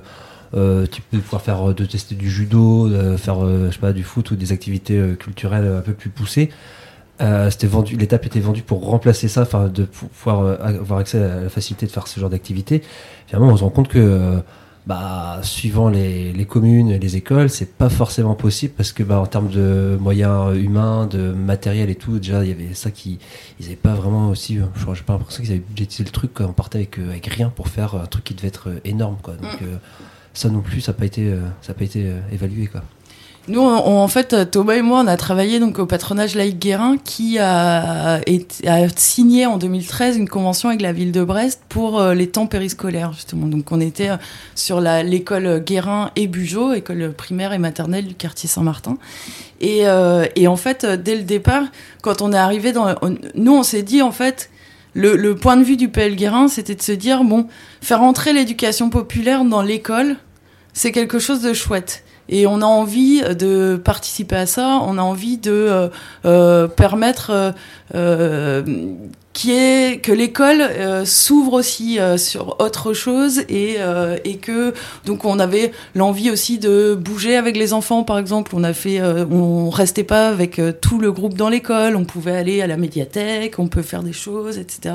euh, 0.55 0.87
tu 0.91 1.01
peux 1.03 1.19
pouvoir 1.19 1.43
faire, 1.43 1.75
de 1.75 1.85
tester 1.87 2.15
du 2.15 2.31
judo, 2.31 2.89
de 2.89 3.17
faire, 3.17 3.45
euh, 3.45 3.69
je 3.69 3.75
sais 3.75 3.81
pas, 3.81 3.93
du 3.93 4.03
foot 4.03 4.31
ou 4.31 4.37
des 4.37 4.53
activités 4.53 5.01
culturelles 5.19 5.67
un 5.67 5.81
peu 5.81 5.93
plus 5.93 6.11
poussées. 6.11 6.51
Euh, 7.23 7.51
c'était 7.51 7.69
vendu, 7.69 7.97
l'étape 7.97 8.27
était 8.27 8.41
vendue 8.41 8.63
pour 8.63 8.85
remplacer 8.85 9.29
ça, 9.29 9.43
enfin, 9.43 9.69
de 9.69 9.85
pou- 9.85 10.07
pouvoir 10.07 10.41
euh, 10.41 10.57
avoir 10.81 10.99
accès 10.99 11.23
à 11.23 11.43
la 11.43 11.49
facilité 11.49 11.87
de 11.87 11.93
faire 11.93 12.09
ce 12.09 12.19
genre 12.19 12.31
d'activité. 12.31 12.83
Finalement, 13.29 13.53
on 13.53 13.57
se 13.57 13.63
rend 13.63 13.71
compte 13.71 13.87
que, 13.89 13.99
euh, 13.99 14.41
bah, 14.87 15.39
suivant 15.43 15.89
les, 15.89 16.33
les 16.33 16.45
communes 16.45 16.91
et 16.91 16.99
les 16.99 17.15
écoles, 17.15 17.49
c'est 17.49 17.73
pas 17.77 17.89
forcément 17.89 18.35
possible 18.35 18.75
parce 18.77 18.91
que, 18.91 19.05
bah, 19.05 19.21
en 19.21 19.27
termes 19.27 19.51
de 19.51 19.97
moyens 20.01 20.57
humains, 20.57 21.07
de 21.07 21.31
matériel 21.33 21.91
et 21.91 21.95
tout, 21.95 22.19
déjà, 22.19 22.43
il 22.45 22.49
y 22.49 22.53
avait 22.53 22.75
ça 22.75 22.91
qui, 22.91 23.21
ils 23.61 23.67
avaient 23.67 23.77
pas 23.77 23.95
vraiment 23.95 24.29
aussi, 24.31 24.59
je 24.75 24.83
crois, 24.83 24.95
j'ai 24.95 25.05
pas 25.05 25.13
l'impression 25.13 25.45
qu'ils 25.45 25.53
avaient 25.53 25.61
budgétisé 25.69 26.03
le 26.03 26.11
truc, 26.11 26.35
quoi. 26.35 26.47
On 26.49 26.53
partait 26.53 26.79
avec, 26.79 26.99
avec 26.99 27.27
rien 27.27 27.51
pour 27.51 27.69
faire 27.69 27.95
un 27.95 28.07
truc 28.07 28.25
qui 28.25 28.35
devait 28.35 28.49
être 28.49 28.69
énorme, 28.85 29.19
quoi. 29.23 29.35
Donc, 29.35 29.63
euh, 29.63 29.77
ça 30.35 30.49
non 30.49 30.61
plus, 30.61 30.81
ça 30.81 30.91
n'a 30.91 30.99
pas 30.99 31.05
été, 31.05 31.33
ça 31.61 31.71
a 31.71 31.75
pas 31.77 31.85
été 31.85 32.11
évalué, 32.33 32.67
quoi. 32.67 32.83
Nous, 33.49 33.61
en 33.61 34.07
fait, 34.07 34.53
Thomas 34.53 34.75
et 34.75 34.83
moi, 34.83 35.01
on 35.01 35.09
a 35.09 35.17
travaillé 35.17 35.59
donc 35.59 35.81
au 35.81 35.87
patronage 35.87 36.37
laïque 36.37 36.61
Guérin 36.61 36.97
qui 36.97 37.41
a, 37.41 38.21
signé 38.95 39.47
en 39.47 39.59
2013 39.59 40.17
une 40.17 40.29
convention 40.29 40.69
avec 40.69 40.81
la 40.81 40.93
ville 40.93 41.11
de 41.11 41.25
Brest 41.25 41.61
pour 41.69 41.99
euh, 41.99 42.15
les 42.15 42.29
temps 42.29 42.47
périscolaires, 42.47 43.13
justement. 43.13 43.49
Donc, 43.49 43.73
on 43.73 43.81
était 43.81 44.11
euh, 44.11 44.17
sur 44.55 44.81
l'école 44.81 45.59
Guérin 45.59 46.13
et 46.15 46.29
Bugeaud, 46.29 46.73
école 46.73 47.13
primaire 47.15 47.53
et 47.53 47.59
maternelle 47.59 48.07
du 48.07 48.15
quartier 48.15 48.49
Saint-Martin. 48.49 48.97
Et, 49.61 49.89
euh, 49.89 50.25
en 50.47 50.57
fait, 50.57 50.87
dès 50.87 51.17
le 51.17 51.23
départ, 51.23 51.65
quand 52.01 52.23
on 52.23 52.33
est 52.33 52.39
arrivé 52.39 52.71
dans... 52.71 52.95
nous, 53.35 53.57
on 53.57 53.65
s'est 53.65 53.83
dit, 53.83 54.03
en 54.03 54.13
fait, 54.13 54.51
le, 54.95 55.17
le 55.17 55.35
point 55.35 55.57
de 55.57 55.65
vue 55.65 55.77
du 55.77 55.89
PL 55.89 56.15
Guérin, 56.15 56.47
c'était 56.47 56.77
de 56.77 56.83
se 56.83 56.93
dire, 56.93 57.25
bon, 57.25 57.49
faire 57.81 58.03
entrer 58.03 58.33
l'éducation 58.33 58.89
populaire 58.89 59.45
dans 59.45 59.63
l'école, 59.63 60.15
c'est 60.75 60.93
quelque 60.93 61.19
chose 61.19 61.43
de 61.43 61.53
chouette. 61.53 62.05
Et 62.29 62.47
on 62.47 62.61
a 62.63 62.67
envie 62.67 63.23
de 63.23 63.81
participer 63.83 64.37
à 64.37 64.47
ça, 64.47 64.81
on 64.87 64.99
a 64.99 65.03
envie 65.03 65.39
de 65.39 65.51
euh, 65.51 65.89
euh, 66.25 66.69
permettre 66.69 67.31
euh, 67.31 67.53
euh, 67.95 68.63
que 69.33 70.13
l'école 70.13 70.61
euh, 70.61 71.05
s'ouvre 71.05 71.55
aussi 71.55 71.99
euh, 71.99 72.17
sur 72.17 72.61
autre 72.61 72.93
chose 72.93 73.41
et, 73.49 73.77
euh, 73.79 74.17
et 74.25 74.37
que 74.37 74.75
donc 75.05 75.25
on 75.25 75.39
avait 75.39 75.73
l'envie 75.95 76.31
aussi 76.31 76.59
de 76.59 76.95
bouger 76.95 77.37
avec 77.37 77.57
les 77.57 77.73
enfants 77.73 78.05
par 78.05 78.19
exemple. 78.19 78.53
On 78.55 78.63
a 78.63 78.73
fait 78.73 79.01
euh, 79.01 79.25
on 79.31 79.71
restait 79.71 80.05
pas 80.05 80.29
avec 80.29 80.59
euh, 80.59 80.73
tout 80.73 80.99
le 80.99 81.13
groupe 81.13 81.35
dans 81.35 81.49
l'école. 81.49 81.97
On 81.97 82.05
pouvait 82.05 82.37
aller 82.37 82.63
à 82.63 82.67
la 82.67 82.77
médiathèque 82.77 83.59
on 83.59 83.69
peut 83.69 83.83
faire 83.83 84.03
des 84.03 84.13
choses 84.13 84.59
etc 84.59 84.95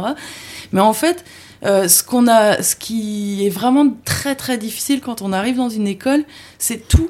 mais 0.72 0.82
en 0.82 0.94
fait 0.94 1.24
euh, 1.66 1.88
ce 1.88 2.04
qu'on 2.04 2.28
a 2.28 2.62
ce 2.62 2.76
qui 2.76 3.46
est 3.46 3.50
vraiment 3.50 3.88
très 4.06 4.36
très 4.36 4.58
difficile 4.58 5.02
quand 5.02 5.22
on 5.22 5.34
arrive 5.34 5.58
dans 5.58 5.70
une 5.70 5.88
école 5.88 6.24
c'est 6.60 6.88
tout 6.88 7.10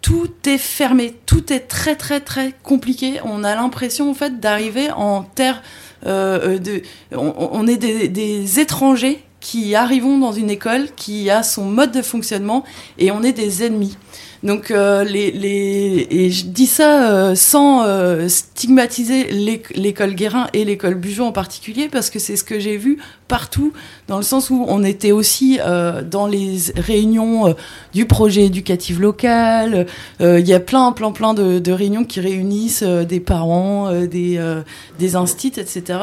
tout 0.00 0.28
est 0.46 0.58
fermé, 0.58 1.14
tout 1.24 1.50
est 1.50 1.60
très 1.60 1.96
très 1.96 2.20
très 2.20 2.52
compliqué. 2.62 3.20
On 3.24 3.42
a 3.42 3.54
l'impression 3.54 4.10
en 4.10 4.14
fait 4.14 4.38
d'arriver 4.38 4.90
en 4.90 5.22
terre 5.22 5.62
euh, 6.06 6.58
de, 6.58 6.82
on, 7.16 7.66
est 7.66 7.78
des, 7.78 8.60
étrangers 8.60 9.22
qui 9.40 9.74
arrivons 9.74 10.18
dans 10.18 10.32
une 10.32 10.50
école 10.50 10.88
qui 10.94 11.30
a 11.30 11.42
son 11.42 11.64
mode 11.64 11.90
de 11.92 12.02
fonctionnement 12.02 12.64
et 12.98 13.10
on 13.12 13.22
est 13.22 13.32
des 13.32 13.64
ennemis. 13.64 13.96
Donc 14.42 14.70
euh, 14.70 15.06
et 15.10 16.30
je 16.30 16.44
dis 16.44 16.66
ça 16.66 17.10
euh, 17.10 17.34
sans 17.34 17.84
euh, 17.86 18.28
stigmatiser 18.28 19.30
l'éc- 19.32 19.74
l'école 19.74 20.14
Guérin 20.14 20.48
et 20.52 20.66
l'école 20.66 20.96
Bugeaud 20.96 21.24
en 21.24 21.32
particulier 21.32 21.88
parce 21.90 22.10
que 22.10 22.18
c'est 22.18 22.36
ce 22.36 22.44
que 22.44 22.58
j'ai 22.60 22.76
vu 22.76 22.98
partout 23.28 23.72
dans 24.08 24.16
le 24.16 24.22
sens 24.22 24.50
où 24.50 24.64
on 24.68 24.82
était 24.84 25.12
aussi 25.12 25.58
euh, 25.60 26.02
dans 26.02 26.26
les 26.26 26.56
réunions 26.76 27.48
euh, 27.48 27.52
du 27.92 28.06
projet 28.06 28.44
éducatif 28.44 28.98
local. 28.98 29.86
Euh, 30.20 30.40
Il 30.40 30.46
y 30.46 30.52
a 30.52 30.60
plein 30.60 30.92
plein 30.92 31.12
plein 31.12 31.34
de, 31.34 31.72
réunions 31.72 32.04
qui 32.04 32.20
réunissent 32.20 32.84
euh, 32.86 33.04
des 33.04 33.20
parents, 33.20 33.90
des 34.06 34.40
des 34.98 35.16
instits, 35.16 35.54
etc. 35.56 35.98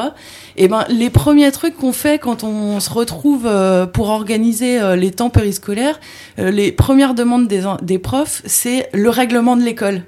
Et 0.56 0.68
ben 0.68 0.84
les 0.88 1.10
premiers 1.10 1.50
trucs 1.52 1.76
qu'on 1.76 1.92
fait 1.92 2.18
quand 2.18 2.44
on 2.44 2.80
se 2.80 2.90
retrouve 2.90 3.48
pour 3.92 4.08
organiser 4.08 4.96
les 4.96 5.10
temps 5.10 5.30
périscolaires, 5.30 6.00
les 6.38 6.72
premières 6.72 7.14
demandes 7.14 7.48
des, 7.48 7.62
des 7.82 7.98
profs, 7.98 8.42
c'est 8.46 8.88
le 8.92 9.10
règlement 9.10 9.56
de 9.56 9.62
l'école. 9.62 10.02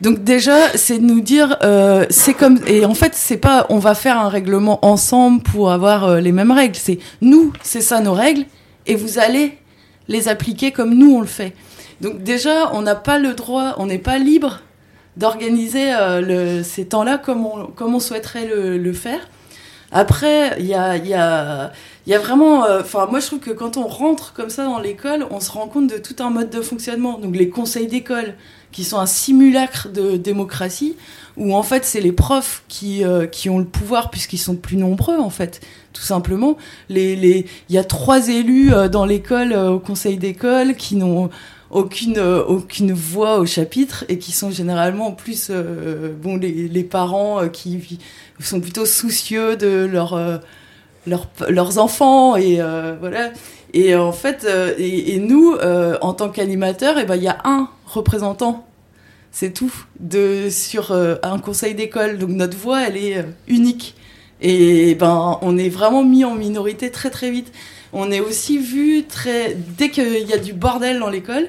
Donc 0.00 0.24
déjà, 0.24 0.68
c'est 0.76 0.98
de 0.98 1.04
nous 1.04 1.20
dire, 1.20 1.58
euh, 1.62 2.06
c'est 2.08 2.32
comme 2.34 2.58
et 2.66 2.84
en 2.86 2.94
fait, 2.94 3.12
c'est 3.14 3.36
pas, 3.36 3.66
on 3.68 3.78
va 3.78 3.94
faire 3.94 4.18
un 4.18 4.28
règlement 4.28 4.84
ensemble 4.84 5.42
pour 5.42 5.70
avoir 5.72 6.04
euh, 6.04 6.20
les 6.20 6.32
mêmes 6.32 6.52
règles. 6.52 6.76
C'est 6.76 6.98
nous, 7.20 7.52
c'est 7.62 7.82
ça 7.82 8.00
nos 8.00 8.14
règles, 8.14 8.44
et 8.86 8.94
vous 8.94 9.18
allez 9.18 9.58
les 10.08 10.28
appliquer 10.28 10.72
comme 10.72 10.94
nous 10.94 11.14
on 11.16 11.20
le 11.20 11.26
fait. 11.26 11.52
Donc 12.00 12.22
déjà, 12.22 12.72
on 12.72 12.80
n'a 12.80 12.94
pas 12.94 13.18
le 13.18 13.34
droit, 13.34 13.74
on 13.76 13.86
n'est 13.86 13.98
pas 13.98 14.18
libre 14.18 14.60
d'organiser 15.18 15.92
euh, 15.92 16.62
ces 16.62 16.86
temps-là 16.86 17.18
comme 17.18 17.44
on, 17.44 17.66
comme 17.66 17.94
on 17.94 18.00
souhaiterait 18.00 18.46
le, 18.46 18.78
le 18.78 18.92
faire. 18.94 19.20
Après, 19.92 20.56
il 20.60 20.66
y 20.66 20.74
a, 20.74 20.96
y, 20.96 21.14
a, 21.14 21.72
y 22.06 22.14
a 22.14 22.18
vraiment... 22.20 22.64
euh, 22.64 22.80
Enfin, 22.80 23.06
moi, 23.10 23.18
je 23.18 23.26
trouve 23.26 23.40
que 23.40 23.50
quand 23.50 23.76
on 23.76 23.88
rentre 23.88 24.32
comme 24.32 24.48
ça 24.48 24.64
dans 24.64 24.78
l'école, 24.78 25.26
on 25.30 25.40
se 25.40 25.50
rend 25.50 25.66
compte 25.66 25.88
de 25.88 25.98
tout 25.98 26.14
un 26.22 26.30
mode 26.30 26.48
de 26.48 26.62
fonctionnement. 26.62 27.18
Donc, 27.18 27.34
les 27.36 27.48
conseils 27.50 27.88
d'école, 27.88 28.34
qui 28.72 28.84
sont 28.84 28.98
un 28.98 29.06
simulacre 29.06 29.88
de 29.88 30.16
démocratie, 30.16 30.96
où 31.36 31.54
en 31.54 31.62
fait, 31.62 31.84
c'est 31.84 32.00
les 32.00 32.12
profs 32.12 32.62
qui, 32.68 33.04
euh, 33.04 33.26
qui 33.26 33.48
ont 33.48 33.58
le 33.58 33.64
pouvoir, 33.64 34.10
puisqu'ils 34.10 34.38
sont 34.38 34.56
plus 34.56 34.76
nombreux, 34.76 35.18
en 35.18 35.30
fait, 35.30 35.60
tout 35.92 36.02
simplement. 36.02 36.56
Les, 36.88 37.16
les... 37.16 37.46
Il 37.68 37.74
y 37.74 37.78
a 37.78 37.84
trois 37.84 38.28
élus 38.28 38.72
euh, 38.72 38.88
dans 38.88 39.04
l'école, 39.04 39.52
euh, 39.52 39.70
au 39.70 39.78
conseil 39.78 40.16
d'école, 40.16 40.74
qui 40.74 40.96
n'ont 40.96 41.30
aucune, 41.70 42.18
euh, 42.18 42.42
aucune 42.44 42.92
voix 42.92 43.38
au 43.38 43.46
chapitre 43.46 44.04
et 44.08 44.18
qui 44.18 44.32
sont 44.32 44.50
généralement 44.50 45.08
en 45.08 45.12
plus 45.12 45.48
euh, 45.50 46.12
bon, 46.20 46.36
les, 46.36 46.68
les 46.68 46.84
parents 46.84 47.48
qui 47.48 47.98
sont 48.40 48.60
plutôt 48.60 48.86
soucieux 48.86 49.56
de 49.56 49.88
leur, 49.90 50.18
leur- 51.06 51.28
leurs 51.48 51.78
enfants 51.78 52.36
et 52.36 52.60
euh, 52.60 52.94
voilà. 53.00 53.30
Et 53.72 53.94
en 53.94 54.12
fait, 54.12 54.44
euh, 54.48 54.74
et, 54.78 55.18
nous, 55.18 55.54
euh, 55.54 55.96
en 56.00 56.12
tant 56.12 56.28
qu'animateurs, 56.28 56.96
eh 56.98 57.04
ben, 57.04 57.14
il 57.16 57.22
y 57.22 57.28
a 57.28 57.38
un 57.44 57.68
représentant. 57.86 58.66
C'est 59.32 59.52
tout 59.52 59.72
de 60.00 60.48
sur 60.50 60.90
euh, 60.90 61.14
un 61.22 61.38
conseil 61.38 61.74
d'école. 61.74 62.18
Donc 62.18 62.30
notre 62.30 62.56
voix, 62.56 62.82
elle 62.86 62.96
est 62.96 63.18
euh, 63.18 63.22
unique. 63.46 63.94
Et 64.40 64.94
ben, 64.96 65.38
on 65.42 65.56
est 65.56 65.68
vraiment 65.68 66.02
mis 66.02 66.24
en 66.24 66.34
minorité 66.34 66.90
très 66.90 67.10
très 67.10 67.30
vite. 67.30 67.52
On 67.92 68.10
est 68.10 68.20
aussi 68.20 68.58
vu 68.58 69.04
très 69.04 69.54
dès 69.78 69.90
qu'il 69.90 70.28
y 70.28 70.32
a 70.32 70.38
du 70.38 70.52
bordel 70.52 70.98
dans 70.98 71.10
l'école, 71.10 71.46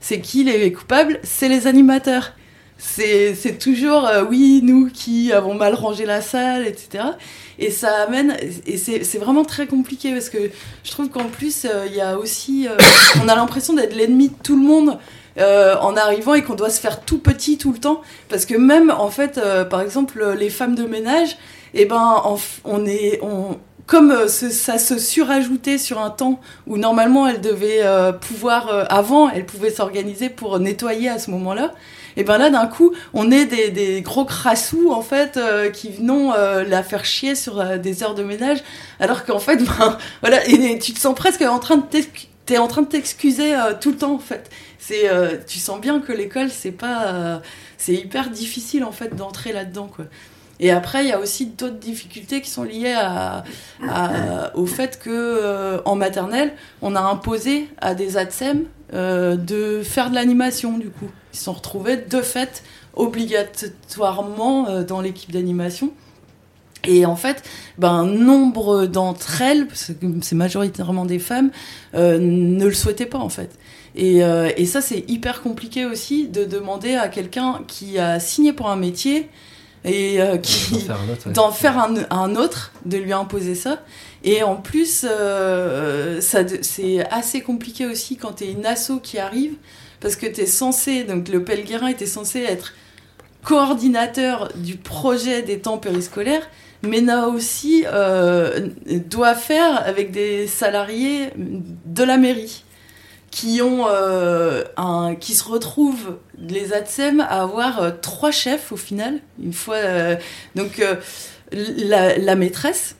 c'est 0.00 0.20
qui 0.20 0.44
les 0.44 0.72
coupables 0.72 1.18
C'est 1.22 1.48
les 1.48 1.66
animateurs. 1.66 2.32
C'est 2.80 3.58
toujours 3.58 4.06
euh, 4.06 4.22
oui 4.28 4.60
nous 4.62 4.88
qui 4.88 5.32
avons 5.32 5.54
mal 5.54 5.74
rangé 5.74 6.06
la 6.06 6.20
salle, 6.20 6.66
etc. 6.66 7.04
Et 7.58 7.72
ça 7.72 8.02
amène 8.06 8.36
et 8.66 8.76
c'est 8.76 9.18
vraiment 9.18 9.44
très 9.44 9.66
compliqué 9.66 10.12
parce 10.12 10.28
que 10.30 10.38
je 10.84 10.90
trouve 10.92 11.08
qu'en 11.08 11.24
plus 11.24 11.64
euh, 11.64 11.86
il 11.86 11.96
y 11.96 12.00
a 12.00 12.16
aussi 12.16 12.68
euh, 12.68 12.76
on 13.24 13.28
a 13.28 13.34
l'impression 13.34 13.72
d'être 13.74 13.96
l'ennemi 13.96 14.28
de 14.28 14.34
tout 14.42 14.56
le 14.56 14.62
monde. 14.62 14.98
en 15.38 15.96
arrivant 15.96 16.34
et 16.34 16.42
qu'on 16.42 16.54
doit 16.56 16.70
se 16.70 16.80
faire 16.80 17.00
tout 17.04 17.18
petit 17.18 17.58
tout 17.58 17.72
le 17.72 17.78
temps 17.78 18.00
parce 18.28 18.44
que 18.44 18.56
même 18.56 18.90
en 18.90 19.08
fait 19.08 19.40
par 19.70 19.80
exemple 19.82 20.34
les 20.36 20.50
femmes 20.50 20.74
de 20.74 20.82
ménage 20.84 21.36
et 21.74 21.84
ben 21.84 21.96
en 22.24 22.34
f- 22.34 22.58
on 22.64 22.84
est 22.86 23.20
on 23.22 23.56
comme 23.86 24.26
ça 24.28 24.78
se 24.78 24.98
surajoutait 24.98 25.78
sur 25.78 26.00
un 26.00 26.10
temps 26.10 26.40
où 26.66 26.76
normalement 26.76 27.28
elles 27.28 27.40
devaient 27.40 27.84
pouvoir 28.20 28.86
avant 28.90 29.30
elles 29.30 29.46
pouvaient 29.46 29.70
s'organiser 29.70 30.28
pour 30.28 30.58
nettoyer 30.58 31.08
à 31.08 31.20
ce 31.20 31.30
moment-là 31.30 31.72
et 32.18 32.24
ben 32.24 32.36
là 32.36 32.50
d'un 32.50 32.66
coup 32.66 32.92
on 33.14 33.30
est 33.30 33.46
des, 33.46 34.02
gros 34.02 34.24
crassous 34.24 34.90
en 34.90 35.02
fait 35.02 35.36
euh, 35.36 35.70
qui 35.70 35.88
venons 35.90 36.34
euh, 36.34 36.64
la 36.64 36.82
faire 36.82 37.04
chier 37.04 37.34
sur 37.34 37.60
euh, 37.60 37.78
des 37.78 38.02
heures 38.02 38.16
de 38.16 38.24
ménage. 38.24 38.58
Alors 39.00 39.24
qu'en 39.24 39.38
fait 39.38 39.56
ben 39.78 39.96
voilà 40.20 40.40
tu 40.42 40.92
te 40.92 40.98
sens 40.98 41.14
presque 41.14 41.42
en 41.42 41.60
train 41.60 41.76
de 41.76 41.84
t'es 42.44 42.58
en 42.58 42.66
train 42.66 42.82
de 42.82 42.88
t'excuser 42.88 43.54
tout 43.80 43.92
le 43.92 43.96
temps 43.96 44.14
en 44.14 44.18
fait. 44.18 44.50
C'est 44.78 45.08
tu 45.46 45.58
sens 45.58 45.80
bien 45.80 46.00
que 46.00 46.12
l'école 46.12 46.50
c'est 46.50 46.72
pas 46.72 47.40
c'est 47.76 47.94
hyper 47.94 48.30
difficile 48.30 48.84
en 48.84 48.92
fait 48.92 49.14
d'entrer 49.14 49.52
là-dedans 49.52 49.88
quoi. 49.94 50.06
Et 50.60 50.72
après, 50.72 51.04
il 51.04 51.08
y 51.08 51.12
a 51.12 51.20
aussi 51.20 51.46
d'autres 51.46 51.76
difficultés 51.76 52.40
qui 52.40 52.50
sont 52.50 52.64
liées 52.64 52.96
au 54.54 54.66
fait 54.66 54.98
que 54.98 55.80
en 55.84 55.94
maternelle, 55.94 56.52
on 56.82 56.96
a 56.96 57.00
imposé 57.00 57.68
à 57.80 57.94
des 57.94 58.16
ATSEM 58.16 58.64
de 58.92 59.82
faire 59.84 60.10
de 60.10 60.16
l'animation. 60.16 60.78
Du 60.78 60.88
coup, 60.88 61.10
sont 61.38 61.52
retrouvés 61.52 61.96
de 61.96 62.22
fait 62.22 62.62
obligatoirement 62.94 64.68
euh, 64.68 64.84
dans 64.84 65.00
l'équipe 65.00 65.32
d'animation. 65.32 65.92
Et 66.86 67.04
en 67.06 67.16
fait, 67.16 67.42
ben, 67.76 68.04
nombre 68.04 68.86
d'entre 68.86 69.42
elles, 69.42 69.66
parce 69.66 69.86
que 70.00 70.06
c'est 70.22 70.36
majoritairement 70.36 71.04
des 71.04 71.18
femmes, 71.18 71.50
euh, 71.94 72.18
ne 72.18 72.64
le 72.64 72.74
souhaitaient 72.74 73.06
pas 73.06 73.18
en 73.18 73.28
fait. 73.28 73.50
Et, 73.96 74.22
euh, 74.22 74.50
et 74.56 74.64
ça, 74.64 74.80
c'est 74.80 75.04
hyper 75.08 75.42
compliqué 75.42 75.86
aussi 75.86 76.28
de 76.28 76.44
demander 76.44 76.94
à 76.94 77.08
quelqu'un 77.08 77.60
qui 77.66 77.98
a 77.98 78.20
signé 78.20 78.52
pour 78.52 78.68
un 78.68 78.76
métier 78.76 79.28
et 79.84 80.20
euh, 80.20 80.36
qui, 80.36 80.74
D'en 80.74 80.80
faire 80.80 80.98
un 81.00 81.08
autre, 81.10 81.26
ouais. 81.26 81.52
faire 81.52 81.78
un, 81.78 81.94
un 82.10 82.36
autre, 82.36 82.72
de 82.84 82.96
lui 82.96 83.12
imposer 83.12 83.54
ça. 83.54 83.82
Et 84.22 84.42
en 84.42 84.56
plus, 84.56 85.06
ça 86.20 86.40
c'est 86.62 87.08
assez 87.10 87.40
compliqué 87.40 87.86
aussi 87.86 88.16
quand 88.16 88.34
tu 88.34 88.44
es 88.44 88.52
une 88.52 88.66
asso 88.66 89.00
qui 89.02 89.18
arrive, 89.18 89.54
parce 90.00 90.16
que 90.16 90.26
tu 90.26 90.42
es 90.42 90.46
censé, 90.46 91.04
donc 91.04 91.28
le 91.28 91.44
Pelguerin 91.44 91.88
était 91.88 92.06
censé 92.06 92.40
être 92.40 92.74
coordinateur 93.42 94.48
du 94.56 94.76
projet 94.76 95.42
des 95.42 95.60
temps 95.60 95.78
périscolaires, 95.78 96.48
mais 96.82 97.00
n'a 97.00 97.28
aussi 97.28 97.84
euh, 97.86 98.68
doit 98.86 99.34
faire 99.34 99.86
avec 99.86 100.10
des 100.10 100.46
salariés 100.46 101.30
de 101.36 102.04
la 102.04 102.16
mairie 102.16 102.64
qui 103.30 103.60
ont 103.62 103.86
euh, 103.88 104.64
un 104.76 105.14
qui 105.14 105.34
se 105.34 105.44
retrouvent 105.44 106.16
les 106.38 106.72
ATSEM 106.72 107.20
à 107.20 107.42
avoir 107.42 107.82
euh, 107.82 107.90
trois 108.00 108.30
chefs 108.30 108.72
au 108.72 108.76
final 108.76 109.20
une 109.42 109.52
fois 109.52 109.76
euh, 109.76 110.16
donc 110.54 110.78
euh, 110.78 110.96
la, 111.52 112.16
la 112.16 112.34
maîtresse 112.36 112.96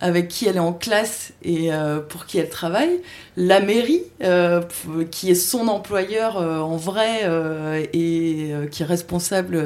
avec 0.00 0.28
qui 0.28 0.46
elle 0.46 0.56
est 0.56 0.60
en 0.60 0.72
classe 0.72 1.32
et 1.42 1.72
euh, 1.72 2.00
pour 2.00 2.26
qui 2.26 2.38
elle 2.38 2.50
travaille, 2.50 3.00
la 3.36 3.60
mairie, 3.60 4.02
euh, 4.22 4.62
qui 5.10 5.30
est 5.30 5.34
son 5.34 5.68
employeur 5.68 6.36
euh, 6.36 6.58
en 6.58 6.76
vrai 6.76 7.22
et 7.92 8.50
qui 8.70 8.82
est 8.82 8.86
responsable 8.86 9.56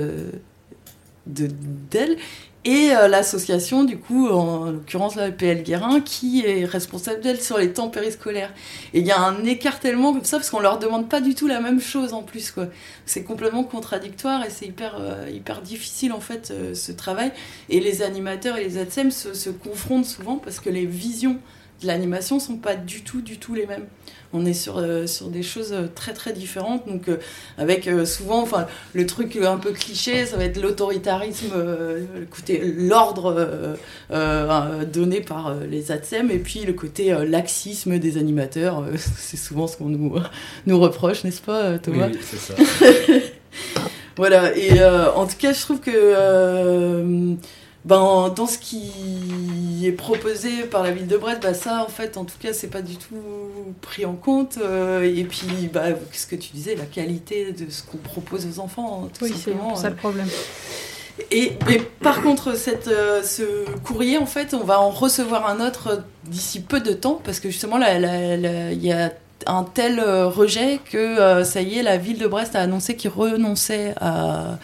de 1.27 1.49
d'elle, 1.91 2.17
et 2.65 2.91
euh, 2.95 3.09
l'association, 3.09 3.85
du 3.85 3.97
coup, 3.97 4.29
en 4.29 4.71
l'occurrence 4.71 5.17
la 5.17 5.31
PL 5.31 5.63
Guérin, 5.63 6.01
qui 6.03 6.45
est 6.45 6.67
responsable 6.67 7.23
d'elle 7.23 7.41
sur 7.41 7.57
les 7.57 7.73
temps 7.73 7.89
périscolaires. 7.89 8.53
Et 8.93 9.01
il 9.01 9.07
y 9.07 9.13
a 9.13 9.19
un 9.19 9.45
écart 9.45 9.81
tellement 9.81 10.13
comme 10.13 10.25
ça, 10.25 10.37
parce 10.37 10.51
qu'on 10.51 10.61
leur 10.61 10.79
demande 10.79 11.09
pas 11.09 11.23
du 11.23 11.35
tout 11.35 11.47
la 11.47 11.61
même 11.61 11.81
chose 11.81 12.13
en 12.13 12.23
plus, 12.23 12.51
quoi. 12.51 12.67
C'est 13.07 13.25
complètement 13.25 13.65
contradictoire 13.65 14.45
et 14.45 14.51
c'est 14.51 14.67
hyper, 14.67 14.97
euh, 15.01 15.31
hyper 15.33 15.63
difficile, 15.63 16.13
en 16.13 16.21
fait, 16.21 16.51
euh, 16.51 16.75
ce 16.75 16.93
travail. 16.93 17.33
Et 17.71 17.81
les 17.81 18.03
animateurs 18.03 18.59
et 18.59 18.65
les 18.65 18.77
ATSEM 18.77 19.11
se, 19.11 19.33
se 19.33 19.49
confrontent 19.49 20.05
souvent 20.05 20.37
parce 20.37 20.61
que 20.61 20.69
les 20.69 20.85
visions 20.85 21.39
l'animation 21.83 22.41
sont 22.41 22.57
pas 22.57 22.77
du 22.77 23.03
tout, 23.03 23.21
du 23.21 23.39
tout 23.39 23.55
les 23.55 23.67
mêmes. 23.67 23.87
On 24.33 24.47
est 24.47 24.55
sur, 24.55 24.79
euh, 24.79 25.09
sur 25.09 25.27
des 25.27 25.43
choses 25.43 25.73
euh, 25.73 25.89
très 25.93 26.13
très 26.13 26.33
différentes, 26.33 26.87
donc 26.87 27.09
euh, 27.09 27.17
avec 27.59 27.89
euh, 27.89 28.05
souvent, 28.05 28.43
enfin, 28.43 28.67
le 28.93 29.05
truc 29.05 29.37
un 29.37 29.57
peu 29.57 29.73
cliché, 29.73 30.25
ça 30.25 30.37
va 30.37 30.45
être 30.45 30.63
l'autoritarisme, 30.63 31.53
le 31.57 32.27
côté 32.31 32.61
l'ordre 32.63 33.77
donné 34.93 35.21
par 35.21 35.55
les 35.69 35.91
ATSEM, 35.91 36.31
et 36.31 36.39
puis 36.39 36.61
le 36.61 36.75
côté 36.75 37.13
laxisme 37.27 37.99
des 37.99 38.19
animateurs. 38.19 38.85
c'est 38.97 39.37
souvent 39.37 39.67
ce 39.67 39.77
qu'on 39.77 39.87
nous, 39.87 40.15
nous 40.67 40.79
reproche, 40.79 41.25
n'est-ce 41.25 41.43
pas, 41.43 41.79
Thomas 41.79 42.09
oui, 42.09 42.19
c'est 42.23 42.39
ça. 42.39 42.55
voilà, 44.17 44.57
et 44.57 44.83
en 44.85 45.27
tout 45.27 45.37
cas, 45.39 45.53
je 45.53 45.61
trouve 45.61 45.81
que 45.81 47.37
ben, 47.85 48.33
dans 48.37 48.47
ce 48.47 48.59
qui 48.59 49.83
est 49.85 49.93
proposé 49.93 50.65
par 50.65 50.83
la 50.83 50.91
ville 50.91 51.07
de 51.07 51.17
Brest, 51.17 51.43
bah, 51.43 51.55
ça, 51.55 51.83
en 51.85 51.89
fait, 51.89 52.17
en 52.17 52.25
tout 52.25 52.37
cas, 52.39 52.53
c'est 52.53 52.69
pas 52.69 52.83
du 52.83 52.97
tout 52.97 53.17
pris 53.81 54.05
en 54.05 54.15
compte. 54.15 54.59
euh, 54.63 55.03
et 55.03 55.25
puis, 55.25 55.69
bah, 55.73 55.87
ce 56.13 56.27
que 56.27 56.37
tu 56.37 56.51
disais, 56.53 56.75
la 56.75 56.85
qualité 56.85 57.53
de 57.53 57.71
ce 57.71 57.83
qu'on 57.83 57.97
propose 57.99 58.47
aux 58.47 58.61
enfants, 58.61 59.09
tout 59.17 59.25
Oui, 59.25 59.33
c'est 59.35 59.51
simplement. 59.51 59.77
ça 59.77 59.91
le 59.91 59.97
problème. 59.97 60.29
Et, 61.31 61.53
mais 61.67 61.79
par 62.03 62.23
contre, 62.23 62.57
cette, 62.57 62.89
euh, 62.89 63.23
ce 63.23 63.43
courrier, 63.85 64.19
en 64.19 64.27
fait, 64.27 64.55
on 64.55 64.65
va 64.65 64.81
en 64.81 64.91
recevoir 64.91 65.49
un 65.49 65.67
autre 65.67 66.03
d'ici 66.25 66.61
peu 66.61 66.81
de 66.81 66.93
temps, 66.93 67.21
parce 67.23 67.41
que 67.41 67.51
justement, 67.51 67.79
il 67.79 68.85
y 68.85 68.93
a 68.93 69.13
un 69.47 69.65
tel 69.65 70.01
euh, 70.01 70.29
rejet 70.29 70.81
que 70.91 70.99
euh, 70.99 71.45
ça 71.45 71.63
y 71.63 71.79
est, 71.79 71.83
la 71.83 71.97
ville 71.97 72.19
de 72.19 72.27
Brest 72.27 72.55
a 72.57 72.61
annoncé 72.61 72.95
qu'il 72.97 73.11
renonçait 73.11 73.95
à, 74.01 74.59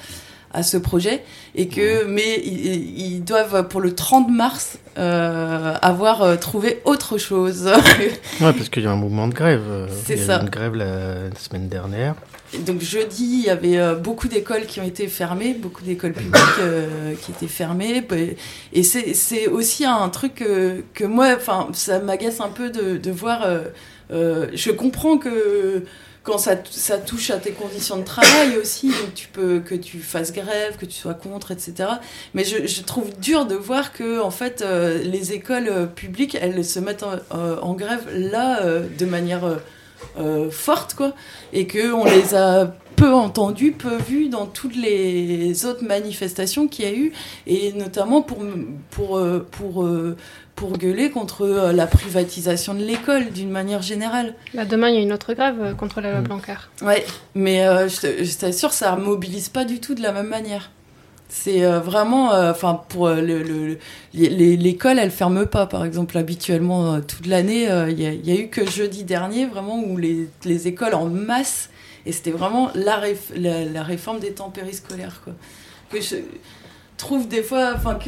à 0.56 0.62
ce 0.62 0.76
projet 0.78 1.22
et 1.54 1.68
que 1.68 2.04
mais 2.06 2.40
ils, 2.44 2.98
ils 2.98 3.24
doivent 3.24 3.68
pour 3.68 3.80
le 3.80 3.94
30 3.94 4.28
mars 4.30 4.78
euh, 4.98 5.74
avoir 5.82 6.22
euh, 6.22 6.36
trouvé 6.36 6.80
autre 6.84 7.18
chose. 7.18 7.68
Ouais, 8.40 8.52
parce 8.52 8.68
qu'il 8.68 8.82
y 8.82 8.86
a 8.86 8.90
un 8.90 8.96
mouvement 8.96 9.28
de 9.28 9.34
grève. 9.34 9.62
euh, 9.68 9.86
C'est 10.04 10.16
ça. 10.16 10.38
eu 10.38 10.42
une 10.42 10.48
grève 10.50 10.74
la 10.74 11.34
semaine 11.38 11.68
dernière. 11.68 12.14
Et 12.54 12.58
Donc 12.58 12.80
jeudi, 12.80 13.40
il 13.40 13.46
y 13.46 13.50
avait 13.50 13.94
beaucoup 13.96 14.28
d'écoles 14.28 14.66
qui 14.66 14.80
ont 14.80 14.84
été 14.84 15.08
fermées, 15.08 15.52
beaucoup 15.54 15.82
d'écoles 15.82 16.12
publiques 16.12 16.60
euh, 16.60 17.14
qui 17.20 17.32
étaient 17.32 17.46
fermées. 17.48 18.06
Et 18.72 18.82
c'est 18.82 19.48
aussi 19.48 19.84
un 19.84 20.08
truc 20.08 20.36
que, 20.36 20.82
que 20.94 21.04
moi, 21.04 21.34
enfin, 21.36 21.68
ça 21.72 21.98
m'agace 21.98 22.40
un 22.40 22.48
peu 22.48 22.70
de, 22.70 22.96
de 22.98 23.10
voir. 23.10 23.42
euh, 24.12 24.46
je 24.54 24.70
comprends 24.70 25.18
que 25.18 25.82
quand 26.26 26.38
ça, 26.38 26.56
touche 26.98 27.30
à 27.30 27.38
tes 27.38 27.52
conditions 27.52 27.98
de 27.98 28.02
travail 28.02 28.56
aussi, 28.60 28.88
donc 28.88 29.14
tu 29.14 29.28
peux 29.28 29.60
que 29.60 29.76
tu 29.76 30.00
fasses 30.00 30.32
grève, 30.32 30.76
que 30.76 30.84
tu 30.84 30.98
sois 30.98 31.14
contre, 31.14 31.52
etc. 31.52 31.88
Mais 32.34 32.42
je, 32.42 32.82
trouve 32.82 33.16
dur 33.20 33.46
de 33.46 33.54
voir 33.54 33.92
que 33.92 34.20
en 34.20 34.32
fait 34.32 34.60
euh, 34.60 34.98
les 35.02 35.32
écoles 35.32 35.68
euh, 35.68 35.86
publiques, 35.86 36.36
elles 36.40 36.64
se 36.64 36.80
mettent 36.80 37.04
en, 37.04 37.12
euh, 37.34 37.60
en 37.60 37.74
grève 37.74 38.08
là 38.12 38.60
de 38.60 39.06
manière 39.06 39.60
forte, 40.50 40.94
quoi 40.94 41.14
et 41.52 41.66
que 41.66 41.92
on 41.92 42.04
les 42.04 42.34
a 42.34 42.74
peu 42.96 43.12
entendus, 43.12 43.72
peu 43.72 43.96
vus 43.96 44.28
dans 44.28 44.46
toutes 44.46 44.74
les 44.76 45.64
autres 45.66 45.84
manifestations 45.84 46.66
qu'il 46.66 46.84
y 46.84 46.88
a 46.88 46.94
eu, 46.94 47.12
et 47.46 47.72
notamment 47.74 48.22
pour, 48.22 48.38
pour, 48.90 49.18
euh, 49.18 49.46
pour, 49.50 49.84
euh, 49.84 50.16
pour 50.54 50.78
gueuler 50.78 51.10
contre 51.10 51.42
euh, 51.42 51.72
la 51.72 51.86
privatisation 51.86 52.72
de 52.74 52.82
l'école 52.82 53.30
d'une 53.30 53.50
manière 53.50 53.82
générale. 53.82 54.34
Bah, 54.54 54.64
demain, 54.64 54.88
il 54.88 54.94
y 54.94 54.98
a 54.98 55.02
une 55.02 55.12
autre 55.12 55.34
grève 55.34 55.56
euh, 55.60 55.74
contre 55.74 56.00
la 56.00 56.10
loi 56.12 56.20
Mm. 56.22 56.24
Blanquer. 56.24 56.54
Ouais, 56.82 57.04
mais 57.34 57.66
euh, 57.66 57.88
je 57.88 58.36
t'assure, 58.38 58.72
ça 58.72 58.96
mobilise 58.96 59.50
pas 59.50 59.64
du 59.66 59.78
tout 59.80 59.94
de 59.94 60.00
la 60.02 60.12
même 60.12 60.28
manière. 60.28 60.70
C'est 61.28 61.64
euh, 61.64 61.80
vraiment, 61.80 62.32
euh, 62.32 62.52
enfin, 62.52 62.80
pour 62.88 63.08
euh, 63.08 63.20
le- 63.20 63.78
l'école, 64.14 64.98
elle 64.98 65.10
ferme 65.10 65.44
pas, 65.44 65.66
par 65.66 65.84
exemple, 65.84 66.16
habituellement 66.16 66.94
euh, 66.94 67.00
toute 67.00 67.26
l'année. 67.26 67.68
euh, 67.70 67.90
Il 67.90 68.00
y, 68.00 68.04
il 68.06 68.26
y 68.26 68.36
a 68.36 68.40
eu 68.40 68.48
que 68.48 68.64
jeudi 68.64 69.04
dernier, 69.04 69.44
vraiment, 69.44 69.78
où 69.80 69.96
les, 69.98 70.28
les 70.44 70.68
écoles 70.68 70.94
en 70.94 71.06
masse, 71.06 71.68
et 72.06 72.12
c'était 72.12 72.30
vraiment 72.30 72.70
la, 72.74 73.02
la, 73.34 73.82
réforme 73.82 74.20
des 74.20 74.32
temps 74.32 74.50
périscolaires, 74.50 75.20
quoi. 75.24 75.34
Que 75.90 76.00
je 76.00 76.16
trouve 76.96 77.28
des 77.28 77.42
fois, 77.42 77.72
enfin, 77.74 77.98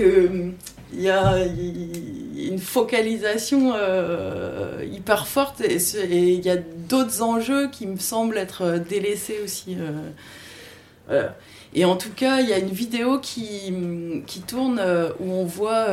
y 0.95 1.09
a, 1.09 1.45
une 1.45 2.59
focalisation 2.59 3.73
euh, 3.75 4.85
hyper 4.91 5.27
forte 5.27 5.61
et 5.61 5.79
il 6.09 6.45
y 6.45 6.51
a 6.51 6.57
d'autres 6.57 7.23
enjeux 7.23 7.69
qui 7.69 7.87
me 7.87 7.99
semblent 7.99 8.39
être 8.39 8.63
euh, 8.63 8.79
délaissés 8.79 9.41
aussi. 9.45 9.77
euh. 11.11 11.29
Et 11.75 11.85
en 11.85 11.97
tout 11.97 12.13
cas, 12.15 12.41
il 12.41 12.49
y 12.49 12.53
a 12.53 12.59
une 12.59 12.71
vidéo 12.71 13.19
qui, 13.19 13.75
qui 14.27 14.41
tourne 14.41 14.81
où 15.21 15.33
on 15.33 15.45
voit. 15.45 15.89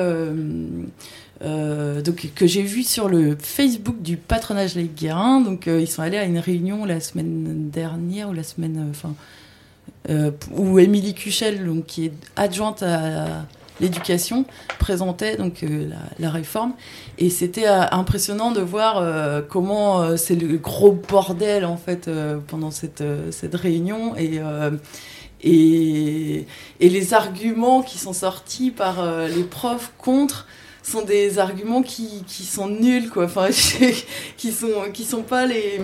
Euh, 1.46 2.02
donc, 2.02 2.30
que 2.34 2.48
j'ai 2.48 2.64
vu 2.64 2.84
sur 2.84 3.08
le 3.08 3.38
Facebook 3.40 4.02
du 4.02 4.18
patronage 4.18 4.76
Les 4.76 4.86
Guérins. 4.86 5.42
Donc, 5.42 5.68
euh, 5.68 5.82
ils 5.82 5.88
sont 5.88 6.02
allés 6.02 6.18
à 6.18 6.24
une 6.24 6.40
réunion 6.40 6.86
la 6.86 7.00
semaine 7.00 7.70
dernière 7.70 8.30
ou 8.30 8.34
la 8.34 8.44
semaine. 8.44 8.78
euh, 8.78 8.90
Enfin. 8.90 9.14
où 10.52 10.80
Émilie 10.80 11.14
Cuchel, 11.14 11.66
donc, 11.66 11.86
qui 11.86 12.06
est 12.06 12.14
adjointe 12.36 12.82
à 12.84 13.46
l'éducation, 13.82 14.46
présentait 14.80 15.36
donc 15.36 15.64
la, 16.20 16.30
réforme. 16.30 16.74
Et 17.18 17.30
c'était 17.30 17.68
impressionnant 17.68 18.52
de 18.52 18.62
voir 18.62 19.04
comment 19.50 20.16
c'est 20.16 20.36
le 20.36 20.58
gros 20.58 20.94
bordel 20.94 21.66
en 21.66 21.76
fait 21.76 22.10
pendant 22.48 22.72
cette, 22.72 23.04
cette 23.32 23.56
réunion 23.56 24.16
et, 24.16 24.40
et, 25.44 26.46
les 26.80 27.14
arguments 27.14 27.82
qui 27.82 27.98
sont 27.98 28.14
sortis 28.14 28.72
par 28.72 29.06
les 29.28 29.44
profs 29.44 29.92
contre 29.98 30.48
sont 30.92 31.04
des 31.04 31.40
arguments 31.40 31.82
qui, 31.82 32.24
qui 32.28 32.44
sont 32.44 32.68
nuls 32.68 33.10
quoi 33.10 33.26
enfin 33.26 33.50
qui 34.38 34.52
sont 34.52 34.92
qui 34.94 35.04
sont 35.04 35.24
pas 35.24 35.46
les 35.46 35.80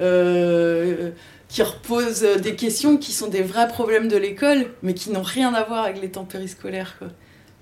euh, 0.00 1.10
qui 1.48 1.62
reposent 1.62 2.22
des 2.40 2.54
questions 2.54 2.96
qui 2.98 3.12
sont 3.12 3.28
des 3.28 3.42
vrais 3.42 3.68
problèmes 3.68 4.08
de 4.08 4.16
l'école 4.16 4.66
mais 4.82 4.94
qui 4.94 5.10
n'ont 5.10 5.22
rien 5.22 5.54
à 5.54 5.64
voir 5.64 5.84
avec 5.84 6.00
les 6.00 6.10
temps 6.10 6.24
périscolaires 6.24 6.96
quoi 6.98 7.08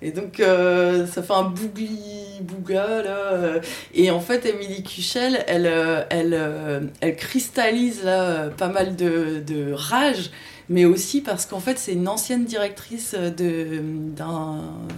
et 0.02 0.10
donc, 0.10 0.40
euh, 0.40 1.06
ça 1.06 1.22
fait 1.22 1.32
un 1.32 1.44
bougli-bouga, 1.44 3.02
là. 3.02 3.32
euh, 3.32 3.60
Et 3.94 4.10
en 4.10 4.20
fait, 4.20 4.44
Émilie 4.44 4.82
Cuchel, 4.82 5.42
elle, 5.48 5.66
elle, 6.10 6.90
elle 7.00 7.16
cristallise, 7.16 8.04
là, 8.04 8.50
pas 8.50 8.68
mal 8.68 8.94
de, 8.94 9.40
de 9.44 9.72
rage, 9.72 10.30
mais 10.68 10.84
aussi 10.84 11.20
parce 11.22 11.46
qu'en 11.46 11.60
fait, 11.60 11.78
c'est 11.78 11.92
une 11.92 12.08
ancienne 12.08 12.44
directrice 12.44 13.14
de, 13.14 13.80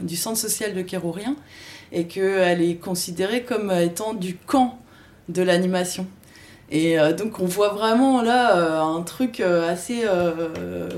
du 0.02 0.16
centre 0.16 0.38
social 0.38 0.74
de 0.74 0.82
Kérourien, 0.82 1.36
et 1.92 2.06
qu'elle 2.06 2.62
est 2.62 2.76
considérée 2.76 3.42
comme 3.42 3.70
étant 3.70 4.14
du 4.14 4.36
camp 4.36 4.78
de 5.28 5.42
l'animation. 5.42 6.06
Et 6.70 6.98
euh, 6.98 7.12
donc 7.14 7.40
on 7.40 7.46
voit 7.46 7.70
vraiment 7.70 8.20
là 8.20 8.58
euh, 8.58 8.80
un 8.80 9.02
truc 9.02 9.40
euh, 9.40 9.70
assez 9.70 10.02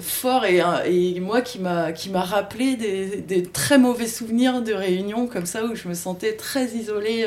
fort 0.00 0.44
et, 0.44 1.20
moi 1.20 1.42
qui 1.42 1.60
m'a 1.60 1.92
rappelé 2.22 2.76
des, 2.76 3.18
des 3.18 3.42
très 3.44 3.78
mauvais 3.78 4.08
souvenirs 4.08 4.62
de 4.62 4.72
réunions 4.72 5.26
comme 5.26 5.46
ça 5.46 5.64
où 5.64 5.74
je 5.74 5.86
me 5.88 5.94
sentais 5.94 6.32
très 6.32 6.66
isolée 6.70 7.26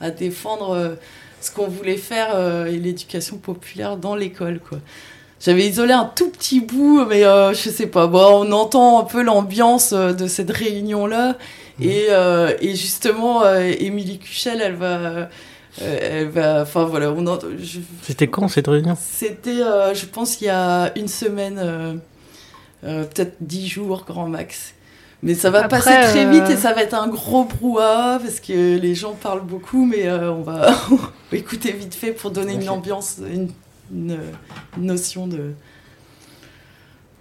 à 0.00 0.10
défendre 0.10 0.96
ce 1.40 1.50
qu'on 1.50 1.68
voulait 1.68 1.96
faire 1.96 2.66
et 2.66 2.76
l'éducation 2.76 3.36
populaire 3.36 3.96
dans 3.96 4.14
l'école 4.14 4.60
quoi. 4.60 4.78
J'avais 5.40 5.66
isolé 5.66 5.94
un 5.94 6.04
tout 6.04 6.28
petit 6.28 6.60
bout, 6.60 7.06
mais 7.06 7.22
je 7.22 7.70
sais 7.70 7.86
pas. 7.86 8.06
Bon, 8.06 8.44
on 8.46 8.52
entend 8.52 9.00
un 9.00 9.04
peu 9.04 9.22
l'ambiance 9.22 9.94
de 9.94 10.26
cette 10.26 10.50
réunion 10.50 11.06
là, 11.06 11.38
et, 11.80 12.06
euh, 12.10 12.54
et 12.60 12.74
justement, 12.74 13.42
euh, 13.44 13.72
Émilie 13.78 14.18
Cuchel, 14.18 14.60
elle 14.60 14.74
va, 14.76 14.86
euh, 14.98 15.26
elle 15.80 16.28
va, 16.28 16.62
enfin 16.62 16.84
voilà, 16.84 17.10
on 17.12 17.26
entend, 17.26 17.46
je- 17.58 17.80
C'était 18.02 18.26
quand 18.28 18.48
cette 18.48 18.66
réunion? 18.66 18.96
C'était, 19.00 19.62
euh, 19.62 19.94
je 19.94 20.06
pense, 20.06 20.40
il 20.40 20.44
y 20.44 20.48
a 20.50 20.92
une 20.96 21.08
semaine, 21.08 21.58
euh, 21.58 21.94
euh, 22.84 23.04
peut-être 23.04 23.36
dix 23.40 23.68
jours, 23.68 24.04
grand 24.06 24.28
max. 24.28 24.74
Mais 25.22 25.34
ça 25.34 25.50
va 25.50 25.64
Après, 25.64 25.80
passer 25.82 26.10
très 26.12 26.30
vite 26.30 26.48
et 26.48 26.56
ça 26.56 26.72
va 26.72 26.82
être 26.82 26.94
un 26.94 27.06
gros 27.08 27.44
brouhaha 27.44 28.18
parce 28.20 28.40
que 28.40 28.78
les 28.78 28.94
gens 28.94 29.12
parlent 29.12 29.44
beaucoup, 29.44 29.84
mais 29.84 30.06
euh, 30.08 30.32
on, 30.32 30.40
va, 30.40 30.74
écouter 31.32 31.72
vite 31.72 31.94
fait 31.94 32.12
pour 32.12 32.30
donner 32.30 32.54
une 32.54 32.68
ambiance, 32.70 33.18
une 33.92 34.18
notion 34.78 35.26
de. 35.26 35.52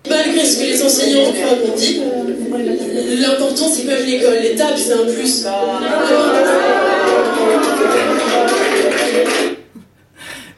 Malgré 0.08 0.46
ce 0.46 0.60
que 0.60 0.64
les 0.64 0.82
enseignants 0.84 1.32
dit, 1.76 2.02
l'important 3.20 3.68
c'est 3.70 3.84
quand 3.84 3.92
même 3.92 4.06
l'école. 4.06 4.40
L'étape 4.42 4.78
c'est 4.78 4.94
un 4.94 5.06
plus. 5.06 5.46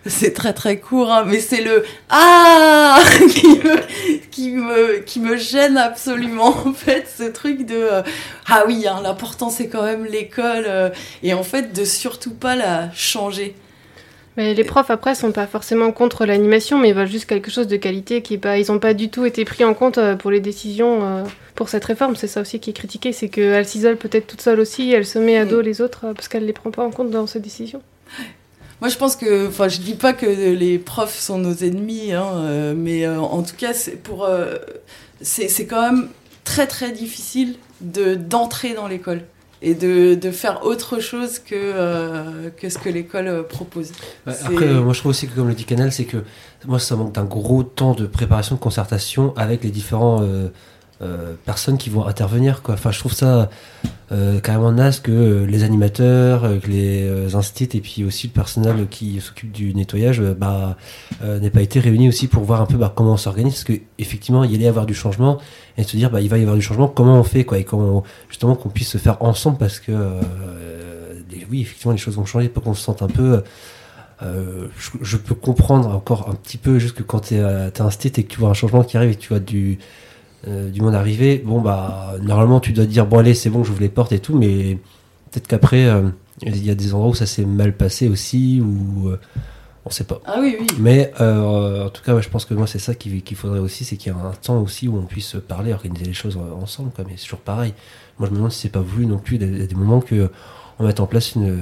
C'est 0.07 0.33
très 0.33 0.53
très 0.53 0.79
court, 0.79 1.11
hein, 1.11 1.25
mais 1.27 1.39
c'est 1.39 1.61
le 1.61 1.83
ah 2.09 2.99
qui 3.35 3.47
me, 3.47 3.77
qui 4.31 4.49
me 4.49 4.97
qui 4.99 5.19
me 5.19 5.37
gêne 5.37 5.77
absolument 5.77 6.55
en 6.65 6.73
fait 6.73 7.07
ce 7.15 7.23
truc 7.23 7.65
de 7.65 7.75
euh, 7.75 8.01
ah 8.47 8.63
oui 8.65 8.87
hein, 8.87 9.01
l'important 9.03 9.51
c'est 9.51 9.67
quand 9.67 9.83
même 9.83 10.05
l'école 10.05 10.65
euh, 10.67 10.89
et 11.21 11.35
en 11.35 11.43
fait 11.43 11.73
de 11.73 11.85
surtout 11.85 12.33
pas 12.33 12.55
la 12.55 12.91
changer. 12.93 13.55
Mais 14.37 14.53
les 14.53 14.63
profs 14.63 14.89
après 14.89 15.13
sont 15.13 15.31
pas 15.31 15.45
forcément 15.45 15.91
contre 15.91 16.25
l'animation, 16.25 16.77
mais 16.77 16.89
ils 16.89 16.95
veulent 16.95 17.07
juste 17.07 17.25
quelque 17.25 17.51
chose 17.51 17.67
de 17.67 17.75
qualité 17.75 18.21
qui 18.21 18.35
est 18.35 18.37
pas, 18.37 18.57
ils 18.57 18.71
ont 18.71 18.79
pas 18.79 18.93
du 18.93 19.09
tout 19.09 19.25
été 19.25 19.43
pris 19.43 19.65
en 19.65 19.73
compte 19.73 19.97
euh, 19.97 20.15
pour 20.15 20.31
les 20.31 20.39
décisions 20.39 21.03
euh, 21.03 21.23
pour 21.55 21.67
cette 21.67 21.83
réforme. 21.83 22.15
C'est 22.15 22.27
ça 22.27 22.39
aussi 22.39 22.59
qui 22.59 22.69
est 22.69 22.73
critiqué, 22.73 23.11
c'est 23.11 23.27
qu'elle 23.27 23.65
s'isole 23.65 23.97
peut-être 23.97 24.27
toute 24.27 24.41
seule 24.41 24.59
aussi, 24.61 24.91
elle 24.91 25.05
se 25.05 25.19
met 25.19 25.37
à 25.37 25.45
dos 25.45 25.59
les 25.59 25.81
autres 25.81 26.05
euh, 26.05 26.13
parce 26.13 26.29
qu'elle 26.29 26.45
les 26.45 26.53
prend 26.53 26.71
pas 26.71 26.83
en 26.83 26.91
compte 26.91 27.11
dans 27.11 27.27
ses 27.27 27.41
décisions. 27.41 27.81
Moi, 28.79 28.89
je 28.89 28.97
pense 28.97 29.15
que, 29.15 29.47
enfin, 29.47 29.67
je 29.67 29.79
dis 29.79 29.93
pas 29.93 30.13
que 30.13 30.25
les 30.25 30.79
profs 30.79 31.19
sont 31.19 31.37
nos 31.37 31.53
ennemis, 31.53 32.13
hein, 32.13 32.73
mais 32.75 33.07
en 33.07 33.43
tout 33.43 33.55
cas, 33.55 33.73
c'est 33.73 34.01
pour, 34.01 34.25
euh, 34.25 34.55
c'est 35.21 35.49
c'est 35.49 35.67
quand 35.67 35.81
même 35.81 36.09
très 36.43 36.65
très 36.65 36.91
difficile 36.91 37.55
de 37.81 38.15
d'entrer 38.15 38.73
dans 38.73 38.87
l'école 38.87 39.21
et 39.61 39.75
de, 39.75 40.15
de 40.15 40.31
faire 40.31 40.65
autre 40.65 40.99
chose 40.99 41.39
que 41.39 41.55
euh, 41.55 42.49
que 42.57 42.69
ce 42.69 42.77
que 42.77 42.89
l'école 42.89 43.27
euh, 43.27 43.43
propose. 43.43 43.91
Après, 44.25 44.65
euh, 44.65 44.81
moi 44.81 44.93
je 44.93 44.99
trouve 44.99 45.11
aussi 45.11 45.27
que 45.27 45.35
comme 45.35 45.47
le 45.47 45.53
dit 45.53 45.65
Canal, 45.65 45.91
c'est 45.91 46.05
que 46.05 46.17
moi 46.65 46.79
ça 46.79 46.95
manque 46.95 47.13
d'un 47.13 47.25
gros 47.25 47.63
temps 47.63 47.93
de 47.93 48.07
préparation, 48.07 48.55
de 48.55 48.59
concertation 48.59 49.33
avec 49.37 49.63
les 49.63 49.69
différents 49.69 50.21
euh, 50.21 50.49
euh, 51.01 51.33
personnes 51.45 51.77
qui 51.77 51.89
vont 51.89 52.05
intervenir. 52.05 52.61
Quoi. 52.61 52.75
Enfin, 52.75 52.91
je 52.91 52.99
trouve 52.99 53.13
ça 53.13 53.49
euh, 54.11 54.39
carrément 54.39 54.71
naze 54.71 54.99
que 54.99 55.11
euh, 55.11 55.45
les 55.45 55.63
animateurs, 55.63 56.43
euh, 56.43 56.59
que 56.59 56.67
les 56.67 57.35
instits 57.35 57.69
et 57.73 57.81
puis 57.81 58.03
aussi 58.03 58.27
le 58.27 58.33
personnel 58.33 58.87
qui 58.89 59.19
s'occupe 59.21 59.51
du 59.51 59.73
nettoyage 59.73 60.21
bah, 60.21 60.77
n'ait 61.23 61.49
pas 61.49 61.61
été 61.61 61.79
réunis 61.79 62.09
aussi 62.09 62.27
pour 62.27 62.43
voir 62.43 62.61
un 62.61 62.65
peu 62.65 62.77
bah, 62.77 62.91
comment 62.95 63.13
on 63.13 63.17
s'organise. 63.17 63.53
Parce 63.53 63.63
qu'effectivement, 63.63 64.43
il 64.43 64.51
y 64.51 64.55
allait 64.55 64.65
y 64.65 64.67
avoir 64.67 64.85
du 64.85 64.93
changement 64.93 65.39
et 65.77 65.83
se 65.83 65.95
dire 65.97 66.09
bah, 66.11 66.21
il 66.21 66.29
va 66.29 66.37
y 66.37 66.41
avoir 66.41 66.55
du 66.55 66.61
changement, 66.61 66.87
comment 66.87 67.19
on 67.19 67.23
fait 67.23 67.45
quoi, 67.45 67.57
et 67.57 67.63
comment 67.63 68.03
justement 68.29 68.55
qu'on 68.55 68.69
puisse 68.69 68.89
se 68.89 68.97
faire 68.97 69.21
ensemble 69.21 69.57
parce 69.57 69.79
que 69.79 69.91
des- 71.29 71.47
oui, 71.49 71.61
effectivement, 71.61 71.93
les 71.93 71.97
choses 71.97 72.15
vont 72.15 72.25
changer 72.25 72.49
pour 72.49 72.63
qu'on 72.63 72.73
se 72.73 72.83
sente 72.83 73.01
un 73.01 73.07
peu 73.07 73.43
euh, 74.23 74.67
je, 75.01 75.17
peux 75.17 75.33
comprendre 75.33 75.89
encore 75.89 76.29
un 76.29 76.35
petit 76.35 76.57
peu 76.57 76.77
juste 76.77 76.95
que 76.95 77.01
quand 77.01 77.31
euh, 77.31 77.71
t'es 77.71 77.81
un 77.81 77.89
et 77.89 78.09
que 78.11 78.21
tu 78.21 78.39
vois 78.39 78.49
un 78.49 78.53
changement 78.53 78.83
qui 78.83 78.95
arrive 78.95 79.11
et 79.11 79.15
que 79.15 79.21
tu 79.21 79.29
vois 79.29 79.39
du 79.39 79.79
euh, 80.47 80.69
du 80.69 80.81
monde 80.81 80.95
arriver, 80.95 81.41
bon 81.45 81.61
bah 81.61 82.15
normalement 82.21 82.59
tu 82.59 82.73
dois 82.73 82.85
dire 82.85 83.05
bon 83.05 83.19
allez 83.19 83.35
c'est 83.35 83.49
bon 83.49 83.63
j'ouvre 83.63 83.81
les 83.81 83.89
portes 83.89 84.11
et 84.11 84.19
tout, 84.19 84.35
mais 84.35 84.79
peut-être 85.29 85.47
qu'après 85.47 85.85
euh, 85.85 86.09
il 86.41 86.65
y 86.65 86.71
a 86.71 86.75
des 86.75 86.93
endroits 86.93 87.11
où 87.11 87.15
ça 87.15 87.27
s'est 87.27 87.45
mal 87.45 87.75
passé 87.75 88.09
aussi 88.09 88.61
ou 88.61 89.09
euh, 89.09 89.19
on 89.85 89.91
sait 89.91 90.03
pas. 90.03 90.19
Ah 90.25 90.37
oui, 90.39 90.57
oui. 90.59 90.67
Mais 90.79 91.11
en 91.19 91.89
tout 91.89 92.03
cas, 92.03 92.19
je 92.19 92.29
pense 92.29 92.45
que 92.45 92.53
moi, 92.53 92.67
c'est 92.67 92.77
ça 92.77 92.93
qu'il 92.93 93.35
faudrait 93.35 93.59
aussi, 93.59 93.83
c'est 93.83 93.97
qu'il 93.97 94.11
y 94.11 94.15
ait 94.15 94.19
un 94.19 94.31
temps 94.31 94.61
aussi 94.61 94.87
où 94.87 94.95
on 94.95 95.05
puisse 95.05 95.35
parler, 95.47 95.73
organiser 95.73 96.05
les 96.05 96.13
choses 96.13 96.37
ensemble. 96.61 96.91
Quoi. 96.91 97.03
Mais 97.07 97.15
c'est 97.17 97.23
toujours 97.23 97.39
pareil. 97.39 97.73
Moi, 98.19 98.27
je 98.27 98.31
me 98.31 98.37
demande 98.37 98.51
si 98.51 98.61
c'est 98.61 98.69
pas 98.69 98.79
voulu 98.79 99.07
non 99.07 99.17
plus. 99.17 99.37
Il 99.37 99.59
y 99.59 99.63
a 99.63 99.65
des 99.65 99.75
moments 99.75 99.99
que 99.99 100.29
on 100.77 100.85
mette 100.85 100.99
en 100.99 101.07
place 101.07 101.33
une, 101.33 101.59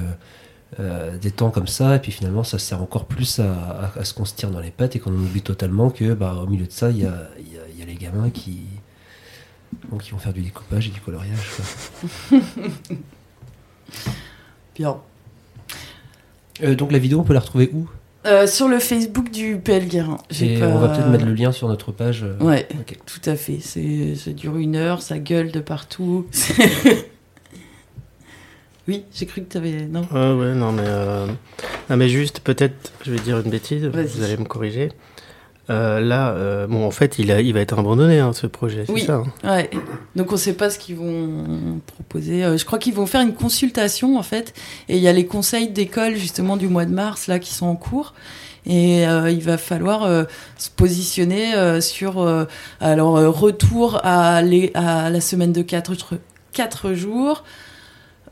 euh, 0.78 1.16
des 1.18 1.30
temps 1.32 1.50
comme 1.50 1.66
ça, 1.66 1.96
et 1.96 1.98
puis 1.98 2.12
finalement, 2.12 2.44
ça 2.44 2.58
sert 2.58 2.80
encore 2.80 3.06
plus 3.06 3.40
à, 3.40 3.52
à, 3.52 3.98
à 3.98 4.04
ce 4.04 4.14
qu'on 4.14 4.24
se 4.24 4.34
tire 4.34 4.50
dans 4.50 4.60
les 4.60 4.70
pattes 4.70 4.94
et 4.94 5.00
qu'on 5.00 5.12
oublie 5.12 5.42
totalement 5.42 5.90
que, 5.90 6.14
bah, 6.14 6.34
au 6.42 6.46
milieu 6.46 6.66
de 6.66 6.72
ça, 6.72 6.90
il 6.90 6.98
y 6.98 7.00
y 7.00 7.04
y 7.04 7.82
a 7.82 7.86
les 7.86 7.94
gamins 7.94 8.30
qui, 8.30 8.60
bon, 9.88 9.98
qui 9.98 10.10
vont 10.12 10.18
faire 10.18 10.32
du 10.32 10.42
découpage 10.42 10.86
et 10.86 10.90
du 10.90 11.00
coloriage. 11.00 11.48
quoi. 12.30 12.38
Bien. 14.76 14.96
Euh, 16.62 16.74
donc 16.74 16.92
la 16.92 16.98
vidéo, 16.98 17.20
on 17.20 17.24
peut 17.24 17.34
la 17.34 17.40
retrouver 17.40 17.70
où? 17.72 17.88
Euh, 18.26 18.46
sur 18.46 18.68
le 18.68 18.78
Facebook 18.78 19.30
du 19.30 19.56
PL 19.56 19.88
Guérin. 19.88 20.18
J'ai 20.30 20.56
Et 20.56 20.60
pas- 20.60 20.68
on 20.68 20.78
va 20.78 20.88
peut-être 20.90 21.08
mettre 21.08 21.24
le 21.24 21.32
lien 21.34 21.52
sur 21.52 21.68
notre 21.68 21.90
page. 21.90 22.24
Ouais, 22.40 22.68
tout 23.06 23.20
à 23.28 23.34
fait. 23.34 23.58
C'est, 23.62 24.14
ça 24.14 24.30
dure 24.32 24.56
une 24.58 24.76
heure, 24.76 25.00
ça 25.00 25.18
gueule 25.18 25.50
de 25.50 25.60
partout. 25.60 26.26
oui, 28.90 29.04
j'ai 29.14 29.24
cru 29.24 29.42
que 29.42 29.52
t'avais. 29.52 29.86
Non 29.86 30.02
Ah 30.12 30.34
ouais, 30.34 30.52
non, 30.52 30.72
mais, 30.72 30.82
euh, 30.84 31.26
non, 31.88 31.96
mais 31.96 32.08
juste, 32.08 32.40
peut-être, 32.40 32.90
je 33.04 33.12
vais 33.12 33.20
dire 33.20 33.38
une 33.38 33.48
bêtise, 33.48 33.86
vous 33.86 34.22
allez 34.24 34.36
me 34.36 34.44
corriger. 34.44 34.90
Euh, 35.70 36.00
là, 36.00 36.30
euh, 36.30 36.66
bon, 36.66 36.84
en 36.84 36.90
fait, 36.90 37.20
il, 37.20 37.30
a, 37.30 37.40
il 37.40 37.54
va 37.54 37.60
être 37.60 37.78
abandonné, 37.78 38.18
hein, 38.18 38.32
ce 38.32 38.48
projet, 38.48 38.82
c'est 38.86 38.92
Oui. 38.92 39.02
ça 39.02 39.22
hein 39.44 39.54
Ouais. 39.56 39.70
Donc 40.16 40.32
on 40.32 40.36
sait 40.36 40.54
pas 40.54 40.70
ce 40.70 40.80
qu'ils 40.80 40.96
vont 40.96 41.80
proposer. 41.86 42.42
Euh, 42.44 42.56
je 42.58 42.64
crois 42.64 42.80
qu'ils 42.80 42.94
vont 42.94 43.06
faire 43.06 43.20
une 43.20 43.34
consultation 43.34 44.18
en 44.18 44.24
fait. 44.24 44.52
Et 44.88 44.96
il 44.96 45.02
y 45.02 45.06
a 45.06 45.12
les 45.12 45.26
conseils 45.26 45.68
d'école 45.68 46.16
justement 46.16 46.56
du 46.56 46.66
mois 46.66 46.84
de 46.86 46.92
mars 46.92 47.28
là 47.28 47.38
qui 47.38 47.54
sont 47.54 47.66
en 47.66 47.76
cours. 47.76 48.14
Et 48.66 49.04
il 49.04 49.42
va 49.42 49.56
falloir 49.56 50.26
se 50.58 50.68
positionner 50.76 51.80
sur 51.80 52.46
alors 52.80 53.14
retour 53.34 54.00
à, 54.04 54.42
les, 54.42 54.70
à 54.74 55.08
la 55.08 55.20
semaine 55.22 55.52
de 55.52 55.62
4 55.62 55.94
quatre 56.52 56.92
jours. 56.92 57.44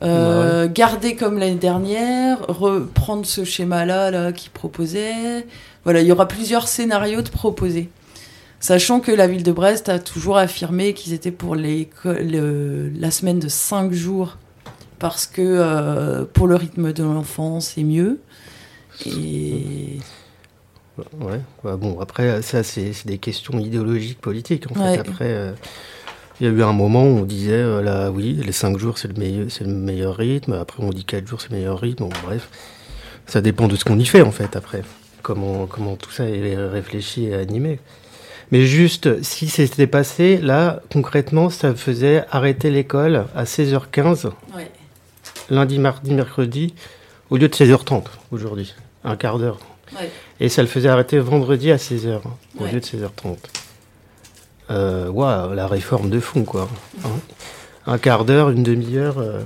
Euh, 0.03 0.69
Garder 0.69 1.17
comme 1.17 1.39
l'année 1.39 1.55
dernière, 1.57 2.39
reprendre 2.49 3.27
ce 3.27 3.45
schéma-là 3.45 4.11
là, 4.11 4.33
qui 4.33 4.49
proposait. 4.49 5.47
Voilà, 5.85 6.01
il 6.03 6.07
y 6.07 6.13
aura 6.13 6.29
plusieurs 6.29 6.69
scénarios 6.69 7.23
de 7.23 7.29
proposés. 7.31 7.89
Sachant 8.61 9.01
que 9.01 9.13
la 9.13 9.27
ville 9.29 9.43
de 9.45 9.53
Brest 9.53 9.89
a 9.89 9.99
toujours 9.99 10.37
affirmé 10.37 10.93
qu'ils 10.93 11.13
étaient 11.13 11.31
pour 11.31 11.55
les, 11.55 11.89
le- 12.05 12.91
la 12.91 13.11
semaine 13.13 13.39
de 13.39 13.49
5 13.49 13.93
jours, 13.93 14.37
parce 14.99 15.27
que 15.27 15.43
euh, 15.43 16.25
pour 16.25 16.47
le 16.49 16.57
rythme 16.57 16.93
de 16.93 17.03
l'enfant, 17.05 17.61
c'est 17.61 17.85
mieux. 17.85 18.21
Et 19.07 19.99
Ouais, 21.21 21.41
ouais, 21.63 21.77
bon, 21.77 22.01
après, 22.01 22.43
ça, 22.43 22.65
c'est 22.65 22.93
c'est 22.93 23.07
des 23.07 23.19
questions 23.19 23.57
idéologiques, 23.61 24.21
politiques, 24.21 24.65
en 24.69 24.75
fait. 24.75 24.81
Ouais. 24.81 24.99
Après, 24.99 25.27
euh, 25.29 25.53
il 26.41 26.47
y 26.47 26.51
a 26.51 26.53
eu 26.53 26.63
un 26.63 26.73
moment 26.73 27.03
où 27.05 27.19
on 27.19 27.25
disait, 27.25 27.53
euh, 27.53 27.83
là, 27.83 28.11
oui, 28.11 28.41
les 28.45 28.53
5 28.53 28.79
jours, 28.79 28.99
c'est 28.99 29.09
le, 29.09 29.15
meilleur, 29.15 29.47
c'est 29.51 29.65
le 29.65 29.73
meilleur 29.73 30.17
rythme. 30.17 30.53
Après, 30.53 30.83
on 30.83 30.91
dit 30.91 31.05
4 31.05 31.27
jours, 31.27 31.41
c'est 31.41 31.51
le 31.51 31.57
meilleur 31.57 31.81
rythme. 31.81 32.05
Bon, 32.05 32.11
bref, 32.25 32.49
ça 33.27 33.41
dépend 33.41 33.67
de 33.69 33.77
ce 33.77 33.85
qu'on 33.85 33.99
y 33.99 34.07
fait, 34.07 34.23
en 34.23 34.31
fait, 34.31 34.55
après. 34.57 34.83
Comment, 35.23 35.67
comment 35.67 35.97
tout 35.97 36.11
ça 36.11 36.25
est 36.25 36.57
réfléchi 36.57 37.27
et 37.27 37.35
animé. 37.35 37.81
Mais 38.51 38.63
juste, 38.65 39.23
si 39.23 39.49
c'était 39.49 39.87
passé, 39.87 40.39
là, 40.39 40.81
concrètement, 40.93 41.51
ça 41.51 41.75
faisait 41.75 42.25
arrêter 42.31 42.71
l'école 42.71 43.27
à 43.35 43.45
16h15, 43.45 44.27
ouais. 44.57 44.71
lundi, 45.51 45.79
mardi, 45.79 46.15
mercredi, 46.15 46.73
au 47.31 47.37
lieu 47.37 47.49
de 47.49 47.55
16h30 47.55 48.05
aujourd'hui. 48.31 48.75
Un 49.05 49.17
quart 49.17 49.39
d'heure. 49.39 49.59
Ouais. 49.99 50.11
Et 50.41 50.49
ça 50.49 50.63
le 50.63 50.69
faisait 50.69 50.89
arrêter 50.89 51.19
vendredi 51.19 51.71
à 51.73 51.77
16h, 51.77 52.21
au 52.59 52.63
Ouais. 52.65 52.73
lieu 52.73 52.81
de 52.81 52.85
16h30. 52.87 53.37
Euh, 54.71 55.09
Waouh, 55.09 55.55
la 55.55 55.67
réforme 55.67 56.11
de 56.11 56.21
fond, 56.21 56.45
quoi. 56.45 56.69
Hein. 57.05 57.09
Un 57.87 57.99
quart 57.99 58.25
d'heure, 58.25 58.51
une 58.51 58.63
demi-heure. 58.63 59.19
euh. 59.19 59.41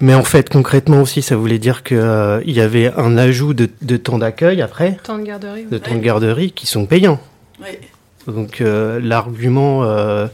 Mais 0.00 0.14
en 0.14 0.22
fait, 0.24 0.48
concrètement 0.48 1.02
aussi, 1.02 1.22
ça 1.22 1.36
voulait 1.36 1.58
dire 1.58 1.82
qu'il 1.82 1.98
y 2.46 2.60
avait 2.60 2.92
un 2.96 3.18
ajout 3.18 3.52
de, 3.52 3.68
de 3.82 3.96
temps 3.96 4.18
d'accueil 4.18 4.62
après, 4.62 4.96
Temps 5.02 5.18
de 5.18 5.24
garderie. 5.24 5.64
de 5.64 5.70
ouais. 5.76 5.80
temps 5.80 5.94
de 5.94 6.00
garderie, 6.00 6.52
qui 6.52 6.66
sont 6.66 6.86
payants. 6.86 7.20
ouais. 7.60 7.80
Donc 8.26 8.60
euh, 8.60 9.00
l'argument, 9.02 9.84
euh, 9.84 10.26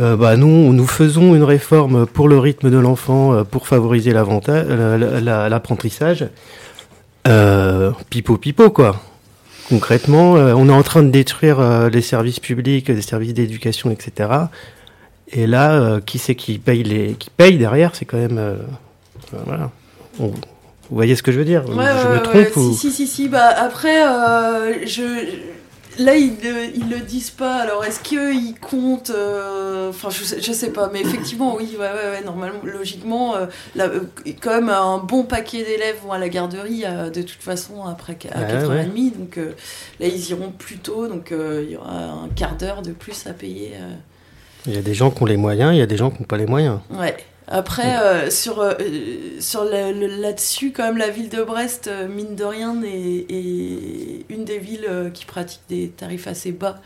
euh, 0.00 0.14
bah 0.16 0.36
nous, 0.36 0.72
nous 0.72 0.86
faisons 0.86 1.34
une 1.34 1.42
réforme 1.42 2.06
pour 2.06 2.28
le 2.28 2.38
rythme 2.38 2.70
de 2.70 2.78
l'enfant, 2.78 3.32
euh, 3.34 3.42
pour 3.44 3.66
favoriser 3.66 4.12
l'avantage- 4.12 4.66
la- 4.68 4.96
la- 4.96 5.20
la- 5.20 5.48
l'apprentissage. 5.48 6.28
Euh, 7.26 7.90
pipo 8.10 8.36
pipo 8.36 8.70
quoi. 8.70 9.00
Concrètement, 9.68 10.36
euh, 10.36 10.52
on 10.54 10.68
est 10.68 10.72
en 10.72 10.82
train 10.82 11.02
de 11.02 11.10
détruire 11.10 11.58
euh, 11.60 11.88
les 11.88 12.02
services 12.02 12.40
publics, 12.40 12.88
les 12.88 13.00
services 13.02 13.34
d'éducation, 13.34 13.90
etc. 13.90 14.30
Et 15.32 15.46
là, 15.46 15.72
euh, 15.72 16.00
qui 16.00 16.18
c'est 16.18 16.34
qui 16.34 16.58
paye 16.58 16.82
les, 16.82 17.14
qui 17.14 17.30
paye 17.30 17.56
derrière 17.58 17.94
C'est 17.94 18.04
quand 18.04 18.18
même, 18.18 18.58
voilà. 19.46 19.70
On- 20.20 20.32
vous 20.90 20.96
voyez 20.96 21.16
ce 21.16 21.22
que 21.22 21.32
je 21.32 21.38
veux 21.38 21.46
dire? 21.46 21.64
Ouais, 21.66 21.74
Je 22.02 22.08
me 22.08 22.14
ouais, 22.16 22.20
trompe 22.50 22.56
ou 22.58 22.72
Si, 22.74 22.78
si, 22.78 22.92
si, 22.92 23.06
si. 23.06 23.28
Bah, 23.28 23.48
après, 23.56 24.06
euh, 24.06 24.86
je... 24.86 25.02
là, 25.98 26.16
ils 26.16 26.36
le, 26.42 26.64
ils 26.76 26.88
le 26.90 27.00
disent 27.00 27.30
pas. 27.30 27.56
Alors, 27.56 27.84
est-ce 27.84 28.00
qu'ils 28.00 28.54
comptent 28.60 29.10
euh, 29.10 29.88
Enfin, 29.90 30.08
je, 30.10 30.24
sais- 30.24 30.40
je 30.40 30.52
sais 30.52 30.70
pas. 30.70 30.90
Mais 30.92 31.00
effectivement, 31.00 31.56
oui, 31.56 31.68
ouais, 31.72 31.78
ouais, 31.78 32.10
ouais, 32.18 32.24
normalement, 32.24 32.60
logiquement, 32.64 33.36
euh, 33.36 33.46
là, 33.74 33.86
euh, 33.88 34.00
quand 34.40 34.50
même, 34.50 34.68
un 34.68 34.98
bon 34.98 35.22
paquet 35.24 35.62
d'élèves 35.64 35.96
vont 36.04 36.12
à 36.12 36.18
la 36.18 36.28
garderie 36.28 36.84
euh, 36.84 37.10
de 37.10 37.22
toute 37.22 37.40
façon 37.42 37.84
après 37.84 38.16
à 38.32 38.40
Ouais, 38.40 38.46
4h30. 38.86 39.18
Donc 39.18 39.38
euh, 39.38 39.52
là, 40.00 40.06
ils 40.06 40.30
iront 40.30 40.50
plus 40.50 40.78
tôt. 40.78 41.06
Donc, 41.08 41.32
euh, 41.32 41.62
il 41.66 41.72
y 41.72 41.76
aura 41.76 41.92
un 41.92 42.28
quart 42.34 42.56
d'heure 42.56 42.82
de 42.82 42.92
plus 42.92 43.26
à 43.26 43.32
payer. 43.32 43.72
euh. 43.80 43.94
Il 44.66 44.74
y 44.74 44.78
a 44.78 44.82
des 44.82 44.94
gens 44.94 45.10
qui 45.10 45.22
ont 45.22 45.26
les 45.26 45.36
moyens, 45.36 45.74
il 45.74 45.78
y 45.78 45.82
a 45.82 45.86
des 45.86 45.96
gens 45.98 46.10
qui 46.10 46.20
n'ont 46.20 46.26
pas 46.26 46.38
les 46.38 46.46
moyens. 46.46 46.78
Ouais. 46.90 47.16
Après, 47.46 47.98
euh, 47.98 48.30
sur, 48.30 48.60
euh, 48.60 48.72
sur 49.38 49.64
là-dessus, 49.64 50.72
quand 50.72 50.84
même, 50.84 50.96
la 50.96 51.10
ville 51.10 51.28
de 51.28 51.42
Brest, 51.42 51.88
euh, 51.88 52.08
mine 52.08 52.34
de 52.36 52.44
rien, 52.44 52.82
est, 52.82 53.26
est 53.28 54.24
une 54.30 54.44
des 54.44 54.58
villes 54.58 54.88
qui 55.12 55.26
pratique 55.26 55.60
des 55.68 55.88
tarifs 55.88 56.26
assez 56.26 56.52
bas 56.52 56.80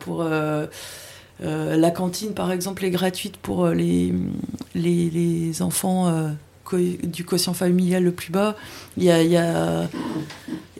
pour 0.00 0.24
la 0.24 1.90
cantine, 1.90 2.32
par 2.34 2.50
exemple, 2.52 2.84
est 2.84 2.90
gratuite 2.90 3.36
pour 3.36 3.68
les, 3.68 4.12
les, 4.74 5.10
les 5.10 5.62
enfants 5.62 6.34
du 6.72 7.24
quotient 7.24 7.54
familial 7.54 8.02
le 8.02 8.12
plus 8.12 8.32
bas. 8.32 8.56
Il 8.96 9.04
y 9.04 9.10
a, 9.10 9.22
il 9.22 9.30
y 9.30 9.36
a- 9.36 9.88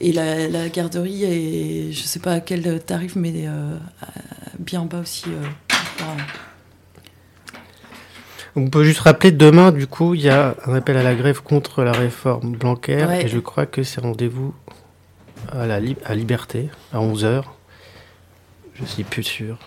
et 0.01 0.13
la, 0.13 0.49
la 0.49 0.69
garderie 0.69 1.25
est, 1.25 1.93
je 1.93 2.03
sais 2.03 2.21
pas 2.21 2.33
à 2.35 2.41
quel 2.41 2.81
tarif, 2.83 3.15
mais 3.17 3.47
bien 4.59 4.85
bas 4.85 5.01
aussi. 5.01 5.25
voilà. 5.99 6.23
On 8.57 8.69
peut 8.71 8.83
juste 8.85 9.01
rappeler 9.01 9.31
demain, 9.31 9.71
du 9.73 9.87
coup, 9.87 10.15
il 10.15 10.23
y 10.23 10.29
a 10.29 10.55
un 10.67 10.75
appel 10.75 10.97
à 10.97 11.03
la 11.03 11.15
grève 11.15 11.43
contre 11.43 11.83
la 11.85 11.93
réforme 11.93 12.53
Blanquer. 12.53 13.05
Ouais. 13.05 13.25
Et 13.25 13.29
je 13.29 13.39
crois 13.39 13.67
que 13.67 13.83
c'est 13.83 14.01
rendez-vous 14.01 14.55
à 15.53 15.67
la 15.67 15.81
Li- 15.81 15.97
à 16.05 16.15
Liberté, 16.15 16.69
à 16.93 16.99
11h. 16.99 17.43
Je 18.75 18.85
suis 18.85 19.05
plus 19.05 19.23
sûr. 19.23 19.59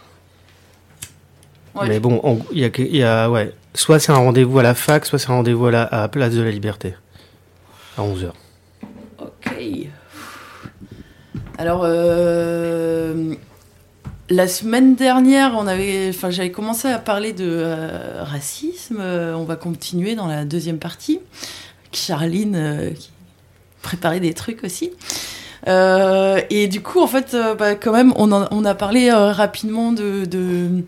Ouais. 1.76 1.88
Mais 1.88 2.00
bon, 2.00 2.44
il 2.52 2.60
y 2.66 2.98
y 2.98 3.04
a 3.04 3.30
ouais, 3.30 3.54
soit 3.74 4.00
c'est 4.00 4.12
un 4.12 4.16
rendez-vous 4.18 4.60
à 4.60 4.64
la 4.64 4.74
fac, 4.76 5.06
soit 5.06 5.20
c'est 5.20 5.30
un 5.30 5.36
rendez-vous 5.36 5.68
à 5.68 5.72
la 5.72 5.84
à 5.84 6.02
la 6.02 6.08
place 6.10 6.34
de 6.34 6.42
la 6.42 6.52
Liberté. 6.52 6.96
À 7.98 8.02
11h. 8.02 8.32
Ok. 9.20 9.54
Alors, 11.58 11.82
euh, 11.86 13.36
la 14.32 14.48
semaine 14.48 14.96
dernière, 14.96 15.56
on 15.58 15.68
avait, 15.68 16.08
enfin, 16.10 16.30
j'avais 16.30 16.52
commencé 16.52 16.88
à 16.88 17.00
parler 17.00 17.34
de 17.34 17.46
euh, 17.50 18.24
racisme. 18.24 18.98
Euh, 19.00 19.36
on 19.36 19.44
va 19.44 19.58
continuer 19.58 20.16
dans 20.16 20.28
la 20.28 20.46
deuxième 20.46 20.80
partie. 20.80 21.20
Charline 21.92 22.56
euh, 22.56 22.90
qui 22.92 23.12
préparait 23.82 24.22
des 24.22 24.34
trucs 24.34 24.64
aussi. 24.64 24.92
Et 25.68 26.68
du 26.70 26.82
coup, 26.82 27.02
en 27.02 27.08
fait, 27.08 27.36
bah, 27.60 27.76
quand 27.76 27.92
même, 27.92 28.14
on, 28.16 28.66
a 28.66 28.74
parlé 28.74 29.12
rapidement 29.12 29.92
de, 29.92 30.84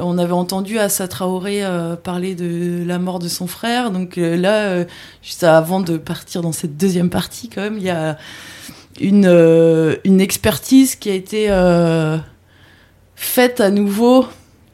On 0.00 0.18
avait 0.18 0.32
entendu 0.32 0.78
Assa 0.78 1.06
Traoré 1.06 1.62
parler 2.02 2.34
de 2.34 2.82
la 2.84 2.98
mort 2.98 3.20
de 3.20 3.28
son 3.28 3.46
frère. 3.46 3.92
Donc 3.92 4.16
là, 4.16 4.84
juste 5.22 5.44
avant 5.44 5.78
de 5.78 5.98
partir 5.98 6.42
dans 6.42 6.50
cette 6.50 6.76
deuxième 6.76 7.10
partie, 7.10 7.48
quand 7.48 7.60
même, 7.60 7.76
il 7.76 7.84
y 7.84 7.90
a 7.90 8.18
une, 9.00 10.20
expertise 10.20 10.96
qui 10.96 11.10
a 11.10 11.14
été 11.14 11.48
faite 13.18 13.60
à 13.60 13.70
nouveau 13.70 14.26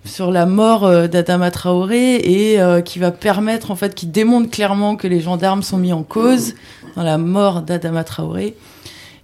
sur 0.05 0.31
la 0.31 0.45
mort 0.45 0.85
euh, 0.85 1.09
d'Adama 1.09 1.51
Traoré 1.51 2.17
et 2.17 2.61
euh, 2.61 2.83
qui 2.83 2.99
va 2.99 3.11
permettre, 3.11 3.71
en 3.71 3.75
fait, 3.75 3.95
qui 3.95 4.07
démontre 4.07 4.51
clairement 4.51 4.97
que 4.97 5.09
les 5.09 5.21
gendarmes 5.21 5.63
sont 5.63 5.79
mis 5.79 5.95
en 5.95 6.03
cause 6.03 6.55
dans 6.95 7.03
la 7.03 7.17
mort 7.17 7.63
d'Adama 7.63 8.05
Traoré. 8.05 8.55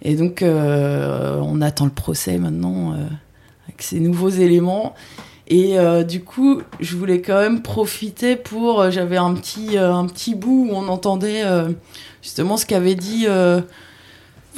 Et 0.02 0.14
donc, 0.14 0.40
euh, 0.40 1.38
on 1.42 1.60
attend 1.60 1.84
le 1.84 1.90
procès 1.90 2.38
maintenant 2.38 2.94
avec 3.68 3.82
ces 3.82 4.00
nouveaux 4.00 4.30
éléments. 4.30 4.94
Et 5.48 5.76
du 6.08 6.22
coup, 6.22 6.62
je 6.78 6.96
voulais 6.96 7.20
quand 7.20 7.38
même 7.38 7.60
profiter 7.60 8.36
pour. 8.36 8.88
J'avais 8.90 9.16
un 9.16 9.34
petit, 9.34 9.76
un 9.76 10.06
petit 10.06 10.36
bout 10.36 10.68
où 10.70 10.74
on 10.74 10.86
entendait 10.86 11.42
justement 12.22 12.56
ce 12.56 12.64
qu'avait 12.64 12.94
dit. 12.94 13.26
Enfin, 13.26 13.64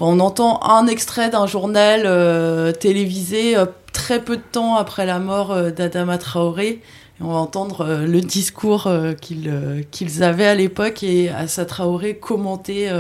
on 0.01 0.21
entend 0.21 0.63
un 0.63 0.87
extrait 0.87 1.31
d'un 1.31 1.47
journal 1.47 2.75
télévisé 2.79 3.57
très 3.93 4.25
peu 4.25 4.37
de 4.37 4.43
temps 4.43 4.75
après 4.77 5.07
la 5.07 5.19
mort 5.19 5.53
euh, 5.53 5.71
d'Adama 5.71 6.19
Traoré. 6.19 6.81
on 7.21 7.29
va 7.29 7.35
entendre 7.35 7.83
euh, 7.83 8.07
le 8.07 8.21
discours 8.21 8.87
euh, 8.87 9.13
qu'ils 9.13 10.23
avaient 10.23 10.47
à 10.47 10.55
l'époque 10.55 11.03
et 11.03 11.29
Assa 11.29 11.65
Traoré 11.65 12.17
commenter. 12.17 12.91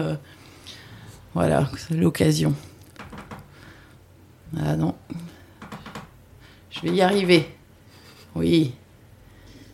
voilà, 1.34 1.70
l'occasion. 1.90 2.55
Ah 4.59 4.76
non. 4.76 4.95
Je 6.70 6.80
vais 6.82 6.95
y 6.95 7.01
arriver. 7.01 7.47
Oui. 8.34 8.72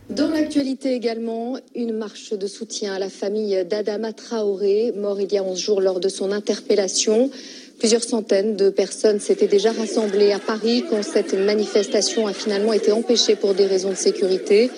Dans 0.08 0.28
l'actualité 0.28 0.94
également, 0.94 1.58
une 1.74 1.92
marche 1.92 2.32
de 2.32 2.46
soutien 2.46 2.94
à 2.94 2.98
la 2.98 3.10
famille 3.10 3.64
d'Adama 3.66 4.12
Traoré, 4.12 4.92
mort 4.96 5.20
il 5.20 5.30
y 5.30 5.36
a 5.36 5.42
11 5.42 5.58
jours 5.58 5.80
lors 5.82 6.00
de 6.00 6.08
son 6.08 6.32
interpellation. 6.32 7.30
Plusieurs 7.78 8.02
centaines 8.02 8.56
de 8.56 8.70
personnes 8.70 9.20
s'étaient 9.20 9.46
déjà 9.46 9.70
rassemblées 9.70 10.32
à 10.32 10.40
Paris 10.40 10.84
quand 10.90 11.04
cette 11.04 11.34
manifestation 11.34 12.26
a 12.26 12.32
finalement 12.32 12.72
été 12.72 12.90
empêchée 12.90 13.36
pour 13.36 13.54
des 13.54 13.66
raisons 13.66 13.90
de 13.90 13.94
sécurité. 13.94 14.68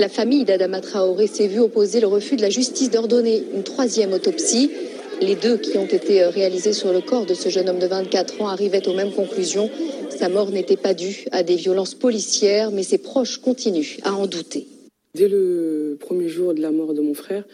La 0.00 0.08
famille 0.08 0.44
d'Adama 0.44 0.80
Traoré 0.80 1.28
s'est 1.28 1.46
vue 1.46 1.60
opposer 1.60 2.00
le 2.00 2.08
refus 2.08 2.34
de 2.34 2.42
la 2.42 2.50
justice 2.50 2.90
d'ordonner 2.90 3.44
une 3.54 3.62
troisième 3.62 4.12
autopsie. 4.12 4.72
Les 5.20 5.36
deux 5.36 5.56
qui 5.56 5.78
ont 5.78 5.86
été 5.86 6.24
réalisées 6.24 6.72
sur 6.72 6.92
le 6.92 7.00
corps 7.00 7.26
de 7.26 7.34
ce 7.34 7.48
jeune 7.48 7.68
homme 7.68 7.78
de 7.78 7.86
24 7.86 8.42
ans 8.42 8.48
arrivaient 8.48 8.88
aux 8.88 8.94
mêmes 8.94 9.12
conclusions. 9.12 9.70
Sa 10.10 10.28
mort 10.28 10.50
n'était 10.50 10.76
pas 10.76 10.94
due 10.94 11.26
à 11.30 11.44
des 11.44 11.54
violences 11.54 11.94
policières, 11.94 12.72
mais 12.72 12.82
ses 12.82 12.98
proches 12.98 13.38
continuent 13.38 13.98
à 14.02 14.14
en 14.14 14.26
douter. 14.26 14.66
Dès 15.14 15.28
le 15.28 15.96
premier 16.00 16.28
jour 16.28 16.54
de 16.54 16.60
la 16.60 16.72
mort 16.72 16.92
de 16.92 17.02
mon 17.02 17.14
frère, 17.14 17.44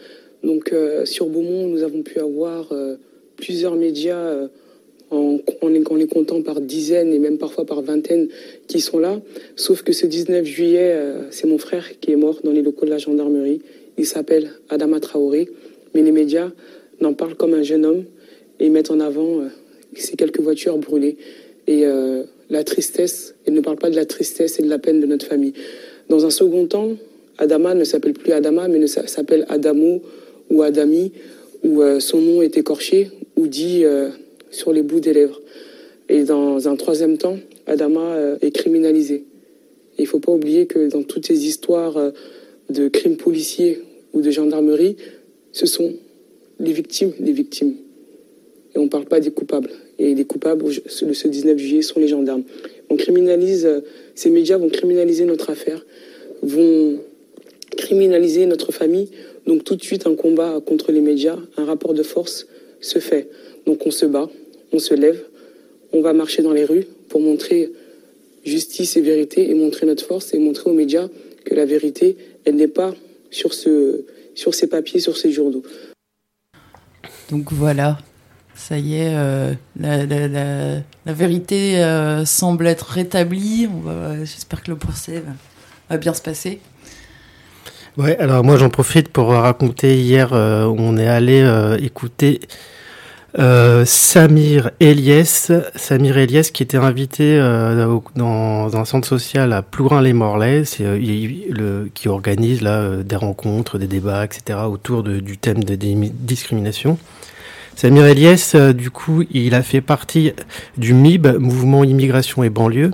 donc 0.43 0.73
euh, 0.73 1.05
sur 1.05 1.27
Beaumont, 1.27 1.67
nous 1.67 1.83
avons 1.83 2.01
pu 2.01 2.19
avoir 2.19 2.71
euh, 2.71 2.95
plusieurs 3.37 3.75
médias. 3.75 4.17
Euh, 4.17 4.47
en, 5.11 5.39
les 5.67 6.07
comptant 6.07 6.41
par 6.41 6.61
dizaines 6.61 7.13
et 7.13 7.19
même 7.19 7.37
parfois 7.37 7.65
par 7.65 7.81
vingtaines 7.81 8.27
qui 8.67 8.79
sont 8.79 8.99
là. 8.99 9.21
Sauf 9.55 9.83
que 9.83 9.93
ce 9.93 10.05
19 10.05 10.45
juillet, 10.45 10.91
euh, 10.93 11.21
c'est 11.31 11.47
mon 11.47 11.57
frère 11.57 11.99
qui 11.99 12.11
est 12.11 12.15
mort 12.15 12.39
dans 12.43 12.51
les 12.51 12.61
locaux 12.61 12.85
de 12.85 12.91
la 12.91 12.97
gendarmerie. 12.97 13.61
Il 13.97 14.05
s'appelle 14.05 14.51
Adama 14.69 14.99
Traoré, 14.99 15.49
mais 15.93 16.01
les 16.01 16.11
médias 16.11 16.51
n'en 17.01 17.13
parlent 17.13 17.35
comme 17.35 17.53
un 17.53 17.63
jeune 17.63 17.85
homme 17.85 18.03
et 18.59 18.69
mettent 18.69 18.91
en 18.91 18.99
avant 18.99 19.41
euh, 19.41 19.47
ces 19.95 20.15
quelques 20.15 20.39
voitures 20.39 20.77
brûlées 20.77 21.17
et 21.67 21.85
euh, 21.85 22.23
la 22.49 22.63
tristesse. 22.63 23.35
Ils 23.47 23.53
ne 23.53 23.61
parlent 23.61 23.77
pas 23.77 23.89
de 23.89 23.95
la 23.95 24.05
tristesse 24.05 24.59
et 24.59 24.63
de 24.63 24.69
la 24.69 24.79
peine 24.79 24.99
de 24.99 25.05
notre 25.05 25.25
famille. 25.25 25.53
Dans 26.09 26.25
un 26.25 26.29
second 26.29 26.65
temps, 26.67 26.91
Adama 27.37 27.73
ne 27.73 27.83
s'appelle 27.83 28.13
plus 28.13 28.31
Adama, 28.31 28.67
mais 28.67 28.85
s'appelle 28.87 29.45
Adamo 29.49 30.01
ou 30.49 30.61
Adami, 30.61 31.11
où 31.63 31.81
son 31.99 32.21
nom 32.21 32.41
est 32.43 32.57
écorché 32.57 33.09
ou 33.35 33.47
dit 33.47 33.83
sur 34.55 34.73
les 34.73 34.81
bouts 34.81 34.99
des 34.99 35.13
lèvres. 35.13 35.41
Et 36.09 36.23
dans 36.23 36.67
un 36.67 36.75
troisième 36.75 37.17
temps, 37.17 37.37
Adama 37.65 38.15
euh, 38.15 38.37
est 38.41 38.51
criminalisé. 38.51 39.23
il 39.97 40.03
ne 40.03 40.07
faut 40.07 40.19
pas 40.19 40.31
oublier 40.31 40.65
que 40.65 40.87
dans 40.87 41.03
toutes 41.03 41.25
ces 41.25 41.45
histoires 41.45 41.97
euh, 41.97 42.11
de 42.69 42.87
crimes 42.87 43.17
policiers 43.17 43.81
ou 44.13 44.21
de 44.21 44.31
gendarmerie, 44.31 44.97
ce 45.51 45.65
sont 45.65 45.93
les 46.59 46.73
victimes 46.73 47.13
les 47.19 47.31
victimes. 47.31 47.75
Et 48.75 48.79
on 48.79 48.83
ne 48.83 48.89
parle 48.89 49.05
pas 49.05 49.19
des 49.19 49.31
coupables. 49.31 49.69
Et 49.97 50.13
les 50.13 50.25
coupables 50.25 50.63
ce 50.87 51.27
19 51.27 51.57
juillet 51.57 51.81
sont 51.81 51.99
les 51.99 52.07
gendarmes. 52.07 52.43
On 52.89 52.97
criminalise, 52.97 53.65
euh, 53.65 53.81
ces 54.13 54.29
médias 54.29 54.57
vont 54.57 54.69
criminaliser 54.69 55.25
notre 55.25 55.49
affaire, 55.49 55.85
vont 56.41 56.99
criminaliser 57.77 58.45
notre 58.45 58.71
famille. 58.71 59.09
Donc 59.47 59.63
tout 59.63 59.75
de 59.75 59.83
suite, 59.83 60.07
un 60.07 60.15
combat 60.15 60.61
contre 60.65 60.91
les 60.91 61.01
médias, 61.01 61.37
un 61.57 61.65
rapport 61.65 61.93
de 61.93 62.03
force 62.03 62.47
se 62.79 62.99
fait. 62.99 63.29
Donc 63.65 63.85
on 63.85 63.91
se 63.91 64.05
bat, 64.05 64.29
on 64.75 64.79
se 64.79 64.93
lève, 64.93 65.23
on 65.93 66.01
va 66.01 66.11
marcher 66.11 66.41
dans 66.41 66.51
les 66.51 66.65
rues 66.65 66.85
pour 67.07 67.21
montrer 67.21 67.71
justice 68.43 68.97
et 68.97 69.01
vérité 69.01 69.49
et 69.49 69.53
montrer 69.53 69.85
notre 69.85 70.05
force 70.05 70.33
et 70.33 70.39
montrer 70.39 70.69
aux 70.69 70.73
médias 70.73 71.07
que 71.45 71.55
la 71.55 71.65
vérité, 71.65 72.17
elle 72.43 72.55
n'est 72.55 72.67
pas 72.67 72.93
sur, 73.31 73.53
ce, 73.53 74.05
sur 74.35 74.53
ces 74.53 74.67
papiers, 74.67 74.99
sur 74.99 75.15
ces 75.15 75.31
journaux. 75.31 75.63
Donc 77.31 77.53
voilà, 77.53 77.99
ça 78.53 78.77
y 78.77 78.95
est, 78.95 79.15
euh, 79.15 79.53
la, 79.79 80.05
la, 80.05 81.13
vérité 81.13 81.81
euh, 81.81 82.25
semble 82.25 82.67
être 82.67 82.87
rétablie. 82.87 83.69
J'espère 84.23 84.61
que 84.61 84.71
le 84.71 84.77
procès 84.77 85.23
va, 85.89 85.97
bien 85.97 86.13
se 86.13 86.21
passer. 86.21 86.59
Ouais, 87.97 88.17
alors 88.17 88.43
moi 88.43 88.57
j'en 88.57 88.69
profite 88.69 89.07
pour 89.07 89.27
raconter 89.27 89.97
hier, 89.97 90.33
euh, 90.33 90.65
on 90.65 90.97
est 90.97 91.07
allé 91.07 91.47
écouter 91.81 92.41
euh, 93.37 93.83
Samir 93.85 94.71
Eliès, 94.79 95.51
Samir 95.75 96.17
Eliès 96.17 96.51
qui 96.51 96.63
était 96.63 96.77
invité 96.77 97.37
euh, 97.37 97.99
dans, 98.15 98.77
un 98.77 98.85
centre 98.85 99.07
social 99.07 99.51
à 99.51 99.61
Plourin-les-Morlaix, 99.61 100.63
euh, 100.79 101.87
qui 101.93 102.07
organise 102.07 102.61
là 102.61 103.03
des 103.03 103.15
rencontres, 103.15 103.77
des 103.77 103.87
débats, 103.87 104.23
etc. 104.23 104.59
autour 104.69 105.03
du 105.03 105.37
thème 105.37 105.63
des 105.63 105.77
discriminations. 105.77 106.97
Samir 107.75 108.05
Eliès, 108.05 108.55
du 108.55 108.89
coup, 108.89 109.23
il 109.31 109.53
a 109.53 109.61
fait 109.61 109.81
partie 109.81 110.31
du 110.77 110.93
MIB, 110.93 111.27
Mouvement 111.37 111.83
Immigration 111.83 112.41
et 112.43 112.49
Banlieue, 112.49 112.91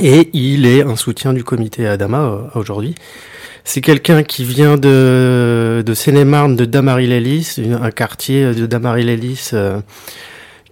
et 0.00 0.28
il 0.32 0.66
est 0.66 0.82
un 0.82 0.96
soutien 0.96 1.32
du 1.32 1.44
comité 1.44 1.86
Adama 1.86 2.50
aujourd'hui. 2.56 2.96
C'est 3.64 3.80
quelqu'un 3.80 4.22
qui 4.22 4.44
vient 4.44 4.76
de, 4.76 5.82
de 5.84 5.94
Seine-et-Marne, 5.94 6.56
de 6.56 6.64
Damary-Lélis, 6.64 7.60
un 7.80 7.90
quartier 7.90 8.54
de 8.54 8.66
Damary-Lélis 8.66 9.50
euh, 9.52 9.80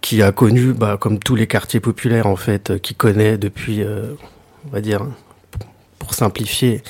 qui 0.00 0.22
a 0.22 0.32
connu, 0.32 0.72
bah, 0.72 0.96
comme 1.00 1.18
tous 1.18 1.36
les 1.36 1.46
quartiers 1.46 1.80
populaires 1.80 2.26
en 2.26 2.36
fait, 2.36 2.80
qui 2.80 2.94
connaît 2.94 3.38
depuis, 3.38 3.82
euh, 3.82 4.14
on 4.66 4.70
va 4.72 4.80
dire, 4.80 5.06
pour 5.98 6.14
simplifier, 6.14 6.82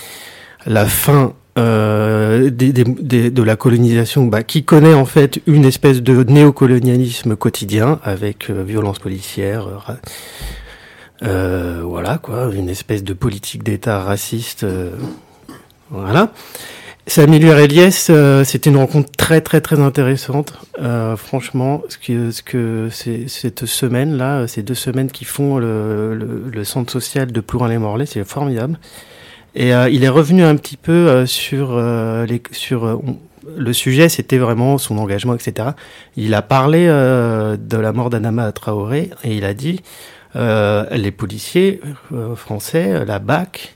la 0.67 0.87
fin 0.87 1.35
euh, 1.59 2.49
de 2.51 3.43
la 3.43 3.57
colonisation, 3.57 4.27
bah, 4.27 4.43
qui 4.43 4.65
connaît 4.65 4.95
en 4.95 5.05
fait 5.05 5.41
une 5.47 5.65
espèce 5.65 6.01
de 6.01 6.23
néocolonialisme 6.23 7.37
quotidien 7.37 7.99
avec 8.05 8.51
euh, 8.51 8.63
violence 8.63 8.99
policière. 8.99 9.99
Euh, 11.23 11.83
voilà 11.85 12.19
quoi, 12.19 12.51
une 12.55 12.69
espèce 12.69 13.05
de 13.05 13.13
politique 13.13 13.63
d'État 13.63 14.01
raciste 14.01 14.65
voilà. 15.91 16.33
Samuel 17.07 17.59
Eliès, 17.59 18.09
euh, 18.11 18.45
c'était 18.45 18.71
une 18.71 18.77
rencontre 18.77 19.11
très 19.17 19.41
très 19.41 19.61
très 19.61 19.81
intéressante. 19.81 20.53
Euh, 20.81 21.17
franchement, 21.17 21.83
ce 21.89 21.99
que, 22.43 22.89
ce 22.91 23.27
cette 23.27 23.67
semaine 23.67 24.17
là, 24.17 24.47
ces 24.47 24.63
deux 24.63 24.75
semaines 24.75 25.11
qui 25.11 25.25
font 25.25 25.59
le, 25.59 26.63
centre 26.63 26.93
social 26.93 27.33
de 27.33 27.41
Plourin-les-Morlaix, 27.41 28.07
c'est 28.07 28.23
formidable. 28.23 28.79
Et 29.57 29.75
euh, 29.75 29.89
il 29.89 30.05
est 30.05 30.09
revenu 30.09 30.45
un 30.45 30.55
petit 30.55 30.77
peu 30.77 30.93
euh, 30.93 31.27
sur 31.27 31.77
les 31.81 32.41
sur 32.53 33.03
le 33.57 33.73
sujet, 33.73 34.09
c'était 34.09 34.39
vraiment 34.39 34.79
son 34.79 34.97
engagement, 34.99 35.35
etc. 35.35 35.71
Il 36.17 36.33
a 36.35 36.43
parlé 36.43 36.87
de 36.87 37.77
la 37.77 37.93
mort 37.93 38.11
d'Anama 38.11 38.53
Traoré 38.53 39.11
et 39.25 39.35
il 39.35 39.45
a 39.45 39.55
dit 39.55 39.81
les 40.37 41.11
policiers 41.11 41.81
français, 42.37 43.05
la 43.05 43.19
BAC 43.19 43.75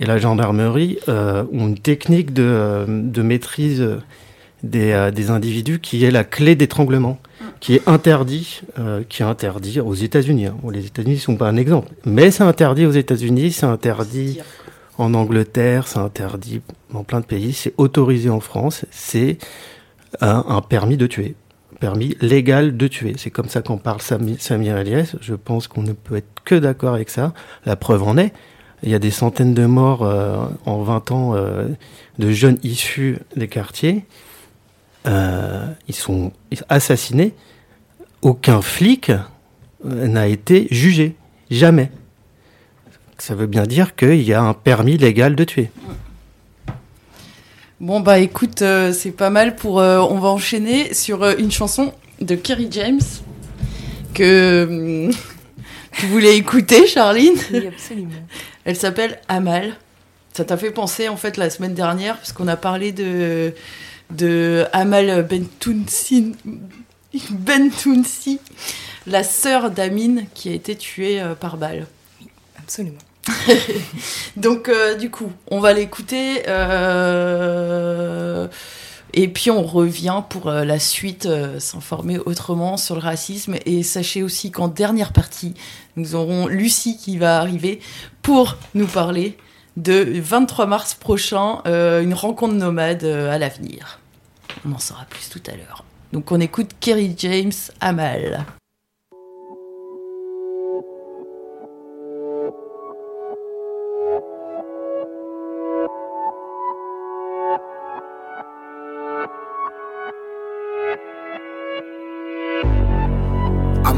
et 0.00 0.06
la 0.06 0.18
gendarmerie 0.18 0.98
euh, 1.08 1.44
ont 1.52 1.68
une 1.68 1.78
technique 1.78 2.32
de, 2.32 2.42
euh, 2.44 2.86
de 2.86 3.22
maîtrise 3.22 3.86
des, 4.62 4.92
euh, 4.92 5.10
des, 5.10 5.30
individus 5.30 5.80
qui 5.80 6.04
est 6.04 6.10
la 6.10 6.24
clé 6.24 6.54
d'étranglement, 6.54 7.18
qui 7.60 7.74
est 7.74 7.88
interdit, 7.88 8.62
euh, 8.78 9.02
qui 9.08 9.22
est 9.22 9.26
interdit 9.26 9.80
aux 9.80 9.94
États-Unis. 9.94 10.46
Hein. 10.46 10.56
les 10.72 10.86
États-Unis 10.86 11.14
ne 11.14 11.20
sont 11.20 11.36
pas 11.36 11.48
un 11.48 11.56
exemple, 11.56 11.88
mais 12.04 12.30
c'est 12.30 12.42
interdit 12.42 12.86
aux 12.86 12.92
États-Unis, 12.92 13.52
c'est 13.52 13.66
interdit 13.66 14.40
en 14.98 15.14
Angleterre, 15.14 15.88
c'est 15.88 15.98
interdit 15.98 16.62
dans 16.92 17.04
plein 17.04 17.20
de 17.20 17.26
pays, 17.26 17.52
c'est 17.52 17.74
autorisé 17.76 18.30
en 18.30 18.40
France, 18.40 18.84
c'est 18.90 19.38
un, 20.20 20.44
un, 20.48 20.62
permis 20.62 20.96
de 20.96 21.06
tuer, 21.06 21.34
permis 21.80 22.16
légal 22.20 22.76
de 22.76 22.88
tuer. 22.88 23.14
C'est 23.18 23.30
comme 23.30 23.48
ça 23.48 23.60
qu'on 23.60 23.76
parle 23.76 24.00
Samir 24.00 24.78
Elias. 24.78 25.14
Je 25.20 25.34
pense 25.34 25.68
qu'on 25.68 25.82
ne 25.82 25.92
peut 25.92 26.16
être 26.16 26.42
que 26.44 26.54
d'accord 26.54 26.94
avec 26.94 27.10
ça. 27.10 27.34
La 27.66 27.76
preuve 27.76 28.02
en 28.04 28.16
est. 28.16 28.32
Il 28.82 28.90
y 28.90 28.94
a 28.94 28.98
des 28.98 29.10
centaines 29.10 29.54
de 29.54 29.66
morts 29.66 30.02
euh, 30.02 30.36
en 30.66 30.82
20 30.82 31.10
ans 31.10 31.34
euh, 31.34 31.68
de 32.18 32.30
jeunes 32.30 32.58
issus 32.62 33.18
des 33.34 33.48
quartiers. 33.48 34.04
Euh, 35.06 35.66
ils 35.88 35.94
sont 35.94 36.32
assassinés. 36.68 37.34
Aucun 38.22 38.60
flic 38.60 39.12
n'a 39.84 40.26
été 40.26 40.68
jugé. 40.70 41.14
Jamais. 41.50 41.90
Ça 43.18 43.34
veut 43.34 43.46
bien 43.46 43.64
dire 43.64 43.96
qu'il 43.96 44.22
y 44.22 44.34
a 44.34 44.42
un 44.42 44.52
permis 44.52 44.98
légal 44.98 45.36
de 45.36 45.44
tuer. 45.44 45.70
Bon 47.80 48.00
bah 48.00 48.18
écoute, 48.18 48.62
euh, 48.62 48.92
c'est 48.92 49.10
pas 49.10 49.28
mal 49.30 49.54
pour. 49.54 49.80
euh, 49.80 49.98
on 49.98 50.18
va 50.18 50.28
enchaîner 50.28 50.94
sur 50.94 51.22
euh, 51.22 51.34
une 51.38 51.50
chanson 51.50 51.92
de 52.22 52.34
Kerry 52.34 52.68
James 52.70 53.00
que 54.14 55.10
tu 55.92 56.06
voulais 56.06 56.36
écouter, 56.38 56.86
Charline? 56.86 57.34
Oui, 57.52 57.66
absolument. 57.66 58.10
Elle 58.66 58.76
s'appelle 58.76 59.18
Amal. 59.28 59.76
Ça 60.34 60.44
t'a 60.44 60.58
fait 60.58 60.72
penser 60.72 61.08
en 61.08 61.16
fait 61.16 61.38
la 61.38 61.48
semaine 61.48 61.72
dernière 61.72 62.16
parce 62.16 62.32
qu'on 62.32 62.48
a 62.48 62.56
parlé 62.56 62.92
de 62.92 63.54
de 64.10 64.66
Amal 64.72 65.26
Bentounsi, 65.26 66.34
Bentounsi, 67.30 68.38
la 69.06 69.22
sœur 69.22 69.70
d'Amine 69.70 70.26
qui 70.34 70.50
a 70.50 70.52
été 70.52 70.76
tuée 70.76 71.22
euh, 71.22 71.34
par 71.34 71.56
balle. 71.56 71.86
Absolument. 72.58 72.98
Donc 74.36 74.68
euh, 74.68 74.94
du 74.94 75.10
coup, 75.10 75.32
on 75.50 75.60
va 75.60 75.72
l'écouter 75.72 76.42
euh, 76.48 78.46
et 79.18 79.28
puis 79.28 79.50
on 79.50 79.62
revient 79.62 80.22
pour 80.28 80.48
euh, 80.48 80.64
la 80.64 80.78
suite, 80.78 81.24
euh, 81.24 81.58
s'informer 81.58 82.18
autrement 82.18 82.76
sur 82.76 82.94
le 82.94 83.00
racisme. 83.00 83.56
Et 83.64 83.82
sachez 83.82 84.22
aussi 84.22 84.50
qu'en 84.50 84.68
dernière 84.68 85.12
partie, 85.12 85.54
nous 85.96 86.14
aurons 86.14 86.46
Lucie 86.46 86.98
qui 86.98 87.16
va 87.16 87.38
arriver 87.38 87.80
pour 88.20 88.56
nous 88.74 88.86
parler 88.86 89.38
de 89.78 90.20
23 90.20 90.66
mars 90.66 90.94
prochain, 90.94 91.62
euh, 91.66 92.02
une 92.02 92.14
rencontre 92.14 92.54
nomade 92.54 93.04
à 93.04 93.38
l'avenir. 93.38 94.00
On 94.66 94.72
en 94.72 94.78
saura 94.78 95.06
plus 95.08 95.30
tout 95.30 95.42
à 95.50 95.56
l'heure. 95.56 95.84
Donc 96.12 96.30
on 96.30 96.40
écoute 96.40 96.70
Kerry 96.78 97.14
James 97.16 97.52
Amal. 97.80 98.44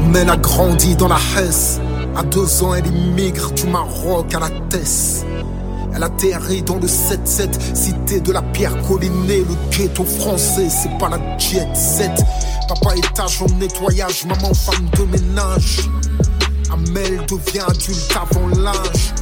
Amel 0.09 0.27
a 0.27 0.37
grandi 0.37 0.95
dans 0.95 1.07
la 1.07 1.19
Hesse. 1.37 1.79
À 2.15 2.23
deux 2.23 2.63
ans, 2.63 2.73
elle 2.73 2.87
immigre 2.87 3.51
du 3.51 3.67
Maroc 3.67 4.33
à 4.33 4.39
la 4.39 4.49
Tesse. 4.67 5.23
Elle 5.93 6.01
atterrit 6.01 6.63
dans 6.63 6.77
le 6.77 6.87
7-7, 6.87 7.75
cité 7.75 8.19
de 8.19 8.31
la 8.31 8.41
pierre 8.41 8.75
collinée, 8.87 9.45
le 9.47 9.77
ghetto 9.77 10.03
français, 10.03 10.67
c'est 10.67 10.97
pas 10.97 11.09
la 11.09 11.19
jet 11.37 11.67
set. 11.75 12.25
Papa 12.67 12.95
étage 12.95 13.39
en 13.43 13.53
nettoyage, 13.59 14.25
maman 14.25 14.51
femme 14.51 14.89
de 14.97 15.03
ménage. 15.03 15.87
Amel 16.73 17.23
devient 17.27 17.65
adulte 17.67 18.17
avant 18.19 18.47
l'âge. 18.47 19.13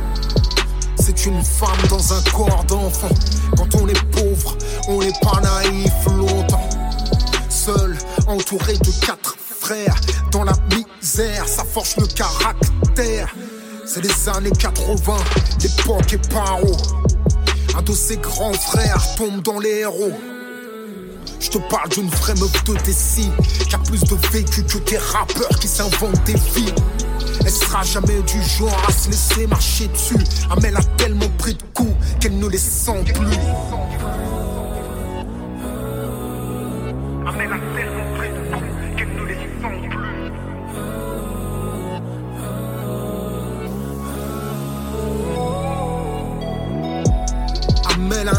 C'est 1.01 1.25
une 1.25 1.43
femme 1.43 1.85
dans 1.89 2.13
un 2.13 2.21
corps 2.31 2.63
d'enfant. 2.63 3.09
Quand 3.57 3.81
on 3.81 3.89
est 3.89 4.05
pauvre, 4.11 4.57
on 4.87 5.01
n'est 5.01 5.11
pas 5.21 5.41
naïf 5.41 6.05
longtemps. 6.17 6.69
Seul, 7.49 7.97
entouré 8.25 8.77
de 8.77 9.05
quatre 9.05 9.35
frères, 9.59 9.95
dans 10.31 10.43
la 10.43 10.53
misère, 10.71 11.47
ça 11.47 11.63
forge 11.63 11.95
le 11.97 12.07
caractère. 12.07 13.33
C'est 13.85 14.01
les 14.01 14.29
années 14.29 14.51
80, 14.51 15.15
l'époque 15.61 16.13
est 16.13 16.29
paro. 16.29 16.75
Un 17.77 17.81
de 17.81 17.91
ses 17.91 18.17
grands 18.17 18.53
frères 18.53 19.15
tombe 19.15 19.41
dans 19.41 19.59
les 19.59 19.79
héros. 19.79 20.13
Je 21.39 21.49
te 21.49 21.57
parle 21.69 21.89
d'une 21.89 22.09
vraie 22.09 22.33
meuf 22.35 22.63
de 22.63 22.73
Tessie 22.73 23.31
qui 23.67 23.75
a 23.75 23.77
plus 23.79 24.01
de 24.01 24.15
vécu 24.31 24.63
que 24.63 24.77
des 24.89 24.97
rappeurs 24.97 25.59
qui 25.59 25.67
s'inventent 25.67 26.23
des 26.25 26.35
vies. 26.55 26.73
Elle 27.41 27.51
sera 27.51 27.83
jamais 27.83 28.21
du 28.23 28.41
genre 28.43 28.81
à 28.87 28.91
se 28.91 29.09
laisser 29.09 29.47
marcher 29.47 29.87
dessus. 29.87 30.17
Amel 30.49 30.75
a 30.75 30.83
tellement 30.97 31.29
pris 31.37 31.53
de 31.53 31.63
coups 31.73 31.93
qu'elle 32.19 32.37
ne 32.37 32.47
les 32.47 32.57
sent 32.57 33.03
plus. 33.13 33.37
Amel 37.27 37.53
a 37.53 37.66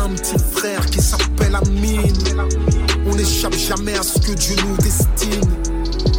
un 0.08 0.14
petit 0.14 0.38
frère 0.52 0.84
qui 0.86 1.00
s'appelle 1.00 1.54
Amine. 1.54 2.14
On 3.06 3.14
n'échappe 3.14 3.54
jamais 3.54 3.96
à 3.96 4.02
ce 4.02 4.18
que 4.18 4.32
Dieu 4.32 4.56
nous 4.66 4.76
destine. 4.76 5.50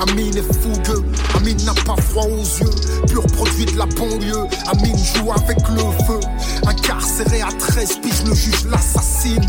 Amine 0.02 0.38
est 0.38 0.54
fougueux, 0.54 1.04
Amine 1.36 1.62
n'a 1.66 1.74
pas 1.74 2.02
froid 2.02 2.26
aux 2.26 2.64
yeux. 2.64 2.72
Pur 3.08 3.24
produit 3.28 3.66
de 3.66 3.78
la 3.78 3.86
banlieue, 3.86 4.48
Amine 4.68 4.98
joue 4.98 5.32
avec 5.32 5.58
le 5.70 5.82
feu. 6.06 6.20
Incarcéré 6.68 7.42
à 7.42 7.50
13 7.52 8.00
piges, 8.02 8.24
le 8.26 8.34
juge 8.34 8.66
l'assassine. 8.70 9.46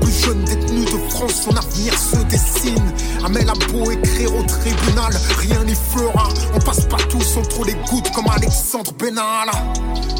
Plus 0.00 0.12
jeune 0.24 0.44
détenu 0.44 0.84
de 0.84 1.10
France, 1.10 1.42
son 1.44 1.56
avenir 1.56 1.92
se 1.98 2.16
dessine. 2.24 2.92
Amel 3.24 3.48
a 3.48 3.72
beau 3.72 3.90
écrire 3.90 4.34
au 4.34 4.42
tribunal, 4.42 5.12
rien 5.38 5.64
n'y 5.64 5.74
fera. 5.74 6.28
On 6.54 6.58
passe 6.60 6.86
pas 6.86 7.02
tous 7.08 7.36
entre 7.36 7.64
les 7.64 7.74
gouttes 7.90 8.10
comme 8.14 8.28
Alexandre 8.34 8.92
Benalla. 8.98 9.52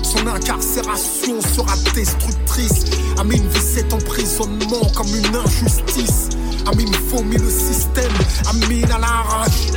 Son 0.02 0.26
incarcération 0.26 1.40
sera 1.54 1.74
destructrice. 1.94 2.84
Amine 3.20 3.46
vit 3.48 3.60
cet 3.60 3.92
emprisonnement 3.92 4.90
comme 4.96 5.14
une 5.14 5.36
injustice. 5.36 6.30
Amine 6.66 6.96
vomit 7.10 7.36
le 7.36 7.50
système, 7.50 8.12
Amine 8.48 8.90
à 8.90 8.98
l'arrache. 8.98 9.72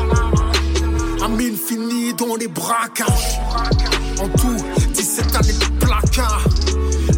Amine 1.21 1.57
finit 1.57 2.13
dans 2.13 2.37
les 2.37 2.47
braquages. 2.47 3.41
En 4.21 4.29
tout, 4.29 4.55
17 4.93 5.35
années 5.35 5.51
de 5.51 5.85
placard. 5.85 6.45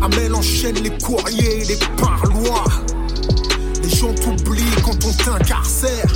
Amel 0.01 0.33
enchaîne 0.33 0.77
les 0.77 0.97
courriers 0.97 1.61
et 1.61 1.65
les 1.65 1.79
parloirs. 1.95 2.81
Les 3.83 3.89
gens 3.89 4.13
t'oublient 4.15 4.81
quand 4.83 4.97
on 5.05 5.11
t'incarcère. 5.11 6.11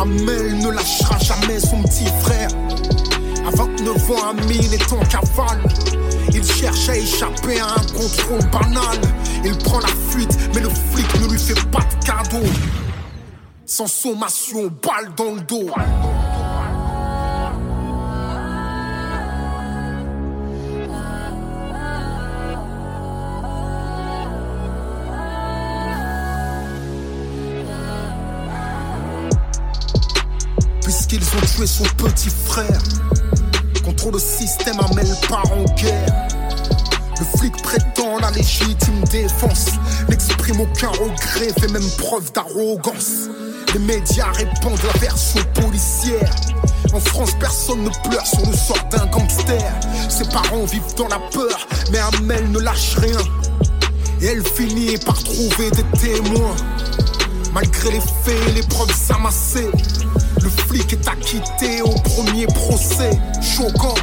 Amel 0.00 0.56
ne 0.58 0.70
lâchera 0.70 1.18
jamais 1.18 1.58
son 1.58 1.82
petit 1.82 2.06
frère. 2.22 2.50
À 3.44 3.50
29 3.56 4.10
ans, 4.12 4.30
Amine 4.30 4.72
est 4.72 4.92
en 4.92 5.00
cavale. 5.00 5.99
Il 6.32 6.44
cherche 6.44 6.88
à 6.88 6.96
échapper 6.96 7.60
à 7.60 7.66
un 7.66 7.86
contrôle 7.92 8.50
banal. 8.50 8.98
Il 9.44 9.56
prend 9.58 9.80
la 9.80 9.88
fuite, 9.88 10.36
mais 10.54 10.60
le 10.60 10.68
flic 10.68 11.20
ne 11.20 11.32
lui 11.32 11.38
fait 11.38 11.54
pas 11.70 11.80
de 11.80 12.04
cadeau. 12.04 12.46
Sans 13.66 13.86
sommation, 13.86 14.70
balle 14.82 15.14
dans 15.16 15.34
le 15.34 15.40
dos. 15.42 15.70
Puisqu'ils 30.82 31.22
ont 31.22 31.46
tué 31.56 31.66
son 31.66 31.84
petit 31.96 32.30
frère. 32.30 32.80
Contre 34.02 34.12
le 34.12 34.18
système, 34.18 34.76
Amel 34.80 35.14
part 35.28 35.52
en 35.52 35.64
guerre. 35.74 36.28
Le 37.18 37.38
flic 37.38 37.52
prétend 37.62 38.18
la 38.18 38.30
légitime 38.30 39.04
défense. 39.10 39.66
N'exprime 40.08 40.60
aucun 40.60 40.88
regret, 40.88 41.52
fait 41.60 41.70
même 41.70 41.88
preuve 41.98 42.32
d'arrogance. 42.32 43.28
Les 43.74 43.80
médias 43.80 44.32
répandent 44.32 44.80
la 44.84 44.98
version 45.00 45.40
policière. 45.54 46.34
En 46.94 47.00
France, 47.00 47.32
personne 47.38 47.82
ne 47.82 48.08
pleure 48.08 48.26
sur 48.26 48.46
le 48.46 48.56
sort 48.56 48.82
d'un 48.90 49.04
gangster. 49.06 49.70
Ses 50.08 50.24
parents 50.30 50.64
vivent 50.64 50.94
dans 50.96 51.08
la 51.08 51.18
peur, 51.30 51.68
mais 51.92 51.98
Amel 51.98 52.50
ne 52.50 52.58
lâche 52.60 52.96
rien. 52.96 53.20
Et 54.22 54.26
elle 54.26 54.46
finit 54.46 54.96
par 54.98 55.22
trouver 55.22 55.70
des 55.72 55.98
témoins. 55.98 56.56
Malgré 57.52 57.90
les 57.90 58.00
faits 58.00 58.48
et 58.48 58.52
les 58.52 58.62
preuves 58.62 58.94
amassées, 59.14 59.70
le 60.42 60.48
flic 60.48 60.92
est 60.92 61.08
acquitté 61.08 61.82
au 61.82 61.90
premier 61.90 62.46
procès. 62.46 63.18
Choquant, 63.40 63.94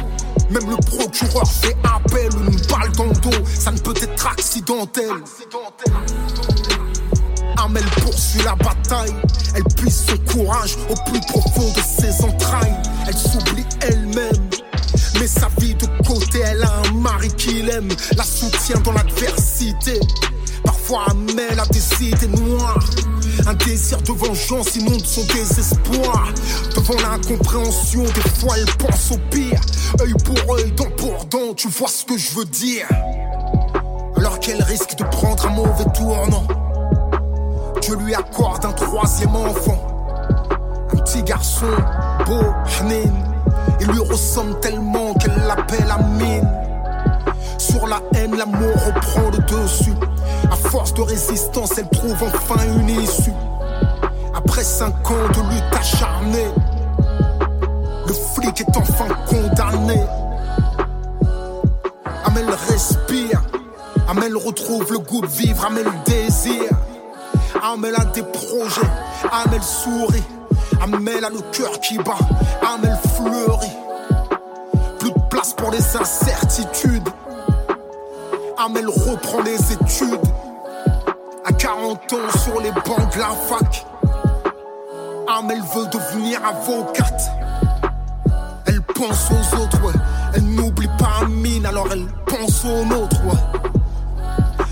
même 0.50 0.68
le 0.70 0.76
procureur 0.76 1.50
fait 1.50 1.76
appel. 1.84 2.30
Une 2.34 2.60
balle 2.66 2.92
dans 2.96 3.06
le 3.06 3.14
dos, 3.20 3.44
ça 3.58 3.70
ne 3.70 3.78
peut 3.78 3.94
être 4.00 4.26
accidentel. 4.26 5.10
Amel 7.56 7.84
poursuit 8.02 8.42
la 8.44 8.54
bataille. 8.54 9.14
Elle 9.54 9.64
puise 9.76 10.06
son 10.06 10.16
courage 10.32 10.76
au 10.88 11.10
plus 11.10 11.20
profond 11.20 11.72
de 11.72 11.80
ses 11.80 12.24
entrailles. 12.24 12.76
Elle 13.06 13.16
s'oublie 13.16 13.66
elle-même. 13.80 14.50
Mais 15.18 15.26
sa 15.26 15.48
vie 15.58 15.74
de 15.74 15.86
côté, 16.06 16.40
elle 16.44 16.62
a 16.62 16.82
un 16.86 16.92
mari 16.92 17.28
qui 17.36 17.62
l'aime, 17.62 17.88
la 18.16 18.24
soutient 18.24 18.80
dans 18.80 18.92
l'adversité. 18.92 20.00
Parfois, 20.68 21.06
Amel 21.12 21.58
a 21.58 21.64
des 21.64 22.08
idées 22.08 22.28
noires. 22.28 22.84
Un 23.46 23.54
désir 23.54 24.02
de 24.02 24.12
vengeance 24.12 24.76
inonde 24.76 25.02
son 25.02 25.24
désespoir. 25.24 26.28
Devant 26.76 27.00
l'incompréhension, 27.00 28.02
des 28.02 28.30
fois 28.38 28.58
elle 28.58 28.66
pense 28.76 29.12
au 29.12 29.16
pire. 29.30 29.58
Œil 30.02 30.12
pour 30.22 30.56
œil, 30.56 30.70
dent 30.72 30.90
pour 30.98 31.24
dent, 31.24 31.54
tu 31.56 31.68
vois 31.68 31.88
ce 31.88 32.04
que 32.04 32.18
je 32.18 32.32
veux 32.32 32.44
dire. 32.44 32.86
Alors 34.18 34.38
qu'elle 34.40 34.62
risque 34.62 34.94
de 34.98 35.04
prendre 35.04 35.46
un 35.46 35.54
mauvais 35.54 35.86
tournant, 35.94 36.46
Dieu 37.80 37.96
lui 37.96 38.14
accorde 38.14 38.66
un 38.66 38.72
troisième 38.72 39.36
enfant. 39.36 39.86
Un 40.92 40.96
petit 40.98 41.22
garçon, 41.22 41.64
beau, 42.26 42.44
Hanin. 42.78 43.10
Il 43.80 43.86
lui 43.86 44.00
ressemble 44.00 44.60
tellement 44.60 45.14
qu'elle 45.14 45.46
l'appelle 45.46 45.90
Amine. 45.90 46.67
Mais 48.30 48.36
l'amour 48.36 48.74
reprend 48.86 49.30
le 49.30 49.38
dessus. 49.38 49.94
À 50.50 50.56
force 50.56 50.92
de 50.94 51.02
résistance, 51.02 51.78
elle 51.78 51.88
trouve 51.88 52.22
enfin 52.22 52.60
une 52.78 52.90
issue. 52.90 53.32
Après 54.34 54.62
cinq 54.62 55.10
ans 55.10 55.28
de 55.32 55.54
lutte 55.54 55.74
acharnée, 55.74 56.50
le 58.06 58.12
flic 58.12 58.60
est 58.60 58.76
enfin 58.76 59.08
condamné. 59.26 60.02
Amel 62.24 62.50
respire, 62.68 63.42
Amel 64.08 64.36
retrouve 64.36 64.92
le 64.92 64.98
goût 64.98 65.22
de 65.22 65.26
vivre, 65.26 65.64
Amel 65.64 65.86
désire. 66.04 66.72
Amel 67.62 67.94
a 67.96 68.04
des 68.04 68.22
projets, 68.22 68.90
Amel 69.32 69.62
sourit, 69.62 70.24
Amel 70.82 71.24
a 71.24 71.30
le 71.30 71.40
cœur 71.52 71.80
qui 71.80 71.96
bat, 71.98 72.18
Amel 72.74 72.98
fleurit. 73.16 73.76
Plus 74.98 75.12
de 75.12 75.20
place 75.30 75.54
pour 75.54 75.70
les 75.70 75.96
incertitudes. 75.96 76.97
Amel 78.60 78.88
reprend 78.88 79.40
les 79.42 79.72
études. 79.72 80.18
À 81.44 81.52
40 81.52 82.12
ans 82.12 82.38
sur 82.42 82.60
les 82.60 82.72
bancs 82.72 83.14
de 83.14 83.20
la 83.20 83.28
fac. 83.28 83.86
Amel 85.28 85.60
veut 85.74 85.86
devenir 85.86 86.40
avocate. 86.44 87.30
Elle 88.66 88.82
pense 88.82 89.30
aux 89.30 89.62
autres, 89.62 89.80
ouais. 89.84 89.92
Elle 90.34 90.44
n'oublie 90.44 90.88
pas 90.98 91.22
Amine, 91.22 91.66
alors 91.66 91.86
elle 91.92 92.06
pense 92.26 92.64
aux 92.64 92.84
nôtres, 92.84 93.24
ouais. 93.26 93.60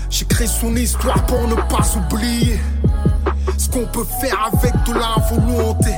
J'écris 0.09 0.49
son 0.49 0.75
histoire 0.75 1.25
pour 1.25 1.47
ne 1.47 1.55
pas 1.55 1.85
oublier 1.95 2.59
ce 3.57 3.69
qu'on 3.69 3.85
peut 3.85 4.05
faire 4.19 4.51
avec 4.51 4.73
de 4.83 4.93
la 4.93 5.15
volonté. 5.31 5.93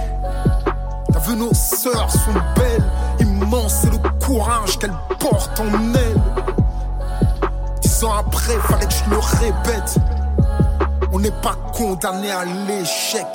T'as 1.12 1.20
vu, 1.20 1.36
nos 1.36 1.54
sœurs 1.56 2.12
sont 2.12 2.40
belles, 2.56 2.84
immenses, 3.20 3.80
c'est 3.82 3.92
le 3.92 3.98
courage 4.24 4.78
qu'elles 4.78 4.94
portent 5.20 5.60
en 5.60 5.94
elles. 5.96 6.22
Après, 8.08 8.58
fallait 8.60 8.86
que 8.86 8.94
je 8.94 9.10
le 9.10 9.18
répète. 9.18 9.96
On 11.12 11.20
n'est 11.20 11.32
pas 11.42 11.56
condamné 11.74 12.32
à 12.32 12.46
l'échec. 12.46 13.28